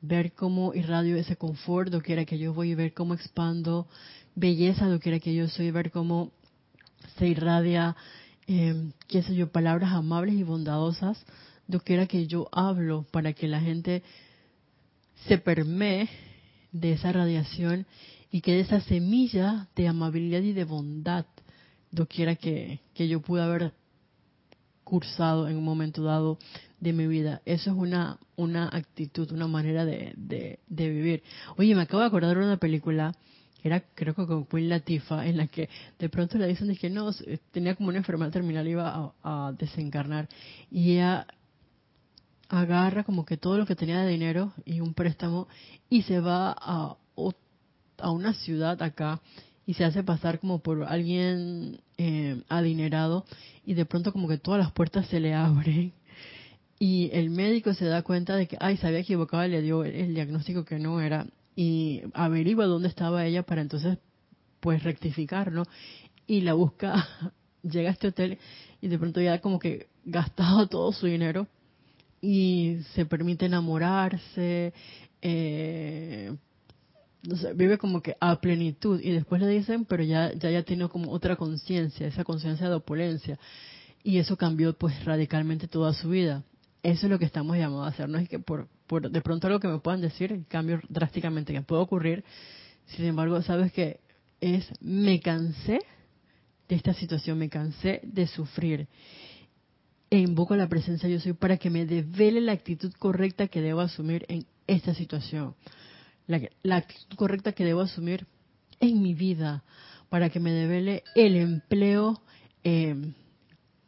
ver 0.00 0.32
cómo 0.32 0.74
irradio 0.74 1.16
ese 1.16 1.36
confort, 1.36 1.92
lo 1.92 2.00
quiera 2.00 2.24
que 2.24 2.38
yo 2.38 2.52
voy, 2.52 2.74
ver 2.74 2.94
cómo 2.94 3.14
expando 3.14 3.86
belleza, 4.34 4.88
lo 4.88 5.00
quiera 5.00 5.20
que 5.20 5.34
yo 5.34 5.48
soy, 5.48 5.70
ver 5.70 5.90
cómo 5.90 6.32
se 7.18 7.26
irradia, 7.28 7.96
eh, 8.46 8.90
qué 9.08 9.22
sé 9.22 9.34
yo, 9.34 9.50
palabras 9.50 9.92
amables 9.92 10.34
y 10.34 10.42
bondadosas, 10.42 11.24
lo 11.68 11.80
quiera 11.80 12.06
que 12.06 12.26
yo 12.26 12.48
hablo 12.52 13.06
para 13.10 13.32
que 13.32 13.48
la 13.48 13.60
gente 13.60 14.02
se 15.26 15.38
permee 15.38 16.08
de 16.72 16.92
esa 16.92 17.12
radiación 17.12 17.86
y 18.30 18.40
que 18.40 18.52
de 18.52 18.60
esa 18.60 18.80
semilla 18.80 19.68
de 19.74 19.88
amabilidad 19.88 20.42
y 20.42 20.52
de 20.52 20.64
bondad, 20.64 21.26
doquiera 21.90 22.36
que, 22.36 22.80
que 22.94 23.08
yo 23.08 23.20
pude 23.20 23.42
haber 23.42 23.72
cursado 24.84 25.48
en 25.48 25.56
un 25.56 25.64
momento 25.64 26.02
dado 26.04 26.38
de 26.80 26.92
mi 26.92 27.06
vida. 27.06 27.42
Eso 27.44 27.70
es 27.70 27.76
una, 27.76 28.18
una 28.36 28.68
actitud, 28.72 29.32
una 29.32 29.48
manera 29.48 29.84
de, 29.84 30.12
de, 30.16 30.90
vivir. 30.90 31.22
Oye, 31.56 31.74
me 31.74 31.82
acabo 31.82 32.02
de 32.02 32.06
acordar 32.06 32.36
de 32.36 32.44
una 32.44 32.58
película, 32.58 33.12
era 33.64 33.80
creo 33.94 34.14
que 34.14 34.26
con 34.26 34.44
Queen 34.46 34.68
Latifa, 34.68 35.26
en 35.26 35.38
la 35.38 35.48
que 35.48 35.68
de 35.98 36.08
pronto 36.08 36.38
le 36.38 36.46
dicen 36.46 36.74
que 36.76 36.90
no, 36.90 37.10
tenía 37.50 37.74
como 37.74 37.88
una 37.88 37.98
enfermedad 37.98 38.30
terminal, 38.30 38.68
iba 38.68 39.12
a, 39.22 39.48
a 39.48 39.52
desencarnar. 39.52 40.28
Y 40.70 40.92
ella 40.92 41.26
agarra 42.48 43.04
como 43.04 43.24
que 43.24 43.36
todo 43.36 43.58
lo 43.58 43.66
que 43.66 43.76
tenía 43.76 44.00
de 44.02 44.10
dinero 44.10 44.52
y 44.64 44.80
un 44.80 44.94
préstamo 44.94 45.48
y 45.90 46.02
se 46.02 46.20
va 46.20 46.54
a, 46.58 46.96
a 47.98 48.10
una 48.10 48.34
ciudad 48.34 48.80
acá 48.82 49.20
y 49.66 49.74
se 49.74 49.84
hace 49.84 50.02
pasar 50.04 50.38
como 50.38 50.60
por 50.60 50.84
alguien 50.84 51.80
eh, 51.98 52.42
adinerado 52.48 53.24
y 53.64 53.74
de 53.74 53.84
pronto 53.84 54.12
como 54.12 54.28
que 54.28 54.38
todas 54.38 54.60
las 54.60 54.72
puertas 54.72 55.06
se 55.08 55.18
le 55.18 55.34
abren 55.34 55.92
y 56.78 57.10
el 57.12 57.30
médico 57.30 57.74
se 57.74 57.86
da 57.86 58.02
cuenta 58.02 58.36
de 58.36 58.46
que, 58.46 58.56
ay, 58.60 58.76
se 58.76 58.86
había 58.86 59.00
equivocado 59.00 59.44
y 59.44 59.48
le 59.48 59.62
dio 59.62 59.84
el 59.84 60.14
diagnóstico 60.14 60.64
que 60.64 60.78
no 60.78 61.00
era 61.00 61.26
y 61.54 62.02
averigua 62.12 62.66
dónde 62.66 62.88
estaba 62.88 63.24
ella 63.24 63.42
para 63.42 63.62
entonces 63.62 63.98
pues 64.60 64.82
rectificar, 64.82 65.52
¿no? 65.52 65.64
Y 66.26 66.42
la 66.42 66.52
busca, 66.52 67.08
llega 67.62 67.88
a 67.88 67.92
este 67.92 68.08
hotel 68.08 68.38
y 68.82 68.88
de 68.88 68.98
pronto 68.98 69.20
ya 69.20 69.40
como 69.40 69.58
que 69.58 69.88
gastado 70.04 70.66
todo 70.68 70.92
su 70.92 71.06
dinero 71.06 71.48
y 72.20 72.78
se 72.94 73.06
permite 73.06 73.46
enamorarse, 73.46 74.72
eh, 75.22 76.34
vive 77.54 77.78
como 77.78 78.02
que 78.02 78.16
a 78.20 78.40
plenitud 78.40 79.00
y 79.02 79.10
después 79.10 79.40
le 79.40 79.48
dicen, 79.48 79.84
pero 79.84 80.02
ya 80.02 80.32
ya, 80.34 80.50
ya 80.50 80.62
tiene 80.62 80.88
como 80.88 81.10
otra 81.10 81.36
conciencia, 81.36 82.06
esa 82.06 82.24
conciencia 82.24 82.68
de 82.68 82.74
opulencia 82.74 83.38
y 84.02 84.18
eso 84.18 84.36
cambió 84.36 84.72
pues 84.74 85.04
radicalmente 85.04 85.68
toda 85.68 85.92
su 85.92 86.10
vida. 86.10 86.44
Eso 86.82 87.06
es 87.06 87.10
lo 87.10 87.18
que 87.18 87.24
estamos 87.24 87.56
llamados 87.56 87.86
a 87.86 87.90
hacer, 87.90 88.08
no 88.08 88.18
es 88.18 88.28
que 88.28 88.38
por 88.38 88.68
por 88.86 89.10
de 89.10 89.20
pronto 89.20 89.46
algo 89.46 89.60
que 89.60 89.68
me 89.68 89.78
puedan 89.78 90.00
decir, 90.00 90.44
cambio 90.48 90.80
drásticamente 90.88 91.52
que 91.52 91.62
puede 91.62 91.82
ocurrir. 91.82 92.24
Sin 92.86 93.04
embargo, 93.04 93.42
sabes 93.42 93.72
que 93.72 93.98
es 94.40 94.68
me 94.80 95.20
cansé 95.20 95.80
de 96.68 96.76
esta 96.76 96.94
situación, 96.94 97.38
me 97.38 97.48
cansé 97.48 98.00
de 98.04 98.26
sufrir. 98.26 98.86
E 100.08 100.18
invoco 100.18 100.54
la 100.54 100.68
presencia 100.68 101.08
yo 101.08 101.18
soy 101.18 101.32
para 101.32 101.56
que 101.56 101.70
me 101.70 101.84
devele 101.84 102.40
la 102.40 102.52
actitud 102.52 102.92
correcta 102.92 103.48
que 103.48 103.60
debo 103.60 103.80
asumir 103.80 104.24
en 104.28 104.46
esta 104.66 104.94
situación. 104.94 105.54
La, 106.26 106.76
actitud 106.76 107.16
correcta 107.16 107.52
que 107.52 107.64
debo 107.64 107.80
asumir 107.80 108.26
en 108.80 109.02
mi 109.02 109.14
vida, 109.14 109.64
para 110.08 110.28
que 110.30 110.40
me 110.40 110.52
devele 110.52 111.02
el 111.14 111.36
empleo 111.36 112.20
eh, 112.62 112.94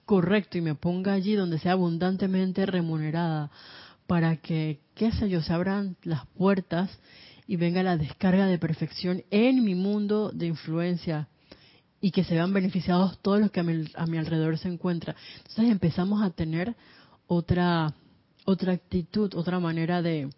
correcto 0.05 0.59
y 0.59 0.61
me 0.61 0.75
ponga 0.75 1.13
allí 1.13 1.35
donde 1.35 1.59
sea 1.59 1.73
abundantemente 1.73 2.67
remunerada, 2.67 3.51
para 4.07 4.37
que, 4.37 4.81
qué 4.95 5.13
sé 5.13 5.29
yo, 5.29 5.43
se 5.43 5.53
abran 5.53 5.97
las 6.03 6.27
puertas 6.29 6.91
y 7.47 7.57
venga 7.57 7.83
la 7.83 7.97
descarga 7.97 8.47
de 8.47 8.59
perfección 8.59 9.23
en 9.31 9.65
mi 9.65 9.75
mundo 9.75 10.31
de 10.31 10.47
influencia 10.47 11.29
y 12.01 12.11
que 12.11 12.25
se 12.25 12.35
vean 12.35 12.53
beneficiados 12.53 13.19
todos 13.21 13.41
los 13.41 13.51
que 13.51 13.61
a 13.61 13.63
mi, 13.63 14.19
alrededor 14.19 14.59
se 14.59 14.69
encuentran. 14.69 15.17
Entonces 15.39 15.71
empezamos 15.71 16.23
a 16.23 16.31
tener 16.31 16.77
otra 17.27 17.95
otra 18.45 18.73
actitud, 18.73 19.35
otra 19.35 19.61
manera 19.61 20.01
de, 20.01 20.31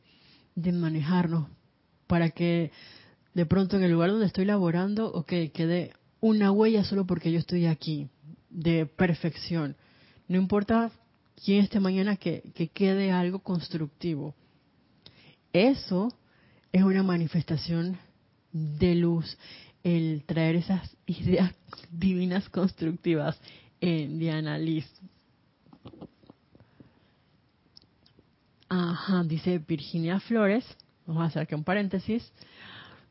de 0.56 0.72
manejarnos 0.72 1.46
para 2.08 2.30
que 2.30 2.72
de 3.34 3.46
pronto 3.46 3.76
en 3.76 3.84
el 3.84 3.92
lugar 3.92 4.10
donde 4.10 4.26
estoy 4.26 4.44
laborando, 4.44 5.12
ok, 5.12 5.32
quede 5.54 5.92
una 6.20 6.50
huella 6.50 6.82
solo 6.82 7.06
porque 7.06 7.30
yo 7.30 7.38
estoy 7.38 7.66
aquí, 7.66 8.08
de 8.50 8.84
perfección. 8.86 9.76
No 10.26 10.36
importa 10.38 10.90
quién 11.44 11.62
esté 11.62 11.78
mañana, 11.78 12.16
que, 12.16 12.42
que 12.54 12.68
quede 12.68 13.12
algo 13.12 13.38
constructivo. 13.38 14.34
Eso 15.52 16.12
es 16.72 16.82
una 16.82 17.02
manifestación 17.02 17.96
de 18.52 18.96
luz, 18.96 19.38
el 19.82 20.24
traer 20.24 20.56
esas 20.56 20.96
ideas 21.06 21.54
divinas 21.90 22.48
constructivas 22.48 23.40
en 23.80 24.18
Diana 24.18 24.58
Liz. 24.58 24.86
Ajá, 28.68 29.24
dice 29.24 29.58
Virginia 29.58 30.20
Flores, 30.20 30.64
vamos 31.06 31.22
a 31.22 31.26
hacer 31.26 31.42
aquí 31.42 31.54
un 31.54 31.64
paréntesis. 31.64 32.32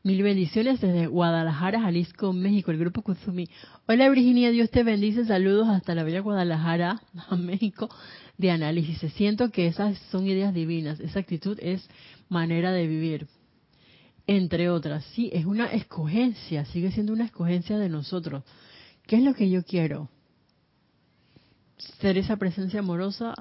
Mil 0.02 0.22
bendiciones 0.22 0.80
desde 0.80 1.08
Guadalajara, 1.08 1.82
Jalisco, 1.82 2.32
México, 2.32 2.70
el 2.70 2.78
grupo 2.78 3.02
Kuzumi. 3.02 3.50
Hola 3.86 4.08
Virginia, 4.08 4.50
Dios 4.50 4.70
te 4.70 4.82
bendice, 4.82 5.26
saludos 5.26 5.68
hasta 5.68 5.94
la 5.94 6.04
bella 6.04 6.20
Guadalajara, 6.20 7.02
México, 7.38 7.90
de 8.38 8.50
análisis. 8.50 8.98
Siento 9.12 9.50
que 9.50 9.66
esas 9.66 9.98
son 10.10 10.26
ideas 10.26 10.54
divinas, 10.54 11.00
esa 11.00 11.18
actitud 11.18 11.58
es 11.60 11.86
manera 12.30 12.72
de 12.72 12.86
vivir 12.86 13.26
entre 14.30 14.70
otras. 14.70 15.04
Sí, 15.06 15.28
es 15.32 15.44
una 15.44 15.72
escogencia, 15.72 16.64
sigue 16.66 16.92
siendo 16.92 17.12
una 17.12 17.24
escogencia 17.24 17.78
de 17.78 17.88
nosotros. 17.88 18.44
¿Qué 19.08 19.16
es 19.16 19.24
lo 19.24 19.34
que 19.34 19.50
yo 19.50 19.64
quiero? 19.64 20.08
¿Ser 22.00 22.16
esa 22.16 22.36
presencia 22.36 22.78
amorosa 22.78 23.34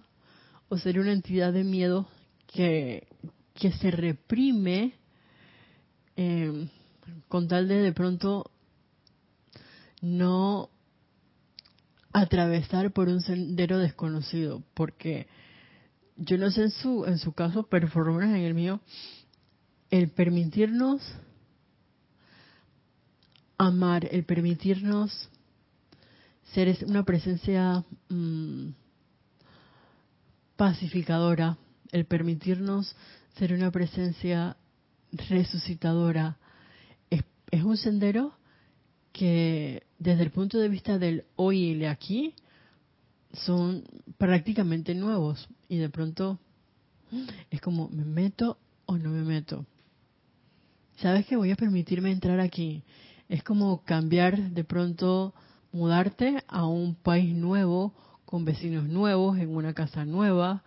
o 0.68 0.80
ser 0.80 1.00
una 1.00 1.12
entidad 1.12 1.54
de 1.54 1.64
miedo 1.64 2.08
que, 2.48 3.08
que 3.54 3.72
se 3.72 3.92
reprime 3.92 4.96
eh, 6.16 6.68
con 7.28 7.48
tal 7.48 7.68
de 7.68 7.84
de 7.84 7.94
pronto 7.94 8.50
no 10.02 10.72
atravesar 12.14 12.94
por 12.94 13.10
un 13.10 13.22
sendero 13.22 13.78
desconocido? 13.78 14.64
Porque 14.74 15.28
yo 16.16 16.40
no 16.40 16.50
sé 16.50 16.64
en 16.64 16.72
su, 16.72 17.06
en 17.06 17.20
su 17.20 17.34
caso, 17.34 17.68
pero 17.70 17.88
por 17.90 18.08
lo 18.08 18.14
menos 18.14 18.36
en 18.36 18.42
el 18.42 18.56
mío, 18.56 18.82
el 19.90 20.10
permitirnos 20.10 21.02
amar, 23.58 24.08
el 24.12 24.24
permitirnos 24.24 25.30
ser 26.54 26.76
una 26.88 27.04
presencia 27.04 27.84
mm, 28.10 28.70
pacificadora, 30.56 31.58
el 31.92 32.06
permitirnos 32.06 32.96
ser 33.38 33.54
una 33.54 33.72
presencia 33.72 34.58
resucitadora, 35.12 36.38
es, 37.10 37.24
es, 37.52 37.64
un 37.64 37.78
sendero 37.78 38.34
que 39.12 39.84
desde 39.98 40.24
el 40.24 40.32
punto 40.32 40.60
de 40.60 40.70
vista 40.70 40.98
del 41.00 41.26
hoy 41.36 41.72
y 41.72 41.76
de 41.76 41.88
aquí 41.88 42.34
son 43.34 43.84
prácticamente 44.18 44.96
nuevos 44.96 45.48
y 45.68 45.78
de 45.78 45.90
pronto 45.90 46.40
es 47.50 47.62
como 47.62 47.90
me 47.90 48.06
meto 48.06 48.58
o 48.86 48.98
no 48.98 49.10
me 49.10 49.24
meto 49.24 49.66
sabes 51.02 51.26
que 51.26 51.36
voy 51.36 51.52
a 51.52 51.56
permitirme 51.56 52.12
entrar 52.12 52.40
aquí. 52.40 52.84
Es 53.28 53.44
como 53.44 53.84
cambiar 53.84 54.52
de 54.52 54.64
pronto, 54.64 55.34
mudarte 55.72 56.44
a 56.48 56.66
un 56.66 56.96
país 56.96 57.34
nuevo, 57.34 57.94
con 58.26 58.46
vecinos 58.46 58.86
nuevos, 58.86 59.38
en 59.38 59.56
una 59.56 59.74
casa 59.74 60.06
nueva, 60.06 60.64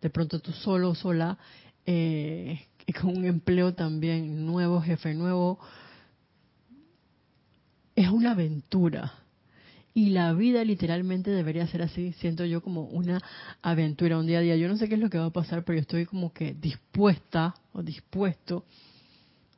de 0.00 0.10
pronto 0.10 0.40
tú 0.40 0.52
solo, 0.52 0.94
sola, 0.94 1.38
eh, 1.84 2.60
con 3.00 3.16
un 3.16 3.24
empleo 3.24 3.74
también 3.74 4.46
nuevo, 4.46 4.80
jefe 4.80 5.14
nuevo. 5.14 5.58
Es 7.94 8.08
una 8.08 8.32
aventura. 8.32 9.12
Y 9.94 10.10
la 10.10 10.34
vida 10.34 10.62
literalmente 10.62 11.30
debería 11.30 11.66
ser 11.68 11.80
así, 11.80 12.12
siento 12.14 12.44
yo 12.44 12.60
como 12.60 12.82
una 12.82 13.22
aventura, 13.62 14.18
un 14.18 14.26
día 14.26 14.38
a 14.38 14.42
día. 14.42 14.56
Yo 14.56 14.68
no 14.68 14.76
sé 14.76 14.88
qué 14.88 14.96
es 14.96 15.00
lo 15.00 15.08
que 15.08 15.16
va 15.16 15.26
a 15.26 15.32
pasar, 15.32 15.64
pero 15.64 15.76
yo 15.76 15.82
estoy 15.82 16.04
como 16.04 16.34
que 16.34 16.52
dispuesta 16.52 17.54
o 17.72 17.82
dispuesto 17.82 18.64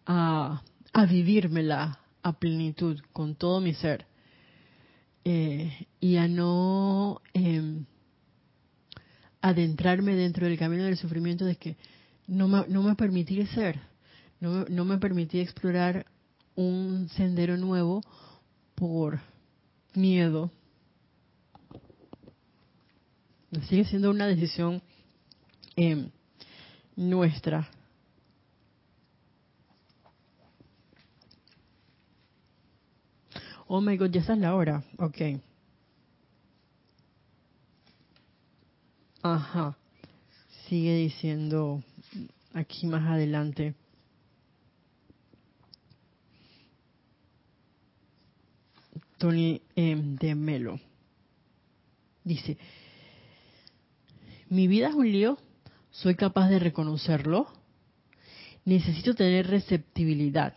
a, 0.09 0.63
a 0.93 1.07
vivírmela 1.07 2.01
a 2.23 2.33
plenitud 2.33 2.99
con 3.13 3.37
todo 3.37 3.61
mi 3.61 3.75
ser 3.75 4.07
eh, 5.25 5.87
y 6.01 6.17
a 6.17 6.27
no 6.27 7.21
em, 7.35 7.85
adentrarme 9.43 10.15
dentro 10.15 10.47
del 10.47 10.59
camino 10.59 10.85
del 10.85 10.97
sufrimiento 10.97 11.45
de 11.45 11.57
que 11.57 11.77
no 12.27 12.49
me, 12.49 12.67
no 12.69 12.83
me 12.83 12.95
permití 12.95 13.45
ser, 13.47 13.81
no, 14.41 14.65
no 14.65 14.85
me 14.87 14.97
permití 14.99 15.41
explorar 15.41 16.07
un 16.55 17.09
sendero 17.11 17.57
nuevo 17.59 18.03
por 18.75 19.21
miedo. 19.95 20.51
Sigue 23.69 23.85
siendo 23.85 24.11
una 24.11 24.27
decisión 24.27 24.83
eh, 25.77 26.11
nuestra 26.97 27.69
Oh 33.71 33.83
my 33.83 33.99
god, 33.99 34.11
ya 34.11 34.23
esa 34.23 34.33
es 34.33 34.39
la 34.39 34.55
hora. 34.55 34.83
Ok. 34.97 35.41
Ajá. 39.23 39.77
Sigue 40.67 40.95
diciendo 40.95 41.83
aquí 42.55 42.87
más 42.87 43.07
adelante. 43.07 43.75
Tony 49.19 49.61
em, 49.77 50.17
de 50.17 50.35
Melo. 50.35 50.81
Dice, 52.25 52.57
mi 54.49 54.67
vida 54.67 54.89
es 54.89 54.95
un 54.95 55.11
lío, 55.11 55.39
soy 55.91 56.15
capaz 56.15 56.49
de 56.49 56.59
reconocerlo, 56.59 57.49
necesito 58.65 59.15
tener 59.15 59.47
receptibilidad 59.47 60.55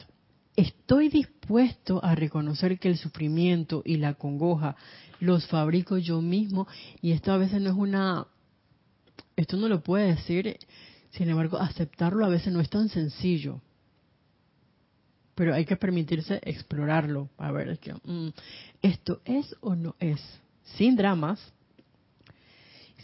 estoy 0.61 1.09
dispuesto 1.09 2.03
a 2.03 2.15
reconocer 2.15 2.79
que 2.79 2.89
el 2.89 2.97
sufrimiento 2.97 3.81
y 3.85 3.97
la 3.97 4.13
congoja 4.13 4.75
los 5.19 5.47
fabrico 5.47 5.97
yo 5.97 6.21
mismo 6.21 6.67
y 7.01 7.11
esto 7.11 7.31
a 7.31 7.37
veces 7.37 7.61
no 7.61 7.69
es 7.69 7.75
una 7.75 8.27
esto 9.35 9.57
no 9.57 9.67
lo 9.67 9.81
puede 9.81 10.15
decir 10.15 10.57
sin 11.11 11.29
embargo 11.29 11.57
aceptarlo 11.57 12.25
a 12.25 12.29
veces 12.29 12.53
no 12.53 12.61
es 12.61 12.69
tan 12.69 12.89
sencillo. 12.89 13.61
Pero 15.35 15.53
hay 15.53 15.65
que 15.65 15.75
permitirse 15.75 16.39
explorarlo 16.43 17.29
a 17.37 17.51
ver 17.51 17.79
que 17.79 17.93
mm, 17.93 18.29
esto 18.81 19.21
es 19.25 19.55
o 19.61 19.75
no 19.75 19.95
es 19.99 20.21
sin 20.75 20.95
dramas. 20.95 21.39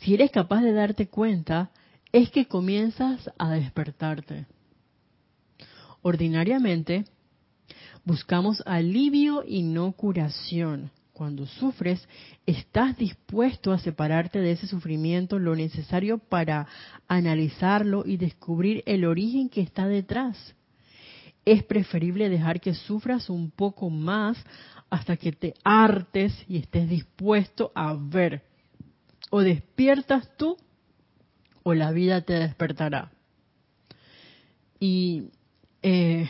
Si 0.02 0.14
eres 0.14 0.32
capaz 0.32 0.62
de 0.62 0.74
darte 0.74 1.08
cuenta 1.08 1.72
es 2.12 2.30
que 2.30 2.48
comienzas 2.48 3.30
a 3.38 3.50
despertarte. 3.52 4.46
Ordinariamente 6.02 7.06
Buscamos 8.08 8.64
alivio 8.66 9.44
y 9.46 9.64
no 9.64 9.92
curación. 9.92 10.92
Cuando 11.12 11.46
sufres, 11.46 12.08
estás 12.46 12.96
dispuesto 12.96 13.74
a 13.74 13.80
separarte 13.80 14.40
de 14.40 14.52
ese 14.52 14.66
sufrimiento 14.66 15.40
lo 15.40 15.58
necesario 15.58 16.18
para 16.18 16.70
analizarlo 17.10 18.04
y 18.06 18.16
descubrir 18.16 18.82
el 18.86 19.04
origen 19.04 19.50
que 19.50 19.60
está 19.60 19.90
detrás. 19.90 20.56
Es 21.44 21.66
preferible 21.66 22.30
dejar 22.30 22.62
que 22.62 22.76
sufras 22.76 23.30
un 23.30 23.52
poco 23.52 23.90
más 23.90 24.38
hasta 24.90 25.18
que 25.18 25.34
te 25.34 25.54
hartes 25.66 26.34
y 26.48 26.60
estés 26.60 26.88
dispuesto 26.88 27.74
a 27.76 27.94
ver. 27.94 28.42
O 29.32 29.42
despiertas 29.42 30.30
tú 30.38 30.56
o 31.62 31.74
la 31.74 31.92
vida 31.92 32.22
te 32.22 32.40
despertará. 32.40 33.12
Y 34.80 35.24
eh, 35.82 36.30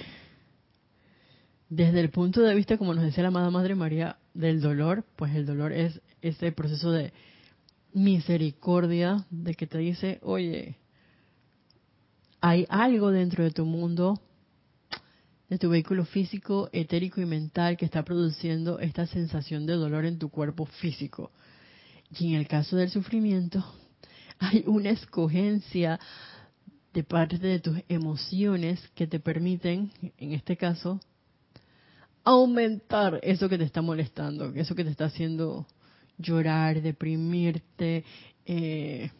desde 1.69 1.99
el 1.99 2.09
punto 2.09 2.41
de 2.41 2.55
vista, 2.55 2.77
como 2.77 2.93
nos 2.93 3.03
decía 3.03 3.23
la 3.23 3.29
amada 3.29 3.51
Madre 3.51 3.75
María, 3.75 4.17
del 4.33 4.61
dolor, 4.61 5.03
pues 5.15 5.35
el 5.35 5.45
dolor 5.45 5.73
es 5.73 6.01
ese 6.21 6.51
proceso 6.51 6.91
de 6.91 7.11
misericordia, 7.93 9.25
de 9.29 9.55
que 9.55 9.67
te 9.67 9.79
dice, 9.79 10.19
oye, 10.21 10.77
hay 12.39 12.65
algo 12.69 13.11
dentro 13.11 13.43
de 13.43 13.51
tu 13.51 13.65
mundo, 13.65 14.21
de 15.49 15.57
tu 15.57 15.69
vehículo 15.69 16.05
físico, 16.05 16.69
etérico 16.71 17.21
y 17.21 17.25
mental 17.25 17.77
que 17.77 17.85
está 17.85 18.03
produciendo 18.03 18.79
esta 18.79 19.07
sensación 19.07 19.65
de 19.65 19.73
dolor 19.73 20.05
en 20.05 20.19
tu 20.19 20.29
cuerpo 20.29 20.65
físico. 20.65 21.31
Y 22.17 22.33
en 22.33 22.39
el 22.39 22.47
caso 22.47 22.77
del 22.77 22.89
sufrimiento, 22.89 23.65
hay 24.39 24.63
una 24.67 24.91
escogencia 24.91 25.99
de 26.93 27.03
parte 27.03 27.37
de 27.37 27.59
tus 27.59 27.79
emociones 27.89 28.79
que 28.95 29.07
te 29.07 29.19
permiten, 29.19 29.91
en 30.17 30.33
este 30.33 30.55
caso, 30.55 30.99
aumentar 32.27 33.21
eso 33.23 33.47
que 33.47 33.57
te 33.57 33.63
está 33.63 33.81
molestando, 33.81 34.51
eso 34.53 34.75
que 34.75 34.83
te 34.83 34.89
está 34.89 35.05
haciendo 35.05 35.65
llorar, 36.17 36.81
deprimirte, 36.81 38.03
eh, 38.45 39.11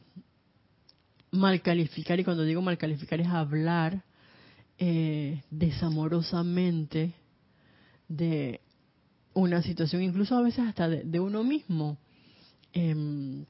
mal 1.32 1.62
calificar, 1.62 2.20
y 2.20 2.26
cuando 2.26 2.44
digo 2.44 2.62
mal 2.62 2.78
calificar 2.78 3.22
es 3.22 3.28
hablar 3.28 4.04
eh, 4.78 5.42
desamorosamente 5.50 7.14
de 8.10 8.60
una 9.34 9.62
situación, 9.62 10.02
incluso 10.02 10.36
a 10.36 10.42
veces 10.42 10.68
hasta 10.68 10.90
de, 10.90 11.20
uno 11.22 11.46
mismo. 11.46 11.98
Em, 12.74 13.46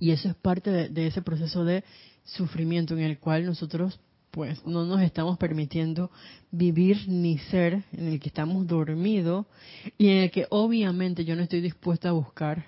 y 0.00 0.10
eso 0.10 0.28
es 0.28 0.34
parte 0.34 0.88
de, 0.88 1.06
ese 1.06 1.22
proceso 1.22 1.64
de 1.64 1.84
sufrimiento 2.24 2.94
en 2.94 3.04
el 3.04 3.20
cual 3.20 3.46
nosotros 3.46 4.00
pues 4.30 4.64
no 4.64 4.84
nos 4.84 5.00
estamos 5.02 5.38
permitiendo 5.38 6.10
vivir 6.50 7.08
ni 7.08 7.38
ser, 7.38 7.82
en 7.92 8.08
el 8.08 8.20
que 8.20 8.28
estamos 8.28 8.66
dormidos 8.66 9.46
y 9.98 10.08
en 10.08 10.16
el 10.18 10.30
que 10.30 10.46
obviamente 10.50 11.24
yo 11.24 11.34
no 11.34 11.42
estoy 11.42 11.60
dispuesta 11.60 12.10
a 12.10 12.12
buscar 12.12 12.66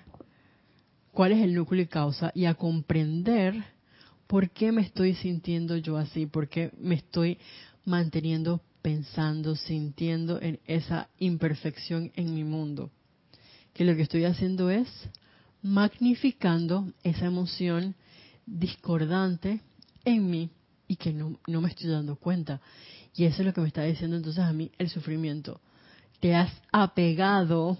cuál 1.11 1.31
es 1.31 1.39
el 1.39 1.53
núcleo 1.53 1.83
y 1.83 1.87
causa 1.87 2.31
y 2.35 2.45
a 2.45 2.55
comprender 2.55 3.63
por 4.27 4.49
qué 4.49 4.71
me 4.71 4.81
estoy 4.81 5.15
sintiendo 5.15 5.77
yo 5.77 5.97
así, 5.97 6.25
por 6.25 6.49
qué 6.49 6.71
me 6.79 6.95
estoy 6.95 7.37
manteniendo 7.85 8.61
pensando, 8.81 9.55
sintiendo 9.55 10.41
en 10.41 10.59
esa 10.65 11.07
imperfección 11.17 12.11
en 12.15 12.33
mi 12.33 12.43
mundo. 12.43 12.91
Que 13.73 13.85
lo 13.85 13.95
que 13.95 14.01
estoy 14.01 14.25
haciendo 14.25 14.69
es 14.69 14.89
magnificando 15.61 16.91
esa 17.03 17.25
emoción 17.25 17.95
discordante 18.45 19.61
en 20.03 20.29
mí 20.29 20.49
y 20.93 20.95
que 20.95 21.11
no, 21.11 21.39
no 21.47 21.59
me 21.59 21.69
estoy 21.69 21.89
dando 21.89 22.15
cuenta. 22.15 22.61
Y 23.15 23.25
eso 23.25 23.41
es 23.41 23.47
lo 23.47 23.53
que 23.53 23.61
me 23.61 23.67
está 23.67 23.81
diciendo 23.81 24.15
entonces 24.15 24.43
a 24.43 24.53
mí 24.53 24.71
el 24.77 24.89
sufrimiento. 24.89 25.59
Te 26.19 26.35
has 26.35 26.51
apegado 26.71 27.79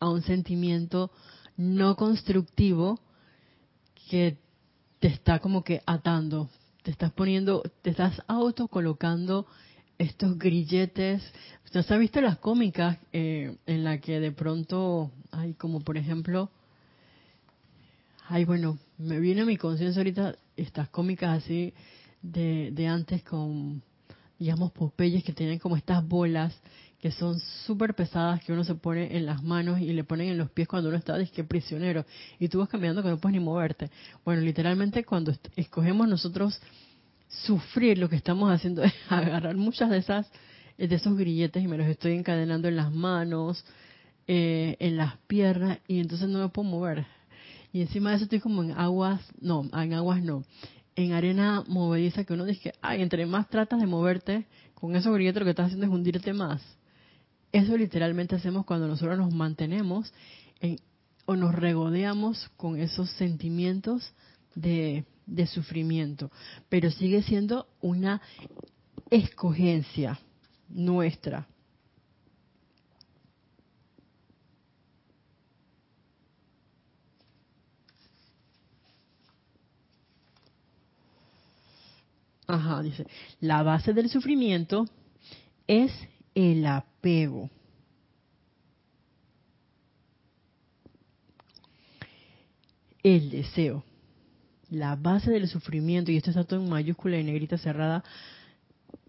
a 0.00 0.10
un 0.10 0.22
sentimiento 0.22 1.12
no 1.56 1.94
constructivo 1.94 3.00
que 4.10 4.38
te 4.98 5.06
está 5.06 5.38
como 5.38 5.62
que 5.62 5.82
atando, 5.86 6.50
te 6.82 6.90
estás 6.90 7.12
poniendo, 7.12 7.62
te 7.82 7.90
estás 7.90 8.20
auto 8.26 8.66
colocando 8.66 9.46
estos 9.96 10.36
grilletes. 10.36 11.22
¿Usted 11.64 11.84
ha 11.92 11.96
visto 11.96 12.20
las 12.20 12.38
cómicas 12.38 12.98
eh, 13.12 13.56
en 13.66 13.84
la 13.84 14.00
que 14.00 14.18
de 14.18 14.32
pronto 14.32 15.12
hay 15.30 15.54
como 15.54 15.80
por 15.80 15.96
ejemplo, 15.96 16.50
ay 18.28 18.44
bueno, 18.44 18.78
me 18.98 19.20
viene 19.20 19.42
a 19.42 19.46
mi 19.46 19.56
conciencia 19.56 20.00
ahorita 20.00 20.34
estas 20.56 20.88
cómicas 20.88 21.44
así 21.44 21.72
de, 22.32 22.70
de 22.72 22.86
antes 22.86 23.22
con, 23.22 23.82
digamos, 24.38 24.72
Popeyes 24.72 25.24
que 25.24 25.32
tienen 25.32 25.58
como 25.58 25.76
estas 25.76 26.06
bolas 26.06 26.58
que 27.00 27.12
son 27.12 27.38
súper 27.64 27.94
pesadas 27.94 28.42
que 28.42 28.52
uno 28.52 28.64
se 28.64 28.74
pone 28.74 29.16
en 29.16 29.24
las 29.24 29.42
manos 29.42 29.80
y 29.80 29.92
le 29.92 30.02
ponen 30.02 30.28
en 30.28 30.38
los 30.38 30.50
pies 30.50 30.66
cuando 30.66 30.88
uno 30.88 30.98
está 30.98 31.16
que 31.26 31.44
prisionero 31.44 32.04
y 32.40 32.48
tú 32.48 32.58
vas 32.58 32.68
caminando 32.68 33.02
que 33.02 33.08
no 33.08 33.18
puedes 33.18 33.38
ni 33.38 33.44
moverte. 33.44 33.90
Bueno, 34.24 34.42
literalmente 34.42 35.04
cuando 35.04 35.32
escogemos 35.54 36.08
nosotros 36.08 36.60
sufrir, 37.28 37.98
lo 37.98 38.08
que 38.08 38.16
estamos 38.16 38.50
haciendo 38.50 38.82
es 38.84 38.92
agarrar 39.08 39.56
muchas 39.56 39.90
de 39.90 39.98
esas 39.98 40.26
de 40.76 40.94
esos 40.94 41.16
grilletes 41.16 41.62
y 41.62 41.66
me 41.66 41.76
los 41.76 41.88
estoy 41.88 42.12
encadenando 42.12 42.68
en 42.68 42.76
las 42.76 42.92
manos, 42.92 43.64
eh, 44.28 44.76
en 44.78 44.96
las 44.96 45.16
piernas 45.26 45.78
y 45.88 45.98
entonces 45.98 46.28
no 46.28 46.38
me 46.38 46.48
puedo 46.48 46.68
mover. 46.68 47.06
Y 47.72 47.82
encima 47.82 48.10
de 48.10 48.16
eso 48.16 48.24
estoy 48.24 48.40
como 48.40 48.62
en 48.62 48.72
aguas, 48.72 49.20
no, 49.40 49.68
en 49.72 49.92
aguas 49.92 50.22
no, 50.22 50.44
en 50.98 51.12
arena 51.12 51.62
movediza 51.68 52.24
que 52.24 52.32
uno 52.32 52.44
dice, 52.44 52.72
ay, 52.82 53.02
entre 53.02 53.24
más 53.24 53.48
tratas 53.48 53.78
de 53.78 53.86
moverte, 53.86 54.46
con 54.74 54.96
esos 54.96 55.14
grilletes 55.14 55.38
lo 55.38 55.44
que 55.44 55.50
estás 55.50 55.66
haciendo 55.66 55.86
es 55.86 55.92
hundirte 55.92 56.32
más. 56.32 56.60
Eso 57.52 57.76
literalmente 57.76 58.34
hacemos 58.34 58.66
cuando 58.66 58.88
nosotros 58.88 59.16
nos 59.16 59.32
mantenemos 59.32 60.12
o 61.24 61.36
nos 61.36 61.54
regodeamos 61.54 62.50
con 62.56 62.80
esos 62.80 63.10
sentimientos 63.10 64.12
de 64.56 65.04
sufrimiento. 65.46 66.32
Pero 66.68 66.90
sigue 66.90 67.22
siendo 67.22 67.68
una 67.80 68.20
escogencia 69.08 70.18
nuestra. 70.68 71.46
Ajá, 82.48 82.82
dice, 82.82 83.06
la 83.40 83.62
base 83.62 83.92
del 83.92 84.08
sufrimiento 84.08 84.86
es 85.66 85.92
el 86.34 86.64
apego. 86.64 87.50
El 93.02 93.28
deseo. 93.28 93.84
La 94.70 94.96
base 94.96 95.30
del 95.30 95.46
sufrimiento, 95.46 96.10
y 96.10 96.16
esto 96.16 96.30
está 96.30 96.44
todo 96.44 96.60
en 96.62 96.70
mayúscula 96.70 97.18
y 97.18 97.24
negrita 97.24 97.58
cerrada, 97.58 98.02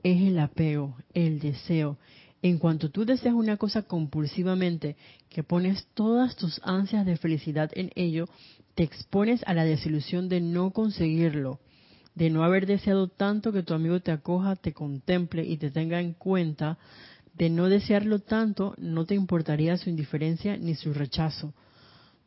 es 0.04 0.22
el 0.22 0.38
apego, 0.38 0.98
el 1.14 1.40
deseo. 1.40 1.98
En 2.42 2.58
cuanto 2.58 2.90
tú 2.92 3.06
deseas 3.06 3.36
una 3.36 3.56
cosa 3.56 3.84
compulsivamente, 3.84 4.98
que 5.30 5.44
pones 5.44 5.88
todas 5.94 6.36
tus 6.36 6.60
ansias 6.66 7.06
de 7.06 7.16
felicidad 7.16 7.72
en 7.74 7.92
ello, 7.96 8.28
te 8.76 8.84
expones 8.84 9.42
a 9.46 9.54
la 9.54 9.64
desilusión 9.64 10.28
de 10.28 10.42
no 10.42 10.72
conseguirlo 10.72 11.62
de 12.16 12.30
no 12.30 12.44
haber 12.44 12.66
deseado 12.66 13.08
tanto 13.08 13.52
que 13.52 13.64
tu 13.64 13.74
amigo 13.74 14.00
te 14.00 14.12
acoja, 14.12 14.56
te 14.56 14.74
contemple 14.74 15.46
y 15.46 15.58
te 15.58 15.72
tenga 15.72 16.00
en 16.02 16.14
cuenta, 16.14 16.78
de 17.34 17.50
no 17.50 17.70
desearlo 17.70 18.20
tanto, 18.20 18.76
no 18.78 19.06
te 19.06 19.16
importaría 19.16 19.78
su 19.78 19.90
indiferencia 19.90 20.58
ni 20.58 20.76
su 20.76 20.94
rechazo. 20.94 21.54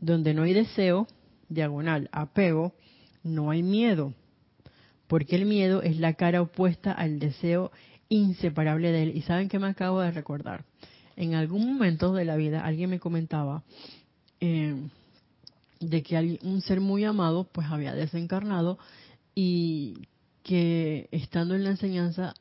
Donde 0.01 0.33
no 0.33 0.45
hay 0.45 0.55
deseo, 0.55 1.07
diagonal, 1.49 2.09
apego, 2.13 2.73
no 3.23 3.51
hay 3.51 3.63
miedo, 3.63 4.15
porque 5.07 5.37
el 5.37 5.45
miedo 5.45 5.83
es 5.83 5.99
la 5.99 6.15
cara 6.15 6.41
opuesta 6.41 6.93
al 6.93 7.19
deseo 7.19 7.71
inseparable 8.09 8.93
de 8.93 9.03
él. 9.03 9.17
¿Y 9.17 9.23
saben 9.23 9.49
qué 9.49 9.59
me 9.59 9.69
acabo 9.69 10.01
de 10.01 10.11
recordar? 10.11 10.65
En 11.17 11.35
algún 11.35 11.67
momento 11.67 12.15
de 12.15 12.25
la 12.25 12.37
vida 12.37 12.65
alguien 12.65 12.91
me 12.91 12.99
comentaba 12.99 13.63
eh, 14.41 14.75
de 15.81 16.03
que 16.03 16.39
un 16.43 16.63
ser 16.63 16.81
muy 16.81 17.05
amado 17.05 17.45
pues 17.45 17.67
había 17.71 17.95
desencarnado 17.95 18.79
y 19.35 20.09
que 20.43 21.09
estando 21.13 21.55
en 21.55 21.65
la 21.65 21.71
enseñanza, 21.71 22.35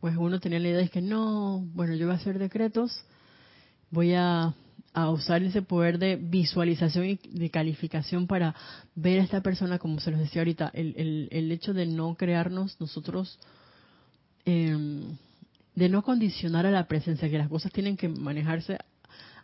pues 0.00 0.16
uno 0.16 0.40
tenía 0.40 0.58
la 0.58 0.68
idea 0.68 0.78
de 0.78 0.88
que 0.88 1.02
no, 1.02 1.60
bueno, 1.74 1.94
yo 1.94 2.06
voy 2.06 2.14
a 2.14 2.18
hacer 2.18 2.38
decretos, 2.38 3.04
voy 3.90 4.14
a, 4.14 4.54
usar 5.10 5.42
ese 5.42 5.60
poder 5.60 5.98
de 5.98 6.16
visualización 6.16 7.04
y 7.04 7.16
de 7.16 7.50
calificación 7.50 8.26
para 8.26 8.54
ver 8.94 9.20
a 9.20 9.24
esta 9.24 9.42
persona, 9.42 9.78
como 9.78 10.00
se 10.00 10.10
los 10.10 10.18
decía 10.18 10.40
ahorita, 10.40 10.70
el, 10.72 11.28
el, 11.30 11.52
hecho 11.52 11.74
de 11.74 11.84
no 11.84 12.14
crearnos 12.14 12.80
nosotros, 12.80 13.38
em, 14.46 15.18
de 15.74 15.90
no 15.90 16.02
condicionar 16.02 16.64
a 16.64 16.70
la 16.70 16.88
presencia, 16.88 17.28
que 17.28 17.36
las 17.36 17.50
cosas 17.50 17.72
tienen 17.72 17.98
que 17.98 18.08
manejarse 18.08 18.78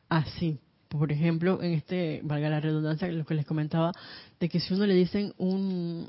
así. 0.09 0.59
Por 0.89 1.13
ejemplo, 1.13 1.63
en 1.63 1.73
este, 1.73 2.23
valga 2.25 2.49
la 2.49 2.61
redundancia, 2.61 3.09
lo 3.09 3.27
que 3.27 3.35
les 3.35 3.45
comentaba, 3.45 3.93
de 4.41 4.49
que 4.49 4.59
si 4.59 4.73
uno 4.73 4.87
le 4.87 4.95
dicen 4.95 5.35
un, 5.37 6.09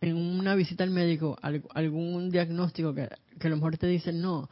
en 0.00 0.16
una 0.16 0.54
visita 0.54 0.84
al 0.84 0.90
médico 0.90 1.38
algún 1.42 2.30
diagnóstico 2.30 2.94
que, 2.94 3.02
a 3.02 3.48
lo 3.48 3.56
mejor 3.56 3.78
te 3.78 3.86
dicen, 3.86 4.20
no, 4.20 4.48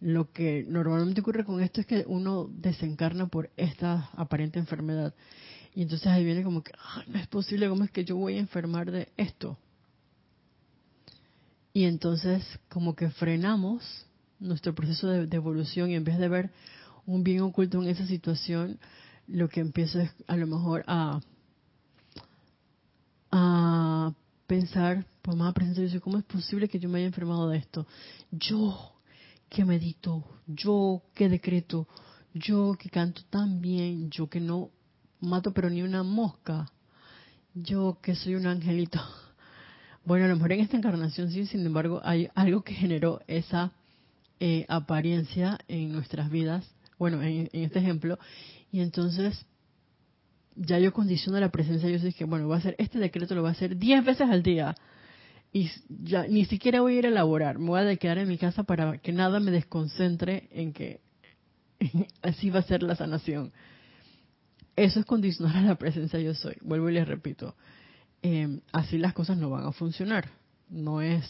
lo 0.00 0.32
que 0.32 0.64
normalmente 0.68 1.20
ocurre 1.20 1.44
con 1.44 1.62
esto 1.62 1.80
es 1.80 1.86
que 1.86 2.04
uno 2.06 2.48
desencarna 2.50 3.26
por 3.26 3.50
esta 3.56 4.10
aparente 4.14 4.58
enfermedad. 4.58 5.14
Y 5.74 5.82
entonces 5.82 6.08
ahí 6.08 6.24
viene 6.24 6.42
como 6.42 6.62
que, 6.62 6.72
ah, 6.78 7.04
no 7.06 7.18
es 7.18 7.26
posible, 7.26 7.68
¿cómo 7.68 7.84
es 7.84 7.90
que 7.90 8.04
yo 8.04 8.16
voy 8.16 8.36
a 8.36 8.40
enfermar 8.40 8.90
de 8.90 9.08
esto? 9.16 9.58
Y 11.72 11.84
entonces 11.84 12.44
como 12.68 12.96
que 12.96 13.10
frenamos 13.10 14.06
nuestro 14.40 14.74
proceso 14.74 15.08
de, 15.08 15.36
evolución 15.36 15.90
y 15.90 15.94
en 15.94 16.04
vez 16.04 16.18
de 16.18 16.28
ver 16.28 16.50
un 17.06 17.22
bien 17.22 17.40
oculto 17.42 17.82
en 17.82 17.88
esa 17.88 18.06
situación, 18.06 18.78
lo 19.26 19.48
que 19.48 19.60
empieza 19.60 20.02
es 20.02 20.10
a 20.26 20.36
lo 20.36 20.46
mejor 20.46 20.84
a, 20.86 21.20
a 23.30 24.12
pensar, 24.48 25.04
pues 25.22 25.36
más 25.36 25.52
presencia, 25.52 26.00
¿cómo 26.00 26.18
es 26.18 26.24
posible 26.24 26.68
que 26.68 26.80
yo 26.80 26.88
me 26.88 26.98
haya 26.98 27.06
enfermado 27.06 27.50
de 27.50 27.58
esto? 27.58 27.86
Yo 28.32 28.94
que 29.50 29.64
medito, 29.64 30.24
yo 30.46 31.02
que 31.14 31.28
decreto, 31.28 31.86
yo 32.32 32.74
que 32.78 32.88
canto 32.88 33.22
tan 33.30 33.60
bien, 33.60 34.10
yo 34.10 34.28
que 34.28 34.40
no 34.40 34.70
mato 35.20 35.52
pero 35.52 35.68
ni 35.68 35.82
una 35.82 36.02
mosca, 36.02 36.72
yo 37.54 37.98
que 38.02 38.16
soy 38.16 38.34
un 38.34 38.46
angelito. 38.46 38.98
Bueno, 40.04 40.24
a 40.24 40.28
lo 40.28 40.36
mejor 40.36 40.52
en 40.52 40.60
esta 40.60 40.78
encarnación 40.78 41.30
sí, 41.30 41.44
sin 41.44 41.66
embargo, 41.66 42.00
hay 42.02 42.30
algo 42.34 42.62
que 42.62 42.72
generó 42.72 43.20
esa 43.26 43.72
eh, 44.40 44.64
apariencia 44.66 45.58
en 45.68 45.92
nuestras 45.92 46.30
vidas, 46.30 46.64
bueno, 46.98 47.22
en, 47.22 47.50
este 47.52 47.80
ejemplo, 47.80 48.18
y 48.72 48.80
entonces 48.80 49.44
ya 50.58 50.78
yo 50.78 50.92
condiciono 50.92 51.38
la 51.38 51.50
presencia, 51.50 51.88
yo 51.88 51.98
sé 51.98 52.12
que, 52.12 52.24
bueno, 52.24 52.46
voy 52.46 52.56
a 52.56 52.58
hacer 52.58 52.74
este 52.78 52.98
decreto, 52.98 53.34
lo 53.34 53.42
voy 53.42 53.50
a 53.50 53.52
hacer 53.52 53.76
10 53.76 54.04
veces 54.04 54.28
al 54.28 54.42
día, 54.42 54.74
y 55.52 55.70
ya 55.88 56.26
ni 56.26 56.44
siquiera 56.44 56.80
voy 56.80 56.96
a 56.96 56.98
ir 56.98 57.06
a 57.06 57.08
elaborar, 57.08 57.58
me 57.58 57.68
voy 57.68 57.80
a 57.80 57.96
quedar 57.96 58.18
en 58.18 58.28
mi 58.28 58.38
casa 58.38 58.64
para 58.64 58.98
que 58.98 59.12
nada 59.12 59.40
me 59.40 59.50
desconcentre 59.50 60.48
en 60.52 60.72
que 60.72 61.00
así 62.22 62.50
va 62.50 62.60
a 62.60 62.64
ser 62.64 62.82
la 62.82 62.96
sanación. 62.96 63.52
Eso 64.76 65.00
es 65.00 65.06
condicionar 65.06 65.56
a 65.56 65.62
la 65.62 65.74
presencia 65.76 66.20
yo 66.20 66.34
soy. 66.34 66.56
Vuelvo 66.60 66.88
y 66.88 66.92
les 66.92 67.08
repito, 67.08 67.56
em, 68.22 68.60
así 68.72 68.98
las 68.98 69.12
cosas 69.12 69.38
no 69.38 69.50
van 69.50 69.66
a 69.66 69.72
funcionar. 69.72 70.30
No 70.68 71.00
es 71.00 71.24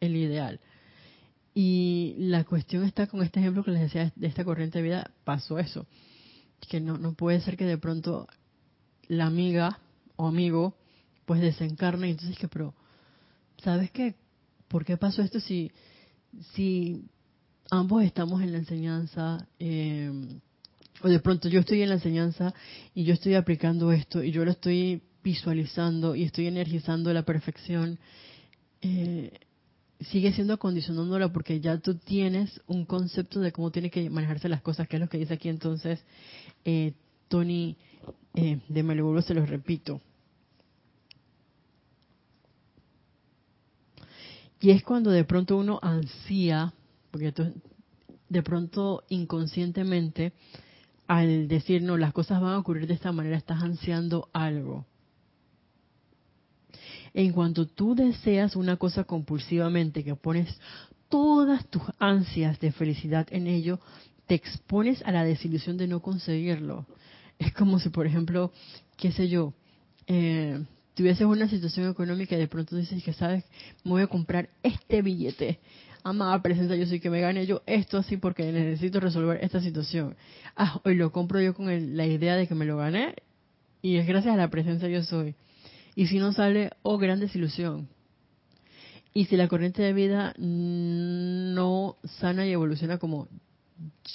el 0.00 0.16
ideal. 0.16 0.60
Y 1.54 2.14
la 2.18 2.44
cuestión 2.44 2.84
está 2.84 3.06
con 3.06 3.22
este 3.22 3.40
ejemplo 3.40 3.64
que 3.64 3.70
les 3.70 3.80
decía 3.82 4.12
de 4.14 4.26
esta 4.26 4.44
corriente 4.44 4.78
de 4.78 4.84
vida, 4.84 5.10
pasó 5.24 5.58
eso. 5.58 5.86
Que 6.68 6.80
no, 6.80 6.98
no 6.98 7.14
puede 7.14 7.40
ser 7.40 7.56
que 7.56 7.64
de 7.64 7.78
pronto 7.78 8.26
la 9.10 9.26
amiga 9.26 9.80
o 10.14 10.28
amigo 10.28 10.74
pues 11.24 11.40
desencarne 11.40 12.08
y 12.08 12.10
entonces 12.12 12.38
que, 12.38 12.48
pero, 12.48 12.74
¿sabes 13.62 13.90
qué? 13.90 14.14
¿Por 14.68 14.84
qué 14.84 14.96
pasó 14.96 15.22
esto 15.22 15.40
si, 15.40 15.70
si 16.54 17.04
ambos 17.70 18.04
estamos 18.04 18.40
en 18.40 18.52
la 18.52 18.58
enseñanza? 18.58 19.46
Eh, 19.58 20.10
o 21.02 21.08
de 21.08 21.18
pronto 21.18 21.48
yo 21.48 21.60
estoy 21.60 21.82
en 21.82 21.88
la 21.88 21.96
enseñanza 21.96 22.54
y 22.94 23.02
yo 23.04 23.14
estoy 23.14 23.34
aplicando 23.34 23.90
esto 23.90 24.22
y 24.22 24.30
yo 24.30 24.44
lo 24.44 24.52
estoy 24.52 25.02
visualizando 25.24 26.14
y 26.14 26.22
estoy 26.22 26.46
energizando 26.46 27.12
la 27.12 27.24
perfección, 27.24 27.98
eh, 28.80 29.32
sigue 30.00 30.32
siendo 30.32 30.58
condicionándola 30.58 31.32
porque 31.32 31.60
ya 31.60 31.78
tú 31.78 31.96
tienes 31.96 32.60
un 32.68 32.84
concepto 32.84 33.40
de 33.40 33.50
cómo 33.50 33.72
tiene 33.72 33.90
que 33.90 34.08
manejarse 34.08 34.48
las 34.48 34.62
cosas, 34.62 34.86
que 34.86 34.96
es 34.96 35.00
lo 35.00 35.08
que 35.08 35.18
dice 35.18 35.34
aquí 35.34 35.48
entonces 35.48 36.00
eh, 36.64 36.94
Tony 37.28 37.76
eh, 38.34 38.60
de 38.68 38.82
Malibu, 38.82 39.20
se 39.22 39.34
los 39.34 39.48
repito. 39.48 40.00
Y 44.60 44.70
es 44.70 44.82
cuando 44.82 45.10
de 45.10 45.24
pronto 45.24 45.56
uno 45.56 45.78
ansía, 45.82 46.74
porque 47.10 47.32
de 48.28 48.42
pronto 48.42 49.04
inconscientemente 49.08 50.32
al 51.10 51.48
decir, 51.48 51.82
no, 51.82 51.96
las 51.96 52.12
cosas 52.12 52.40
van 52.40 52.52
a 52.52 52.58
ocurrir 52.58 52.86
de 52.86 52.94
esta 52.94 53.10
manera, 53.10 53.36
estás 53.36 53.60
ansiando 53.64 54.28
algo. 54.32 54.86
En 57.12 57.32
cuanto 57.32 57.66
tú 57.66 57.96
deseas 57.96 58.54
una 58.54 58.76
cosa 58.76 59.02
compulsivamente, 59.02 60.04
que 60.04 60.14
pones 60.14 60.56
todas 61.08 61.66
tus 61.66 61.82
ansias 61.98 62.60
de 62.60 62.70
felicidad 62.70 63.26
en 63.32 63.48
ello, 63.48 63.80
te 64.28 64.36
expones 64.36 65.02
a 65.02 65.10
la 65.10 65.24
desilusión 65.24 65.76
de 65.76 65.88
no 65.88 66.00
conseguirlo. 66.00 66.86
Es 67.40 67.52
como 67.54 67.80
si, 67.80 67.88
por 67.88 68.06
ejemplo, 68.06 68.52
qué 68.96 69.10
sé 69.10 69.28
yo, 69.28 69.52
eh, 70.06 70.62
tuvieses 70.94 71.26
una 71.26 71.48
situación 71.48 71.90
económica 71.90 72.36
y 72.36 72.38
de 72.38 72.46
pronto 72.46 72.76
dices 72.76 73.02
que, 73.02 73.12
sabes, 73.12 73.44
me 73.82 73.90
voy 73.90 74.02
a 74.02 74.06
comprar 74.06 74.50
este 74.62 75.02
billete 75.02 75.58
amada 76.02 76.40
presencia, 76.40 76.76
yo 76.76 76.86
soy 76.86 77.00
que 77.00 77.10
me 77.10 77.20
gane 77.20 77.46
yo 77.46 77.62
esto 77.66 77.98
así 77.98 78.16
porque 78.16 78.50
necesito 78.52 79.00
resolver 79.00 79.38
esta 79.42 79.60
situación. 79.60 80.16
Ah, 80.56 80.80
hoy 80.84 80.94
lo 80.94 81.12
compro 81.12 81.40
yo 81.40 81.54
con 81.54 81.96
la 81.96 82.06
idea 82.06 82.36
de 82.36 82.46
que 82.46 82.54
me 82.54 82.64
lo 82.64 82.76
gané 82.76 83.14
y 83.82 83.96
es 83.96 84.06
gracias 84.06 84.34
a 84.34 84.38
la 84.38 84.50
presencia 84.50 84.88
yo 84.88 85.02
soy. 85.02 85.34
Y 85.94 86.06
si 86.06 86.18
no 86.18 86.32
sale, 86.32 86.70
oh, 86.82 86.98
gran 86.98 87.20
desilusión. 87.20 87.88
Y 89.12 89.24
si 89.24 89.36
la 89.36 89.48
corriente 89.48 89.82
de 89.82 89.92
vida 89.92 90.34
no 90.38 91.96
sana 92.04 92.46
y 92.46 92.52
evoluciona 92.52 92.98
como 92.98 93.28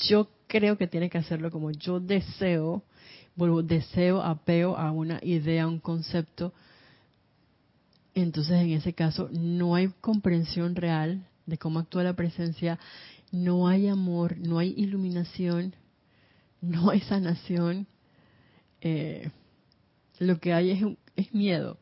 yo 0.07 0.29
creo 0.47 0.77
que 0.77 0.87
tiene 0.87 1.09
que 1.09 1.17
hacerlo, 1.17 1.51
como 1.51 1.71
yo 1.71 1.99
deseo, 1.99 2.83
vuelvo, 3.35 3.63
deseo, 3.63 4.21
apeo 4.21 4.77
a 4.77 4.91
una 4.91 5.19
idea, 5.21 5.63
a 5.63 5.67
un 5.67 5.79
concepto, 5.79 6.53
entonces 8.13 8.61
en 8.61 8.71
ese 8.71 8.93
caso 8.93 9.29
no 9.31 9.75
hay 9.75 9.89
comprensión 10.01 10.75
real 10.75 11.27
de 11.45 11.57
cómo 11.57 11.79
actúa 11.79 12.03
la 12.03 12.15
presencia, 12.15 12.79
no 13.31 13.67
hay 13.67 13.87
amor, 13.87 14.37
no 14.37 14.57
hay 14.57 14.73
iluminación, 14.77 15.75
no 16.61 16.89
hay 16.89 17.01
sanación. 17.01 17.87
Eh, 18.81 19.29
lo 20.19 20.39
que 20.39 20.53
hay 20.53 20.71
es, 20.71 20.83
es 21.15 21.33
miedo 21.33 21.77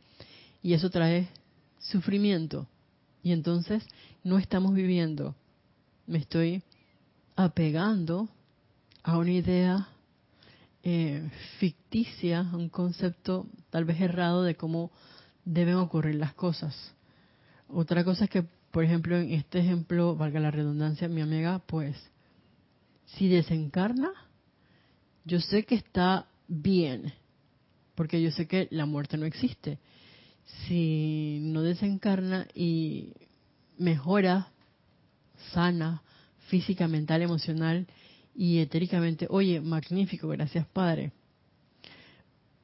y 0.63 0.73
eso 0.73 0.89
trae 0.89 1.29
sufrimiento. 1.77 2.67
Y 3.21 3.31
entonces 3.31 3.85
no 4.23 4.39
estamos 4.39 4.73
viviendo. 4.73 5.35
Me 6.07 6.17
estoy 6.17 6.63
apegando 7.35 8.27
a 9.03 9.17
una 9.17 9.31
idea 9.31 9.87
eh, 10.83 11.29
ficticia, 11.59 12.41
un 12.53 12.69
concepto 12.69 13.47
tal 13.69 13.85
vez 13.85 14.01
errado 14.01 14.43
de 14.43 14.55
cómo 14.55 14.91
deben 15.45 15.75
ocurrir 15.75 16.15
las 16.15 16.33
cosas. 16.33 16.93
Otra 17.67 18.03
cosa 18.03 18.25
es 18.25 18.29
que 18.29 18.45
por 18.73 18.83
ejemplo, 18.83 19.15
en 19.19 19.31
este 19.33 19.59
ejemplo, 19.59 20.15
valga 20.15 20.39
la 20.39 20.49
redundancia, 20.49 21.07
mi 21.07 21.21
amiga, 21.21 21.59
pues, 21.59 21.95
si 23.05 23.27
desencarna, 23.27 24.11
yo 25.25 25.39
sé 25.39 25.63
que 25.63 25.75
está 25.75 26.25
bien, 26.47 27.13
porque 27.93 28.19
yo 28.19 28.31
sé 28.31 28.47
que 28.47 28.67
la 28.71 28.87
muerte 28.87 29.15
no 29.15 29.27
existe. 29.27 29.77
Si 30.65 31.37
no 31.43 31.61
desencarna 31.61 32.47
y 32.55 33.13
mejora, 33.77 34.47
sana, 35.51 36.01
física, 36.47 36.87
mental, 36.87 37.21
emocional 37.21 37.85
y 38.35 38.59
etéricamente, 38.59 39.27
oye, 39.29 39.61
magnífico, 39.61 40.27
gracias 40.27 40.65
Padre. 40.67 41.11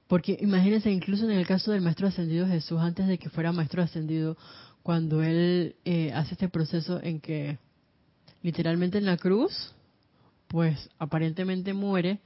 Porque 0.08 0.38
imagínense, 0.42 0.92
incluso 0.92 1.26
en 1.26 1.38
el 1.38 1.46
caso 1.46 1.72
del 1.72 1.82
Maestro 1.82 2.08
Ascendido 2.08 2.48
Jesús, 2.48 2.80
antes 2.80 3.08
de 3.08 3.20
que 3.20 3.30
fuera 3.30 3.52
Maestro 3.52 3.84
Ascendido, 3.84 4.38
cuando 4.82 5.22
él 5.22 5.76
eh, 5.86 6.12
hace 6.14 6.34
este 6.34 6.50
proceso 6.50 7.00
en 7.04 7.20
que 7.20 7.60
literalmente 8.42 8.98
en 8.98 9.06
la 9.06 9.18
cruz, 9.18 9.74
pues 10.48 10.90
aparentemente 10.98 11.74
muere, 11.74 12.20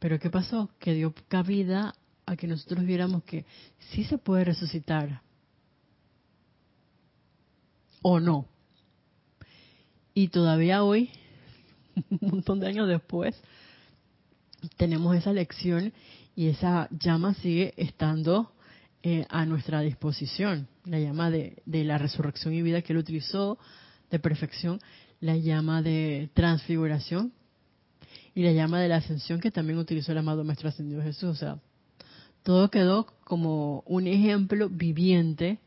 pero 0.00 0.18
¿qué 0.18 0.30
pasó? 0.30 0.68
Que 0.80 0.94
dio 0.94 1.14
cabida 1.28 1.94
a 2.26 2.34
que 2.34 2.48
nosotros 2.48 2.84
viéramos 2.84 3.22
que 3.22 3.44
sí 3.90 4.02
se 4.02 4.18
puede 4.18 4.44
resucitar 4.44 5.22
o 8.02 8.18
no. 8.18 8.46
Y 10.12 10.28
todavía 10.28 10.82
hoy, 10.82 11.10
un 12.10 12.30
montón 12.30 12.60
de 12.60 12.68
años 12.68 12.88
después, 12.88 13.40
tenemos 14.76 15.16
esa 15.16 15.32
lección 15.32 15.92
y 16.34 16.48
esa 16.48 16.88
llama 16.90 17.34
sigue 17.34 17.74
estando 17.76 18.52
eh, 19.02 19.26
a 19.28 19.44
nuestra 19.46 19.80
disposición. 19.80 20.68
La 20.84 20.98
llama 20.98 21.30
de, 21.30 21.62
la 21.66 21.98
resurrección 21.98 22.54
y 22.54 22.62
vida 22.62 22.82
que 22.82 22.92
él 22.92 22.98
utilizó 22.98 23.58
de 24.10 24.18
perfección, 24.18 24.80
la 25.20 25.36
llama 25.36 25.82
de 25.82 26.30
transfiguración 26.34 27.32
y 28.34 28.42
la 28.42 28.52
llama 28.52 28.80
de 28.80 28.88
la 28.88 28.96
ascensión 28.96 29.40
que 29.40 29.50
también 29.50 29.78
utilizó 29.78 30.12
el 30.12 30.18
amado 30.18 30.44
Maestro 30.44 30.68
Ascendido 30.68 31.02
Jesús. 31.02 31.30
O 31.30 31.34
sea, 31.34 31.58
todo 32.42 32.70
quedó 32.70 33.06
como 33.24 33.82
un 33.86 34.06
ejemplo 34.06 34.68
viviente 34.68 35.58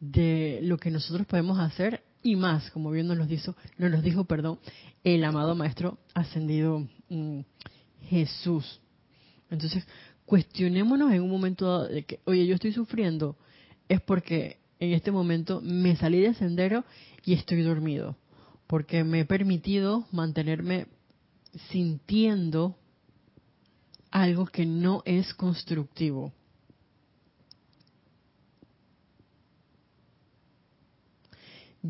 de 0.00 0.60
lo 0.62 0.78
que 0.78 0.90
nosotros 0.90 1.26
podemos 1.26 1.58
hacer 1.58 2.02
y 2.26 2.34
más, 2.34 2.70
como 2.72 2.90
bien 2.90 3.06
nos, 3.06 3.16
lo 3.16 3.26
dijo, 3.26 3.54
nos 3.78 4.02
dijo 4.02 4.24
perdón, 4.24 4.58
el 5.04 5.22
amado 5.24 5.54
Maestro 5.54 5.98
Ascendido 6.12 6.86
mm, 7.08 7.40
Jesús. 8.08 8.80
Entonces, 9.48 9.86
cuestionémonos 10.24 11.12
en 11.12 11.22
un 11.22 11.30
momento 11.30 11.84
de 11.84 12.02
que, 12.02 12.18
oye, 12.24 12.46
yo 12.46 12.56
estoy 12.56 12.72
sufriendo, 12.72 13.36
es 13.88 14.00
porque 14.00 14.58
en 14.80 14.92
este 14.92 15.12
momento 15.12 15.60
me 15.62 15.94
salí 15.96 16.20
de 16.20 16.34
sendero 16.34 16.84
y 17.24 17.34
estoy 17.34 17.62
dormido, 17.62 18.16
porque 18.66 19.04
me 19.04 19.20
he 19.20 19.24
permitido 19.24 20.06
mantenerme 20.10 20.88
sintiendo 21.70 22.76
algo 24.10 24.46
que 24.46 24.66
no 24.66 25.02
es 25.04 25.32
constructivo. 25.34 26.32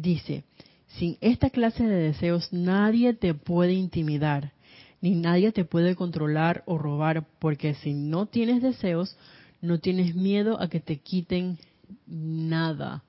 Dice, 0.03 0.45
sin 0.99 1.17
esta 1.23 1.49
clase 1.49 1.85
de 1.85 1.97
deseos 1.97 2.53
nadie 2.53 3.15
te 3.15 3.33
puede 3.33 3.73
intimidar, 3.73 4.53
ni 5.01 5.15
nadie 5.15 5.53
te 5.53 5.65
puede 5.65 5.97
controlar 5.97 6.63
o 6.67 6.77
robar, 6.77 7.27
porque 7.39 7.75
si 7.75 7.95
no 7.95 8.27
tienes 8.27 8.61
deseos, 8.61 9.17
no 9.63 9.79
tienes 9.79 10.15
miedo 10.15 10.61
a 10.61 10.69
que 10.69 10.81
te 10.81 10.99
quiten 10.99 11.59
nada. 12.07 13.03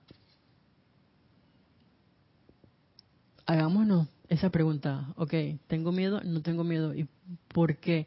Hagámonos 3.46 4.08
esa 4.30 4.50
pregunta. 4.50 5.14
Ok, 5.18 5.34
¿tengo 5.68 5.92
miedo? 5.92 6.22
No 6.24 6.42
tengo 6.42 6.64
miedo. 6.64 6.96
¿Y 6.96 7.08
por 7.50 7.76
qué? 7.78 8.06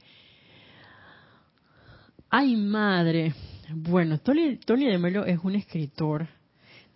Ay, 2.31 2.57
madre. 2.57 3.35
Bueno, 3.75 4.19
Tony, 4.19 4.57
Tony 4.57 4.87
de 4.87 4.99
Melo 4.99 5.27
es 5.27 5.39
un 5.43 5.55
escritor. 5.55 6.29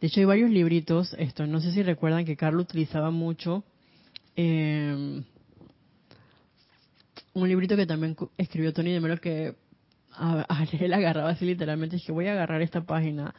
De 0.05 0.09
hecho, 0.09 0.21
hay 0.21 0.27
varios 0.27 0.51
libritos. 0.51 1.15
Esto, 1.15 1.47
no 1.47 1.63
sé 1.63 1.73
si 1.73 1.83
recuerdan 1.83 2.27
que 2.27 2.37
Carlos 2.37 2.65
utilizaba 2.65 3.11
mucho 3.11 3.65
eh, 4.37 5.23
un 7.33 7.49
librito 7.49 7.75
que 7.75 7.87
también 7.87 8.15
escribió 8.37 8.75
Tony 8.75 8.93
de 8.93 9.01
Melo 9.01 9.19
que 9.19 9.55
a, 10.13 10.45
a 10.47 10.65
él 10.79 10.93
agarraba 10.93 11.31
así 11.31 11.47
literalmente. 11.47 11.97
Dije, 11.97 12.13
voy 12.13 12.27
a 12.27 12.33
agarrar 12.33 12.61
esta 12.61 12.83
página 12.83 13.35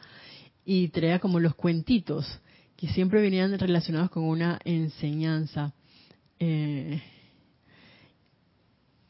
y 0.64 0.88
traía 0.88 1.20
como 1.20 1.38
los 1.38 1.54
cuentitos 1.54 2.40
que 2.76 2.88
siempre 2.88 3.20
venían 3.20 3.56
relacionados 3.56 4.10
con 4.10 4.24
una 4.24 4.58
enseñanza. 4.64 5.72
Eh, 6.40 7.00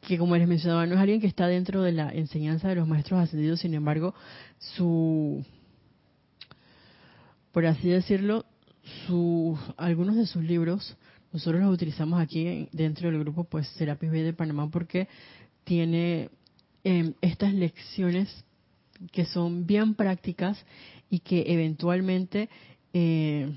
que 0.02 0.18
como 0.18 0.36
les 0.36 0.46
mencionaba, 0.46 0.84
no 0.84 0.96
es 0.96 1.00
alguien 1.00 1.22
que 1.22 1.26
está 1.26 1.46
dentro 1.46 1.80
de 1.80 1.92
la 1.92 2.10
enseñanza 2.10 2.68
de 2.68 2.74
los 2.74 2.86
maestros 2.86 3.18
ascendidos, 3.18 3.60
sin 3.60 3.72
embargo, 3.72 4.12
su, 4.58 5.42
por 7.56 7.64
así 7.64 7.88
decirlo, 7.88 8.44
su, 9.06 9.58
algunos 9.78 10.16
de 10.16 10.26
sus 10.26 10.44
libros, 10.44 10.94
nosotros 11.32 11.62
los 11.62 11.72
utilizamos 11.72 12.20
aquí 12.20 12.68
dentro 12.70 13.10
del 13.10 13.20
grupo, 13.20 13.44
pues 13.44 13.66
Serapis 13.78 14.10
Bay 14.10 14.20
de 14.20 14.34
Panamá, 14.34 14.68
porque 14.70 15.08
tiene 15.64 16.28
em, 16.84 17.14
estas 17.22 17.54
lecciones 17.54 18.44
que 19.10 19.24
son 19.24 19.66
bien 19.66 19.94
prácticas 19.94 20.62
y 21.08 21.20
que 21.20 21.44
eventualmente 21.46 22.50
eh, 22.92 23.56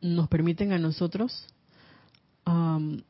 nos 0.00 0.28
permiten 0.28 0.72
a 0.72 0.78
nosotros 0.78 1.48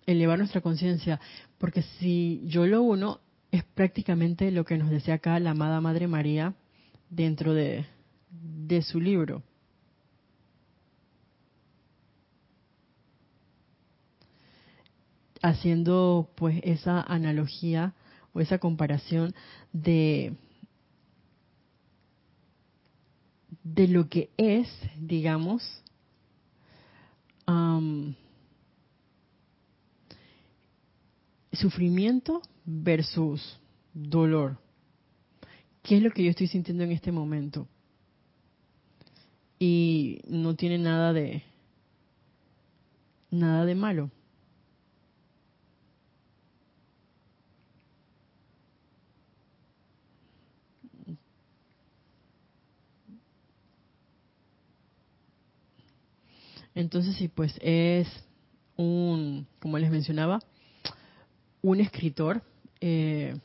elevar 0.05 0.37
nuestra 0.37 0.62
conciencia. 0.62 1.21
Porque 1.59 1.83
si 2.01 2.43
yo 2.45 2.66
lo 2.66 2.83
uno, 2.83 3.21
es 3.53 3.62
prácticamente 3.62 4.51
lo 4.51 4.64
que 4.64 4.79
nos 4.79 4.91
decía 4.91 5.14
acá 5.14 5.39
la 5.39 5.53
amada 5.53 5.81
Madre 5.81 6.09
María 6.09 6.55
dentro 7.09 7.55
de, 7.55 7.87
de 8.33 8.83
su 8.83 8.99
libro. 8.99 9.45
Haciendo 15.43 16.30
pues 16.36 16.61
esa 16.62 17.01
analogía 17.01 17.95
o 18.32 18.41
esa 18.41 18.59
comparación 18.59 19.34
de 19.72 20.34
de 23.62 23.88
lo 23.88 24.09
que 24.09 24.30
es, 24.36 24.68
digamos, 24.99 25.82
sufrimiento 31.53 32.43
versus 32.64 33.59
dolor. 33.93 34.59
¿Qué 35.82 35.97
es 35.97 36.03
lo 36.03 36.11
que 36.11 36.24
yo 36.24 36.30
estoy 36.30 36.47
sintiendo 36.47 36.84
en 36.84 36.93
este 36.93 37.12
momento? 37.12 37.66
Y 39.59 40.20
no 40.26 40.55
tiene 40.55 40.78
nada 40.78 41.12
de 41.12 41.43
nada 43.30 43.64
de 43.64 43.74
malo. 43.74 44.11
Entonces, 56.75 57.16
sí, 57.16 57.29
pues 57.29 57.55
es 57.61 58.09
un, 58.77 59.47
como 59.61 59.79
les 59.79 59.91
mencionaba, 59.91 60.41
un 61.62 61.81
escritor, 61.81 62.43
eh, 62.81 63.37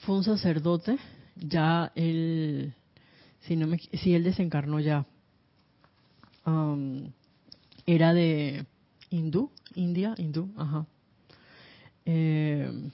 fue 0.00 0.16
un 0.16 0.24
sacerdote, 0.24 0.98
ya 1.36 1.92
él, 1.94 2.74
si, 3.40 3.56
no 3.56 3.66
me, 3.66 3.78
si 3.78 4.14
él 4.14 4.24
desencarnó 4.24 4.80
ya, 4.80 5.06
um, 6.44 7.10
era 7.86 8.12
de 8.12 8.66
hindú, 9.10 9.50
India, 9.74 10.14
hindú, 10.16 10.50
ajá, 10.56 10.86
eh, 12.04 12.90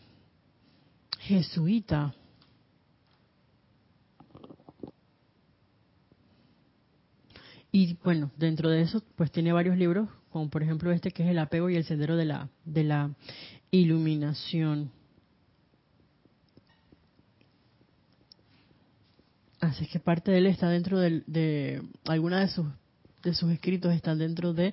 jesuita, 1.20 2.14
y 7.70 7.96
bueno, 8.02 8.30
dentro 8.36 8.70
de 8.70 8.80
eso, 8.80 9.02
pues 9.16 9.30
tiene 9.30 9.52
varios 9.52 9.76
libros, 9.76 10.08
como 10.30 10.48
por 10.48 10.62
ejemplo 10.62 10.90
este 10.90 11.10
que 11.10 11.22
es 11.22 11.30
El 11.30 11.38
apego 11.38 11.68
y 11.68 11.76
el 11.76 11.84
sendero 11.84 12.16
de 12.16 12.24
la, 12.24 12.48
de 12.64 12.84
la 12.84 13.10
iluminación. 13.70 14.90
Así 19.60 19.86
que 19.86 19.98
parte 19.98 20.30
de 20.30 20.38
él 20.38 20.46
está 20.46 20.68
dentro 20.68 20.98
de, 20.98 21.22
de 21.26 21.82
de 22.04 22.48
sus, 22.48 22.66
de 23.22 23.34
sus 23.34 23.50
escritos, 23.50 23.92
están 23.92 24.18
dentro 24.18 24.54
de 24.54 24.72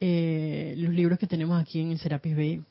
eh, 0.00 0.74
los 0.76 0.92
libros 0.92 1.18
que 1.18 1.26
tenemos 1.26 1.60
aquí 1.60 1.80
en 1.80 1.96
Serapis 1.96 2.36
Bay. 2.36 2.62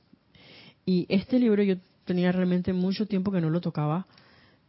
Y 0.85 1.05
este 1.09 1.39
libro 1.39 1.63
yo 1.63 1.77
tenía 2.03 2.31
realmente 2.31 2.73
mucho 2.73 3.07
tiempo 3.07 3.31
que 3.31 3.41
no 3.41 3.49
lo 3.49 3.61
tocaba 3.61 4.05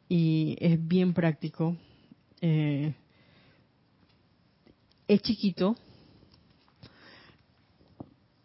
y 0.08 0.56
es 0.60 0.86
bien 0.86 1.12
práctico. 1.12 1.76
Eh, 2.40 2.94
es 5.08 5.22
chiquito, 5.22 5.76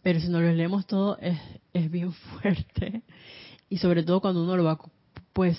pero 0.02 0.20
si 0.20 0.30
no 0.30 0.42
lo 0.42 0.52
leemos 0.52 0.86
todo 0.86 1.18
es, 1.20 1.40
es 1.74 1.90
bien 1.90 2.12
fuerte. 2.40 3.04
Y 3.70 3.78
sobre 3.78 4.04
todo 4.04 4.22
cuando 4.22 4.44
uno 4.44 4.58
lo 4.58 4.64
va 4.64 4.80
pues 5.34 5.58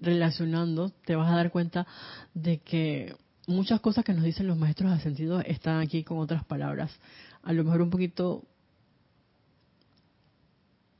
relacionando, 0.00 0.90
te 1.04 1.16
vas 1.16 1.30
a 1.30 1.36
dar 1.36 1.50
cuenta 1.50 1.86
de 2.34 2.58
que 2.58 3.14
muchas 3.46 3.80
cosas 3.80 4.04
que 4.04 4.12
nos 4.12 4.24
dicen 4.24 4.46
los 4.46 4.58
maestros 4.58 4.92
ascendidos 4.92 5.44
están 5.46 5.80
aquí 5.80 6.04
con 6.04 6.18
otras 6.18 6.44
palabras. 6.44 6.90
A 7.42 7.52
lo 7.52 7.64
mejor 7.64 7.82
un 7.82 7.90
poquito, 7.90 8.44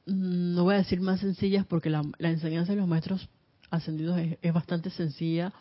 no 0.07 0.65
voy 0.65 0.75
a 0.75 0.79
decir 0.79 1.01
más 1.01 1.21
sencillas 1.21 1.67
porque 1.67 1.91
la, 1.91 2.03
enseñanza 2.19 2.73
de 2.73 2.79
los 2.79 2.89
maestros 2.89 3.29
ascendidos 3.71 4.21
es, 4.41 4.53
bastante 4.53 4.91
sencilla, 4.91 5.53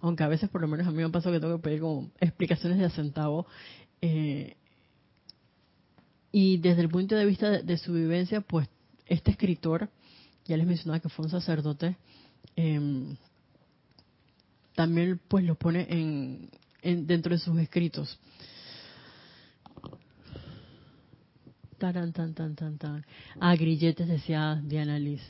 aunque 0.00 0.24
a 0.24 0.28
veces 0.28 0.48
por 0.50 0.60
lo 0.60 0.68
menos 0.68 0.86
a 0.86 0.90
mí 0.90 1.02
me 1.02 1.10
pasa 1.10 1.30
que 1.30 1.40
tengo 1.40 1.56
que 1.56 1.62
pedir 1.62 1.80
como 1.80 2.10
explicaciones 2.20 2.78
de 2.78 2.84
a. 2.84 3.46
Eh, 4.00 4.56
y 6.32 6.58
desde 6.58 6.82
el 6.82 6.88
punto 6.88 7.14
de 7.14 7.24
vista 7.24 7.50
de, 7.62 7.78
su 7.78 7.92
vivencia, 7.92 8.40
pues 8.40 8.68
este 9.06 9.30
escritor, 9.30 9.88
ya 10.44 10.56
les 10.56 10.66
mencionaba 10.66 11.00
que 11.00 11.08
fue 11.08 11.24
un 11.24 11.30
sacerdote, 11.30 11.96
em, 12.56 13.16
también 14.74 15.20
pues 15.28 15.44
lo 15.44 15.54
pone 15.54 15.86
en, 15.88 16.50
dentro 17.06 17.34
de 17.34 17.38
sus 17.38 17.58
escritos. 17.58 18.18
Taran, 21.78 22.12
tan, 22.12 22.34
tan, 22.34 22.54
tan, 22.54 22.78
tan. 22.78 23.06
Ah, 23.40 23.54
grilletes, 23.54 24.08
decía 24.08 24.60
Diana 24.62 24.98
Liz. 24.98 25.22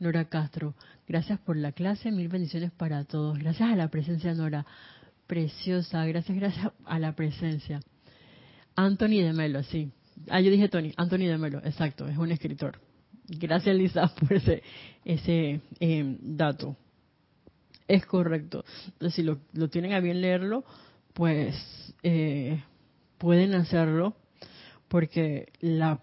Nora 0.00 0.24
Castro, 0.24 0.74
gracias 1.10 1.40
por 1.40 1.56
la 1.56 1.72
clase, 1.72 2.12
mil 2.12 2.28
bendiciones 2.28 2.70
para 2.70 3.02
todos. 3.04 3.36
Gracias 3.36 3.68
a 3.68 3.74
la 3.74 3.88
presencia, 3.88 4.32
Nora. 4.32 4.64
Preciosa, 5.26 6.06
gracias, 6.06 6.38
gracias 6.38 6.72
a 6.84 6.98
la 7.00 7.16
presencia. 7.16 7.80
Anthony 8.76 9.20
de 9.20 9.32
Melo, 9.32 9.64
sí. 9.64 9.90
Ah, 10.28 10.40
yo 10.40 10.52
dije 10.52 10.68
Tony, 10.68 10.92
Anthony 10.96 11.26
de 11.26 11.36
Melo, 11.36 11.58
exacto, 11.64 12.06
es 12.06 12.16
un 12.16 12.30
escritor. 12.30 12.78
Gracias, 13.26 13.74
Lisa, 13.74 14.06
por 14.20 14.32
ese, 14.34 14.62
ese 15.04 15.60
em, 15.80 16.16
dato. 16.20 16.76
Es 17.88 18.06
correcto. 18.06 18.64
Entonces, 18.86 19.14
si 19.16 19.24
lo, 19.24 19.40
lo, 19.52 19.68
tienen 19.68 19.94
a 19.94 20.00
bien 20.00 20.20
leerlo, 20.20 20.64
pues 21.12 21.92
eh, 22.04 22.62
pueden 23.18 23.54
hacerlo, 23.54 24.14
porque 24.86 25.48
la, 25.58 26.02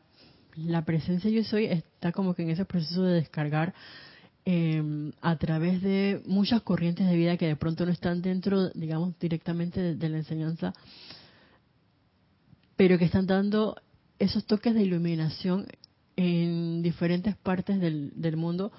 la 0.58 0.84
presencia 0.84 1.32
yo 1.32 1.46
soy 1.46 1.68
está 1.68 2.12
como 2.12 2.34
que 2.34 2.44
en 2.44 2.50
ese 2.50 2.66
proceso 2.66 3.04
de 3.04 3.14
descargar 3.14 3.74
eh, 4.50 5.12
a 5.20 5.36
través 5.36 5.82
de 5.82 6.22
muchas 6.26 6.62
corrientes 6.62 7.06
de 7.06 7.18
vida 7.18 7.36
que 7.36 7.48
de 7.48 7.58
pronto 7.58 7.86
no 7.86 7.92
están 7.92 8.22
dentro, 8.22 8.70
digamos, 8.70 9.20
directamente 9.20 9.96
de 9.96 10.10
la 10.10 10.20
enseñanza, 10.20 10.74
pero 12.78 12.98
que 12.98 13.04
están 13.04 13.28
dando 13.28 13.76
esos 14.20 14.46
toques 14.46 14.74
de 14.74 14.84
iluminación 14.84 15.68
en 16.16 16.82
diferentes 16.82 17.36
partes 17.36 17.82
del, 17.82 18.14
del 18.16 18.38
mundo 18.38 18.72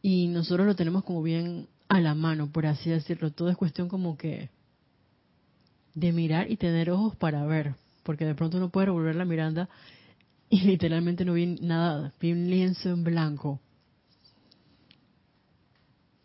y 0.00 0.28
nosotros 0.28 0.64
lo 0.64 0.76
tenemos 0.76 1.02
como 1.02 1.24
bien 1.24 1.66
a 1.88 2.00
la 2.00 2.14
mano, 2.14 2.52
por 2.52 2.64
así 2.64 2.88
decirlo. 2.88 3.32
Todo 3.32 3.50
es 3.50 3.56
cuestión 3.56 3.88
como 3.88 4.16
que 4.16 4.48
de 5.94 6.12
mirar 6.12 6.52
y 6.52 6.56
tener 6.56 6.92
ojos 6.92 7.16
para 7.16 7.44
ver, 7.46 7.74
porque 8.04 8.24
de 8.24 8.36
pronto 8.36 8.58
uno 8.58 8.68
puede 8.68 8.86
revolver 8.86 9.16
la 9.16 9.24
miranda 9.24 9.68
y 10.48 10.60
literalmente 10.60 11.24
no 11.24 11.32
vi 11.32 11.46
nada, 11.46 12.12
vi 12.20 12.30
un 12.30 12.48
lienzo 12.48 12.90
en 12.90 13.02
blanco. 13.02 13.60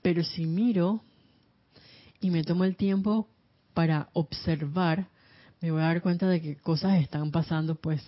Pero 0.03 0.23
si 0.23 0.45
miro 0.45 1.01
y 2.19 2.29
me 2.29 2.43
tomo 2.43 2.65
el 2.65 2.75
tiempo 2.75 3.27
para 3.73 4.09
observar, 4.13 5.07
me 5.61 5.71
voy 5.71 5.81
a 5.81 5.85
dar 5.85 6.01
cuenta 6.03 6.27
de 6.27 6.41
que 6.41 6.57
cosas 6.57 7.01
están 7.01 7.31
pasando 7.31 7.75
pues 7.75 8.03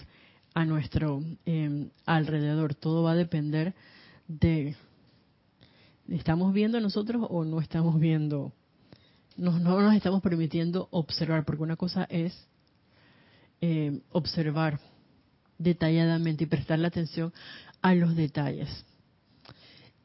a 0.54 0.66
nuestro 0.66 1.24
em, 1.46 1.90
alrededor. 2.06 2.76
Todo 2.76 3.02
va 3.02 3.14
a 3.14 3.16
depender 3.16 3.74
de, 4.28 4.76
¿estamos 6.10 6.54
viendo 6.54 6.80
nosotros 6.80 7.26
o 7.30 7.44
no 7.44 7.60
estamos 7.60 8.00
viendo? 8.00 8.54
no 9.38 9.60
nos 9.60 9.96
estamos 9.96 10.22
permitiendo 10.22 10.88
observar, 10.92 11.44
porque 11.44 11.64
una 11.64 11.76
cosa 11.76 12.06
es 12.10 12.48
em, 13.60 14.02
observar 14.12 14.80
detalladamente 15.58 16.46
y 16.46 16.48
prestarle 16.48 16.88
atención 16.88 17.34
a 17.82 17.94
los 17.96 18.16
detalles. 18.16 18.86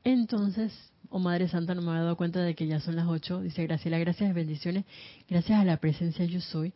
Entonces, 0.02 0.72
oh 1.10 1.18
Madre 1.18 1.48
Santa, 1.48 1.74
no 1.74 1.82
me 1.82 1.90
había 1.90 2.02
dado 2.02 2.16
cuenta 2.16 2.40
de 2.40 2.54
que 2.54 2.66
ya 2.66 2.80
son 2.80 2.96
las 2.96 3.06
8. 3.06 3.42
Dice 3.42 3.66
Graciela, 3.66 3.98
gracias, 3.98 4.32
bendiciones, 4.34 4.84
gracias 5.28 5.60
a 5.60 5.64
la 5.64 5.76
presencia 5.76 6.24
yo 6.24 6.40
soy. 6.40 6.72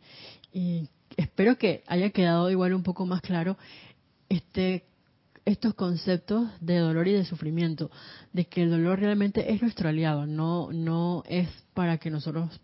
Y 0.53 0.89
espero 1.17 1.57
que 1.57 1.83
haya 1.87 2.09
quedado 2.11 2.51
igual 2.51 2.73
un 2.73 2.83
poco 2.83 3.05
más 3.05 3.21
claro 3.21 3.57
este 4.29 4.83
estos 5.45 5.75
conceptos 5.75 6.49
de 6.59 6.79
dolor 6.79 7.07
y 7.07 7.13
de 7.13 7.23
sufrimiento, 7.23 7.91
de 8.33 8.45
que 8.45 8.63
el 8.63 8.71
dolor 8.71 8.99
realmente 8.99 9.53
es 9.53 9.61
nuestro 9.61 9.89
aliado, 9.89 10.25
no 10.25 10.71
no 10.71 11.23
es 11.27 11.47
para 11.73 11.97
que 11.97 12.09
nosotros 12.09 12.59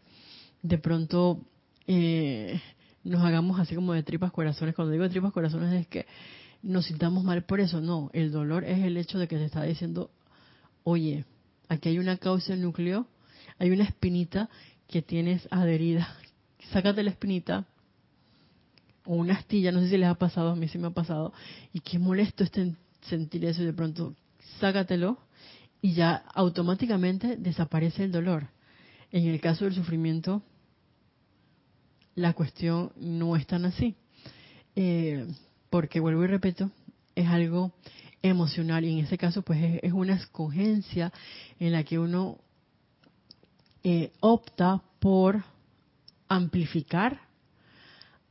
de 0.63 0.77
pronto 0.79 1.39
eh, 1.87 2.59
nos 3.03 3.23
hagamos 3.23 3.59
así 3.59 3.75
como 3.75 3.93
de 3.93 4.03
tripas 4.03 4.31
corazones. 4.31 4.75
Cuando 4.75 4.91
digo 4.91 5.07
tripas 5.09 5.31
corazones 5.31 5.73
es 5.73 5.87
que 5.87 6.05
nos 6.63 6.85
sintamos 6.85 7.23
mal 7.23 7.43
por 7.43 7.59
eso, 7.59 7.81
no, 7.81 8.09
el 8.13 8.31
dolor 8.31 8.63
es 8.63 8.83
el 8.83 8.97
hecho 8.97 9.19
de 9.19 9.27
que 9.27 9.37
te 9.37 9.45
está 9.45 9.63
diciendo, 9.63 10.11
oye, 10.83 11.25
aquí 11.71 11.87
hay 11.87 11.99
una 11.99 12.17
causa 12.17 12.53
núcleo, 12.57 13.07
hay 13.57 13.71
una 13.71 13.85
espinita 13.85 14.49
que 14.89 15.01
tienes 15.01 15.47
adherida, 15.51 16.17
sácate 16.73 17.01
la 17.01 17.11
espinita, 17.11 17.65
o 19.05 19.15
una 19.15 19.35
astilla, 19.35 19.71
no 19.71 19.79
sé 19.79 19.89
si 19.89 19.97
les 19.97 20.09
ha 20.09 20.15
pasado, 20.15 20.49
a 20.49 20.55
mí 20.55 20.67
sí 20.67 20.77
me 20.77 20.87
ha 20.87 20.91
pasado, 20.91 21.31
y 21.71 21.79
qué 21.79 21.97
molesto 21.97 22.43
es 22.43 22.51
sentir 23.03 23.45
eso 23.45 23.63
de 23.63 23.71
pronto 23.71 24.15
sácatelo 24.59 25.17
y 25.81 25.93
ya 25.93 26.23
automáticamente 26.35 27.37
desaparece 27.37 28.03
el 28.03 28.11
dolor. 28.11 28.49
En 29.09 29.25
el 29.27 29.39
caso 29.39 29.63
del 29.63 29.73
sufrimiento, 29.73 30.43
la 32.15 32.33
cuestión 32.33 32.91
no 32.97 33.35
es 33.37 33.47
tan 33.47 33.65
así. 33.65 33.95
Eh, 34.75 35.25
porque 35.69 35.99
vuelvo 35.99 36.23
y 36.25 36.27
repito, 36.27 36.69
es 37.15 37.27
algo 37.27 37.71
emocional 38.21 38.85
y 38.85 38.99
en 38.99 39.05
ese 39.05 39.17
caso 39.17 39.41
pues 39.41 39.79
es, 39.81 39.93
una 39.93 40.13
escogencia 40.13 41.11
en 41.59 41.71
la 41.71 41.83
que 41.83 41.99
uno 41.99 42.37
eh, 43.83 44.11
opta 44.19 44.81
por 44.99 45.43
amplificar 46.27 47.21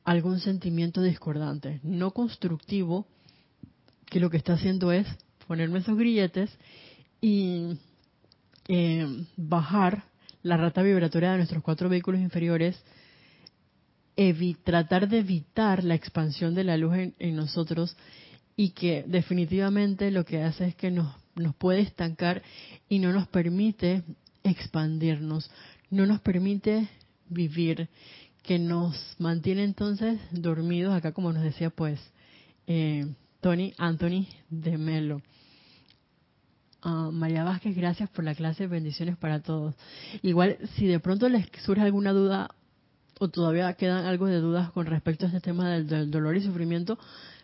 algún 0.04 0.40
sentimiento 0.40 1.02
discordante, 1.02 1.80
no 1.82 2.12
constructivo, 2.12 3.06
que 4.06 4.20
lo 4.20 4.30
que 4.30 4.38
está 4.38 4.54
haciendo 4.54 4.92
es 4.92 5.06
ponerme 5.46 5.80
esos 5.80 5.96
grilletes 5.96 6.50
y 7.20 7.76
eh, 8.68 9.26
bajar 9.36 10.04
la 10.42 10.56
rata 10.56 10.82
vibratoria 10.82 11.32
de 11.32 11.38
nuestros 11.38 11.62
cuatro 11.62 11.88
vehículos 11.88 12.20
inferiores, 12.20 12.80
tratar 14.64 15.08
de 15.08 15.18
evitar 15.18 15.82
la 15.82 15.94
expansión 15.94 16.54
de 16.54 16.64
la 16.64 16.76
luz 16.76 16.94
en 17.18 17.36
nosotros 17.36 17.96
y 18.56 18.70
que 18.70 19.04
definitivamente 19.06 20.10
lo 20.10 20.24
que 20.24 20.42
hace 20.42 20.66
es 20.68 20.74
que 20.74 20.90
nos, 20.90 21.14
nos 21.34 21.54
puede 21.54 21.80
estancar 21.80 22.42
y 22.88 22.98
no 22.98 23.12
nos 23.12 23.28
permite 23.28 24.02
expandirnos, 24.42 25.50
no 25.90 26.06
nos 26.06 26.20
permite 26.20 26.88
vivir, 27.28 27.88
que 28.42 28.58
nos 28.58 28.96
mantiene 29.18 29.64
entonces 29.64 30.18
dormidos, 30.30 30.94
acá 30.94 31.12
como 31.12 31.32
nos 31.32 31.42
decía 31.42 31.70
pues 31.70 32.00
eh, 32.66 33.06
Tony 33.40 33.72
Anthony 33.78 34.26
de 34.48 34.78
Melo. 34.78 35.22
Ah, 36.82 37.10
María 37.12 37.44
Vázquez, 37.44 37.76
gracias 37.76 38.08
por 38.08 38.24
la 38.24 38.34
clase, 38.34 38.66
bendiciones 38.66 39.16
para 39.16 39.40
todos. 39.40 39.74
Igual, 40.22 40.56
si 40.76 40.86
de 40.86 40.98
pronto 40.98 41.28
les 41.28 41.46
surge 41.62 41.82
alguna 41.82 42.12
duda 42.12 42.48
o 43.18 43.28
todavía 43.28 43.74
quedan 43.74 44.06
algo 44.06 44.26
de 44.26 44.40
dudas 44.40 44.70
con 44.70 44.86
respecto 44.86 45.26
a 45.26 45.28
este 45.28 45.40
tema 45.40 45.68
del 45.68 46.10
dolor 46.10 46.36
y 46.36 46.42
sufrimiento, 46.42 46.98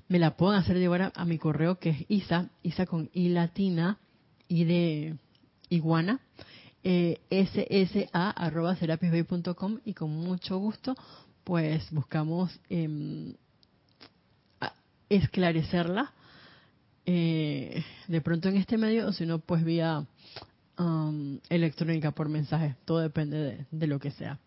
me 0.09 0.19
la 0.19 0.37
pueden 0.37 0.61
hacer 0.61 0.77
llevar 0.79 1.13
a, 1.15 1.25
mi 1.25 1.39
correo 1.39 1.79
que 1.79 1.91
es 1.91 2.05
isa, 2.09 2.51
isa 2.63 2.87
con 2.87 3.11
i 3.13 3.29
latina, 3.29 3.99
y 4.49 4.65
de 4.65 5.17
iguana, 5.69 6.21
eh, 6.85 7.19
ssa 7.31 7.63
y 9.85 9.95
con 9.95 10.11
mucho 10.11 10.59
gusto 10.59 10.95
pues 11.43 11.91
buscamos 11.91 12.61
eh, 12.71 13.35
esclarecerla 15.09 16.13
eh, 17.07 17.85
de 18.09 18.21
pronto 18.21 18.49
en 18.49 18.57
este 18.57 18.79
medio 18.79 19.09
o 19.09 19.13
si 19.13 19.27
no 19.27 19.39
pues 19.39 19.65
vía 19.65 20.05
um, 20.79 21.39
electrónica 21.49 22.11
por 22.13 22.29
mensaje, 22.29 22.77
todo 22.85 22.99
depende 22.99 23.37
de, 23.39 23.67
de 23.71 23.87
lo 23.87 23.99
que 23.99 24.11
sea. 24.11 24.39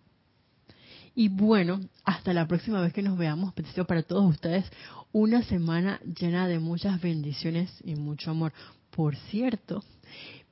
Y 1.16 1.30
bueno, 1.30 1.80
hasta 2.04 2.34
la 2.34 2.48
próxima 2.48 2.82
vez 2.82 2.94
que 2.94 3.02
nos 3.02 3.18
veamos, 3.18 3.54
deseo 3.56 3.86
para 3.86 4.04
todos 4.04 4.30
ustedes 4.30 4.66
una 5.12 5.44
semana 5.44 6.00
llena 6.02 6.48
de 6.48 6.60
muchas 6.60 7.02
bendiciones 7.02 7.72
y 7.84 7.96
mucho 7.96 8.32
amor. 8.32 8.54
Por 8.92 9.16
cierto, 9.16 9.84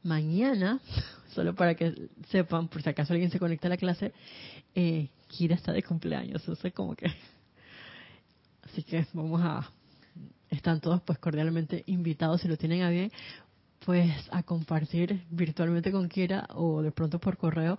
mañana, 0.04 0.80
solo 1.34 1.56
para 1.56 1.76
que 1.76 2.10
sepan, 2.30 2.68
por 2.68 2.82
si 2.82 2.90
acaso 2.90 3.14
alguien 3.14 3.32
se 3.32 3.40
conecta 3.40 3.68
a 3.68 3.70
la 3.70 3.78
clase, 3.78 4.14
eh, 4.76 5.10
Kira 5.28 5.56
está 5.56 5.74
de 5.74 5.84
cumpleaños, 5.84 6.48
no 6.48 6.56
sé 6.56 6.72
cómo 6.72 6.96
que. 6.96 7.08
Así 8.64 8.84
que 8.84 9.06
vamos 9.14 9.42
a. 9.44 9.72
Están 10.50 10.80
todos 10.80 11.02
pues 11.02 11.20
cordialmente 11.20 11.84
invitados, 11.88 12.42
si 12.42 12.48
lo 12.48 12.56
tienen 12.56 12.82
a 12.82 12.90
bien, 12.90 13.12
pues 13.86 14.14
a 14.32 14.44
compartir 14.44 15.26
virtualmente 15.30 15.92
con 15.92 16.08
Kira 16.08 16.48
o 16.56 16.82
de 16.82 16.92
pronto 16.92 17.20
por 17.20 17.38
correo 17.38 17.78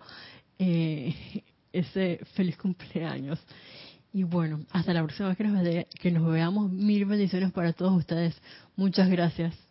eh, 0.59 1.15
ese 1.73 2.21
feliz 2.35 2.57
cumpleaños. 2.57 3.39
Y 4.13 4.25
bueno, 4.25 4.61
hasta 4.73 4.95
la 4.95 5.03
próxima 5.03 5.29
vez 5.29 5.37
que 5.37 5.45
nos, 5.45 5.85
que 6.01 6.11
nos 6.11 6.33
veamos, 6.33 6.73
mil 6.73 7.05
bendiciones 7.05 7.53
para 7.53 7.73
todos 7.73 7.93
ustedes. 7.97 8.35
Muchas 8.77 9.09
gracias. 9.09 9.68